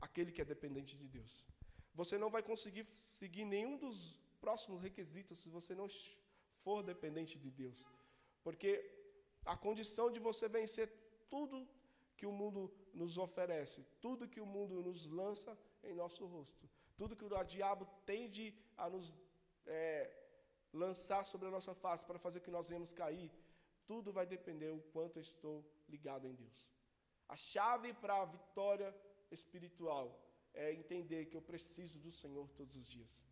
aquele 0.01 0.32
que 0.32 0.41
é 0.41 0.45
dependente 0.45 0.97
de 0.97 1.07
Deus. 1.07 1.45
Você 1.93 2.18
não 2.18 2.30
vai 2.30 2.43
conseguir 2.43 2.86
seguir 2.95 3.45
nenhum 3.45 3.78
dos 3.78 4.20
próximos 4.41 4.82
requisitos 4.82 5.39
se 5.39 5.47
você 5.47 5.74
não 5.74 5.88
for 6.63 6.84
dependente 6.84 7.39
de 7.39 7.49
Deus. 7.49 7.86
Porque 8.43 8.72
a 9.45 9.55
condição 9.55 10.11
de 10.11 10.20
você 10.20 10.49
vencer 10.49 10.91
tudo 11.30 11.66
que 12.18 12.26
o 12.26 12.32
mundo 12.32 12.72
nos 12.93 13.18
oferece, 13.18 13.86
tudo 14.01 14.28
que 14.28 14.41
o 14.41 14.45
mundo 14.45 14.82
nos 14.82 15.05
lança 15.05 15.57
em 15.84 15.93
nosso 15.93 16.26
rosto, 16.26 16.70
tudo 16.95 17.16
que 17.16 17.26
o 17.26 17.43
diabo 17.43 17.86
tende 18.05 18.45
a 18.78 18.89
nos 18.89 19.13
é, 19.66 20.11
lançar 20.72 21.26
sobre 21.26 21.47
a 21.47 21.51
nossa 21.51 21.74
face 21.74 22.05
para 22.05 22.20
fazer 22.20 22.39
que 22.39 22.51
nós 22.51 22.70
venhamos 22.70 22.93
cair, 22.93 23.32
tudo 23.86 24.11
vai 24.11 24.26
depender 24.26 24.72
o 24.72 24.82
quanto 24.93 25.18
eu 25.18 25.22
estou 25.22 25.63
ligado 25.88 26.26
em 26.28 26.34
Deus. 26.34 26.70
A 27.28 27.36
chave 27.36 27.93
para 27.93 28.22
a 28.22 28.26
vitória 28.26 28.95
espiritual 29.32 30.05
é 30.53 30.74
entender 30.74 31.26
que 31.26 31.36
eu 31.36 31.41
preciso 31.41 31.99
do 31.99 32.11
Senhor 32.11 32.49
todos 32.51 32.76
os 32.76 32.88
dias. 32.88 33.26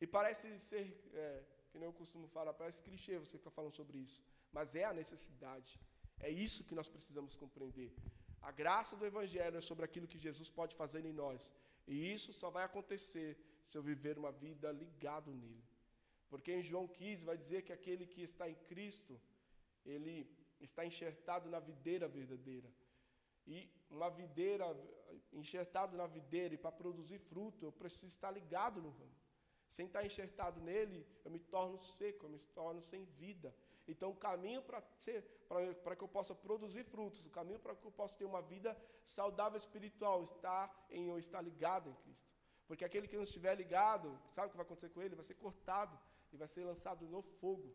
E 0.00 0.06
parece 0.06 0.58
ser, 0.58 0.86
é, 1.12 1.44
que 1.70 1.78
nem 1.78 1.86
eu 1.86 1.92
costumo 1.92 2.26
falar, 2.28 2.52
parece 2.52 2.82
clichê 2.82 3.18
você 3.18 3.38
ficar 3.38 3.50
falando 3.50 3.74
sobre 3.74 3.98
isso, 3.98 4.22
mas 4.52 4.74
é 4.74 4.84
a 4.84 4.92
necessidade. 4.92 5.80
É 6.20 6.30
isso 6.30 6.64
que 6.64 6.74
nós 6.74 6.88
precisamos 6.88 7.36
compreender. 7.36 7.92
A 8.40 8.50
graça 8.50 8.96
do 8.96 9.06
Evangelho 9.06 9.56
é 9.56 9.60
sobre 9.60 9.84
aquilo 9.84 10.06
que 10.06 10.18
Jesus 10.18 10.50
pode 10.50 10.74
fazer 10.74 11.04
em 11.04 11.12
nós. 11.12 11.52
E 11.86 12.12
isso 12.12 12.32
só 12.32 12.50
vai 12.50 12.64
acontecer 12.64 13.38
se 13.64 13.76
eu 13.76 13.82
viver 13.82 14.18
uma 14.18 14.32
vida 14.32 14.70
ligado 14.72 15.32
nele. 15.32 15.64
Porque 16.28 16.52
em 16.52 16.62
João 16.62 16.86
15 16.86 17.24
vai 17.24 17.36
dizer 17.36 17.62
que 17.62 17.72
aquele 17.72 18.06
que 18.06 18.22
está 18.22 18.48
em 18.48 18.54
Cristo, 18.54 19.20
ele 19.84 20.28
está 20.60 20.84
enxertado 20.84 21.48
na 21.48 21.60
videira 21.60 22.08
verdadeira. 22.08 22.70
E 23.46 23.70
uma 23.90 24.10
videira, 24.10 24.64
enxertado 25.32 25.96
na 25.96 26.06
videira, 26.06 26.54
e 26.54 26.58
para 26.58 26.72
produzir 26.72 27.18
fruto, 27.18 27.64
eu 27.64 27.72
preciso 27.72 28.06
estar 28.06 28.30
ligado 28.30 28.80
no 28.80 28.90
ramo. 28.90 29.14
Sem 29.68 29.86
estar 29.86 30.04
enxertado 30.04 30.60
nele, 30.60 31.06
eu 31.24 31.30
me 31.30 31.38
torno 31.38 31.78
seco, 31.82 32.26
eu 32.26 32.30
me 32.30 32.38
torno 32.38 32.82
sem 32.82 33.04
vida. 33.04 33.54
Então, 33.86 34.10
o 34.10 34.16
caminho 34.16 34.62
para 34.62 35.96
que 35.96 36.02
eu 36.02 36.08
possa 36.08 36.34
produzir 36.34 36.84
frutos, 36.84 37.26
o 37.26 37.30
caminho 37.30 37.60
para 37.60 37.74
que 37.74 37.86
eu 37.86 37.92
possa 37.92 38.16
ter 38.16 38.24
uma 38.24 38.40
vida 38.40 38.76
saudável 39.04 39.58
espiritual, 39.58 40.22
está 40.22 40.70
em 40.90 41.08
eu 41.08 41.18
estar 41.18 41.42
ligado 41.42 41.90
em 41.90 41.94
Cristo. 42.02 42.32
Porque 42.66 42.84
aquele 42.84 43.06
que 43.06 43.16
não 43.16 43.24
estiver 43.24 43.54
ligado, 43.54 44.18
sabe 44.30 44.48
o 44.48 44.50
que 44.50 44.56
vai 44.56 44.64
acontecer 44.64 44.88
com 44.88 45.02
ele? 45.02 45.14
Vai 45.14 45.24
ser 45.24 45.34
cortado 45.34 45.98
e 46.32 46.36
vai 46.36 46.48
ser 46.48 46.64
lançado 46.64 47.06
no 47.06 47.20
fogo. 47.22 47.74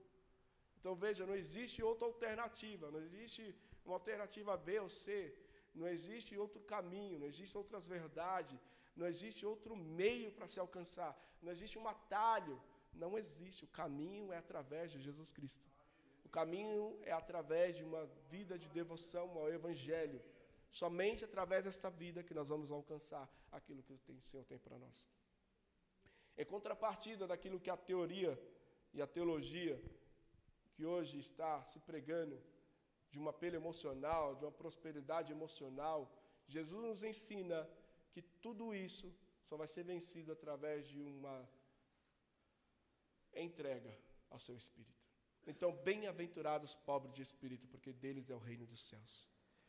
Então, 0.79 0.95
veja, 0.95 1.27
não 1.27 1.35
existe 1.35 1.83
outra 1.83 2.07
alternativa, 2.07 2.89
não 2.89 3.01
existe 3.01 3.55
uma 3.85 3.95
alternativa 3.95 4.57
B 4.57 4.79
ou 4.79 4.89
C, 4.89 5.37
não 5.75 5.87
existe 5.87 6.35
outro 6.37 6.59
caminho, 6.61 7.19
não 7.19 7.27
existe 7.27 7.55
outras 7.55 7.85
verdades, 7.85 8.59
não 8.95 9.05
existe 9.05 9.45
outro 9.45 9.75
meio 9.75 10.31
para 10.31 10.47
se 10.47 10.59
alcançar, 10.59 11.13
não 11.41 11.51
existe 11.51 11.77
um 11.77 11.87
atalho, 11.87 12.59
não 12.91 13.17
existe. 13.17 13.63
O 13.63 13.67
caminho 13.67 14.33
é 14.33 14.37
através 14.37 14.91
de 14.91 14.99
Jesus 14.99 15.31
Cristo. 15.31 15.68
O 16.29 16.31
caminho 16.31 16.95
é 17.01 17.11
através 17.11 17.75
de 17.75 17.83
uma 17.83 18.05
vida 18.29 18.55
de 18.55 18.69
devoção 18.69 19.27
ao 19.35 19.51
Evangelho. 19.51 20.21
Somente 20.69 21.25
através 21.25 21.63
desta 21.63 21.89
vida 21.89 22.21
que 22.21 22.35
nós 22.35 22.49
vamos 22.49 22.69
alcançar 22.71 23.27
aquilo 23.51 23.81
que 23.81 23.93
o 23.93 24.21
Senhor 24.21 24.45
tem 24.45 24.59
para 24.59 24.77
nós. 24.77 25.09
Em 26.37 26.45
contrapartida 26.45 27.25
daquilo 27.25 27.59
que 27.59 27.71
a 27.71 27.75
teoria 27.75 28.39
e 28.93 29.01
a 29.01 29.07
teologia 29.07 29.81
que 30.75 30.85
hoje 30.85 31.17
está 31.17 31.65
se 31.65 31.79
pregando 31.79 32.39
de 33.09 33.17
um 33.17 33.27
apelo 33.27 33.55
emocional, 33.55 34.35
de 34.35 34.45
uma 34.45 34.51
prosperidade 34.51 35.31
emocional, 35.31 35.99
Jesus 36.47 36.83
nos 36.83 37.01
ensina 37.01 37.67
que 38.11 38.21
tudo 38.21 38.75
isso 38.75 39.11
só 39.47 39.57
vai 39.57 39.67
ser 39.67 39.83
vencido 39.83 40.31
através 40.31 40.87
de 40.87 41.01
uma 41.01 41.49
entrega 43.33 43.97
ao 44.29 44.37
seu 44.37 44.55
espírito. 44.55 44.98
Então, 45.45 45.71
bem-aventurados 45.71 46.75
pobres 46.75 47.13
de 47.13 47.21
espírito, 47.21 47.67
porque 47.67 47.91
deles 47.91 48.29
é 48.29 48.35
o 48.35 48.39
reino 48.39 48.65
dos 48.65 48.81
céus. 48.87 49.27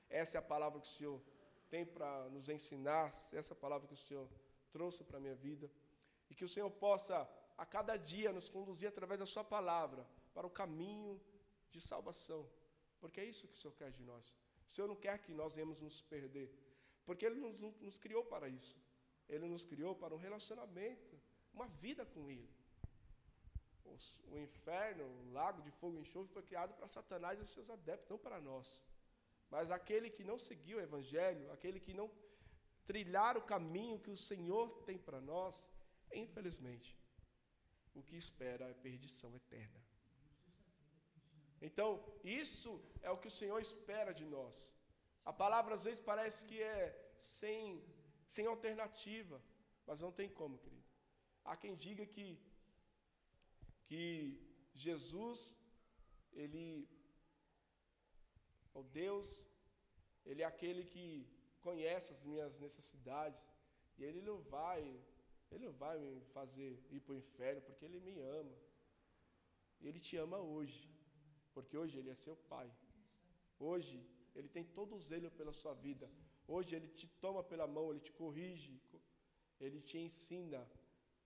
Essa 0.08 0.36
é 0.36 0.40
a 0.40 0.42
palavra 0.42 0.80
que 0.80 0.86
o 0.86 0.90
Senhor 0.90 1.22
tem 1.68 1.86
para 1.86 2.28
nos 2.30 2.48
ensinar, 2.48 3.08
essa 3.32 3.54
é 3.54 3.56
palavra 3.56 3.86
que 3.86 3.94
o 3.94 3.96
Senhor 3.96 4.28
trouxe 4.70 5.04
para 5.04 5.18
a 5.18 5.20
minha 5.20 5.34
vida. 5.34 5.70
E 6.28 6.34
que 6.34 6.44
o 6.44 6.48
Senhor 6.48 6.70
possa, 6.70 7.28
a 7.56 7.64
cada 7.64 7.96
dia, 7.96 8.32
nos 8.32 8.48
conduzir 8.48 8.88
através 8.88 9.18
da 9.18 9.26
Sua 9.26 9.44
palavra 9.44 10.06
para 10.34 10.46
o 10.46 10.50
caminho 10.50 11.20
de 11.70 11.80
salvação. 11.80 12.48
Porque 13.00 13.20
é 13.20 13.24
isso 13.24 13.48
que 13.48 13.54
o 13.54 13.58
Senhor 13.58 13.74
quer 13.74 13.90
de 13.90 14.02
nós. 14.02 14.36
O 14.68 14.72
Senhor 14.72 14.86
não 14.86 14.96
quer 14.96 15.18
que 15.18 15.32
nós 15.32 15.54
venhamos 15.54 15.80
nos 15.80 16.00
perder. 16.00 16.52
Porque 17.04 17.24
Ele 17.24 17.40
nos, 17.40 17.60
nos 17.60 17.98
criou 17.98 18.24
para 18.24 18.48
isso. 18.48 18.76
Ele 19.28 19.48
nos 19.48 19.64
criou 19.64 19.94
para 19.94 20.14
um 20.14 20.18
relacionamento, 20.18 21.20
uma 21.52 21.66
vida 21.66 22.04
com 22.04 22.30
Ele 22.30 22.59
o 24.32 24.38
inferno, 24.38 25.04
o 25.04 25.32
lago 25.32 25.60
de 25.62 25.70
fogo 25.70 25.96
e 25.96 26.00
enxofre 26.00 26.32
foi 26.32 26.42
criado 26.42 26.74
para 26.74 26.88
Satanás 26.88 27.40
e 27.40 27.46
seus 27.46 27.68
adeptos, 27.70 28.10
não 28.10 28.18
para 28.18 28.40
nós. 28.40 28.82
Mas 29.50 29.70
aquele 29.70 30.08
que 30.10 30.24
não 30.30 30.38
seguiu 30.38 30.78
o 30.78 30.80
Evangelho, 30.88 31.50
aquele 31.52 31.80
que 31.80 31.92
não 31.92 32.10
trilhar 32.86 33.36
o 33.36 33.42
caminho 33.42 34.02
que 34.04 34.10
o 34.10 34.16
Senhor 34.16 34.66
tem 34.88 34.98
para 34.98 35.20
nós, 35.20 35.68
infelizmente, 36.12 36.96
o 37.94 38.02
que 38.02 38.16
espera 38.16 38.68
é 38.68 38.74
perdição 38.74 39.34
eterna. 39.34 39.80
Então, 41.60 41.88
isso 42.24 42.82
é 43.02 43.10
o 43.10 43.18
que 43.18 43.28
o 43.28 43.36
Senhor 43.40 43.60
espera 43.60 44.12
de 44.20 44.24
nós. 44.24 44.72
A 45.24 45.32
palavra 45.32 45.74
às 45.74 45.84
vezes 45.84 46.00
parece 46.00 46.46
que 46.46 46.60
é 46.62 46.80
sem, 47.18 47.84
sem 48.26 48.46
alternativa, 48.46 49.40
mas 49.86 50.00
não 50.00 50.10
tem 50.10 50.28
como, 50.28 50.58
querido. 50.58 50.88
Há 51.44 51.56
quem 51.56 51.74
diga 51.74 52.06
que, 52.06 52.38
que 53.90 54.04
Jesus, 54.84 55.38
ele, 56.42 56.88
o 58.72 58.82
Deus, 58.84 59.28
ele 60.24 60.42
é 60.42 60.48
aquele 60.50 60.84
que 60.92 61.06
conhece 61.60 62.12
as 62.12 62.22
minhas 62.22 62.60
necessidades 62.66 63.44
e 63.98 64.04
ele 64.08 64.22
não 64.28 64.38
vai, 64.56 64.80
ele 65.50 65.64
não 65.68 65.72
vai 65.72 65.98
me 65.98 66.12
fazer 66.36 66.70
ir 66.94 67.00
para 67.00 67.14
o 67.14 67.20
inferno 67.24 67.62
porque 67.62 67.84
ele 67.84 67.98
me 68.08 68.16
ama. 68.20 68.56
Ele 69.80 69.98
te 69.98 70.16
ama 70.24 70.38
hoje, 70.38 70.88
porque 71.52 71.76
hoje 71.76 71.98
ele 71.98 72.10
é 72.10 72.14
seu 72.14 72.36
pai. 72.52 72.70
Hoje 73.58 73.96
ele 74.36 74.48
tem 74.48 74.64
todo 74.78 74.94
o 74.94 75.00
zelo 75.00 75.32
pela 75.32 75.52
sua 75.52 75.74
vida. 75.74 76.08
Hoje 76.46 76.76
ele 76.76 76.88
te 77.00 77.08
toma 77.24 77.42
pela 77.42 77.66
mão, 77.66 77.90
ele 77.90 78.04
te 78.08 78.12
corrige, 78.12 78.80
ele 79.58 79.80
te 79.80 79.98
ensina. 79.98 80.62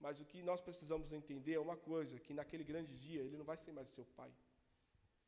Mas 0.01 0.21
o 0.21 0.25
que 0.25 0.43
nós 0.43 0.61
precisamos 0.61 1.13
entender 1.13 1.55
é 1.55 1.61
uma 1.61 1.77
coisa, 1.77 2.19
que 2.19 2.35
naquele 2.35 2.65
grande 2.65 2.97
dia 2.97 3.23
ele 3.23 3.37
não 3.37 3.45
vai 3.45 3.57
ser 3.57 3.73
mais 3.73 3.91
seu 3.91 4.05
pai. 4.05 4.33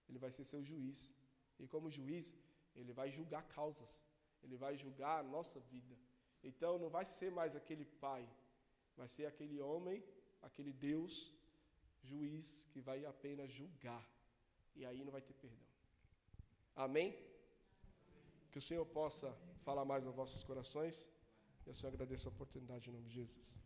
Ele 0.09 0.19
vai 0.19 0.31
ser 0.31 0.45
seu 0.45 0.63
juiz. 0.63 1.11
E 1.59 1.67
como 1.67 1.91
juiz, 1.91 2.33
ele 2.75 2.93
vai 2.93 3.11
julgar 3.11 3.43
causas. 3.45 4.03
Ele 4.43 4.57
vai 4.57 4.77
julgar 4.77 5.21
a 5.21 5.23
nossa 5.23 5.59
vida. 5.61 5.97
Então 6.43 6.79
não 6.79 6.89
vai 6.89 7.05
ser 7.05 7.31
mais 7.31 7.57
aquele 7.57 7.85
pai, 7.85 8.29
vai 8.97 9.09
ser 9.09 9.27
aquele 9.27 9.61
homem, 9.61 10.05
aquele 10.43 10.73
Deus, 10.73 11.33
juiz, 12.03 12.67
que 12.71 12.81
vai 12.81 13.05
apenas 13.05 13.51
julgar. 13.53 14.05
E 14.77 14.85
aí 14.85 15.03
não 15.05 15.11
vai 15.11 15.23
ter 15.23 15.35
perdão. 15.35 15.67
Amém? 16.77 17.17
Que 18.53 18.59
o 18.59 18.63
Senhor 18.63 18.87
possa 18.87 19.37
falar 19.65 19.85
mais 19.85 20.07
aos 20.07 20.15
vossos 20.15 20.45
corações. 20.45 21.09
E 21.65 21.69
eu 21.69 21.75
só 21.75 21.89
agradeço 21.89 22.29
a 22.29 22.33
oportunidade 22.33 22.89
em 22.89 22.93
nome 22.93 23.09
de 23.09 23.15
Jesus. 23.15 23.66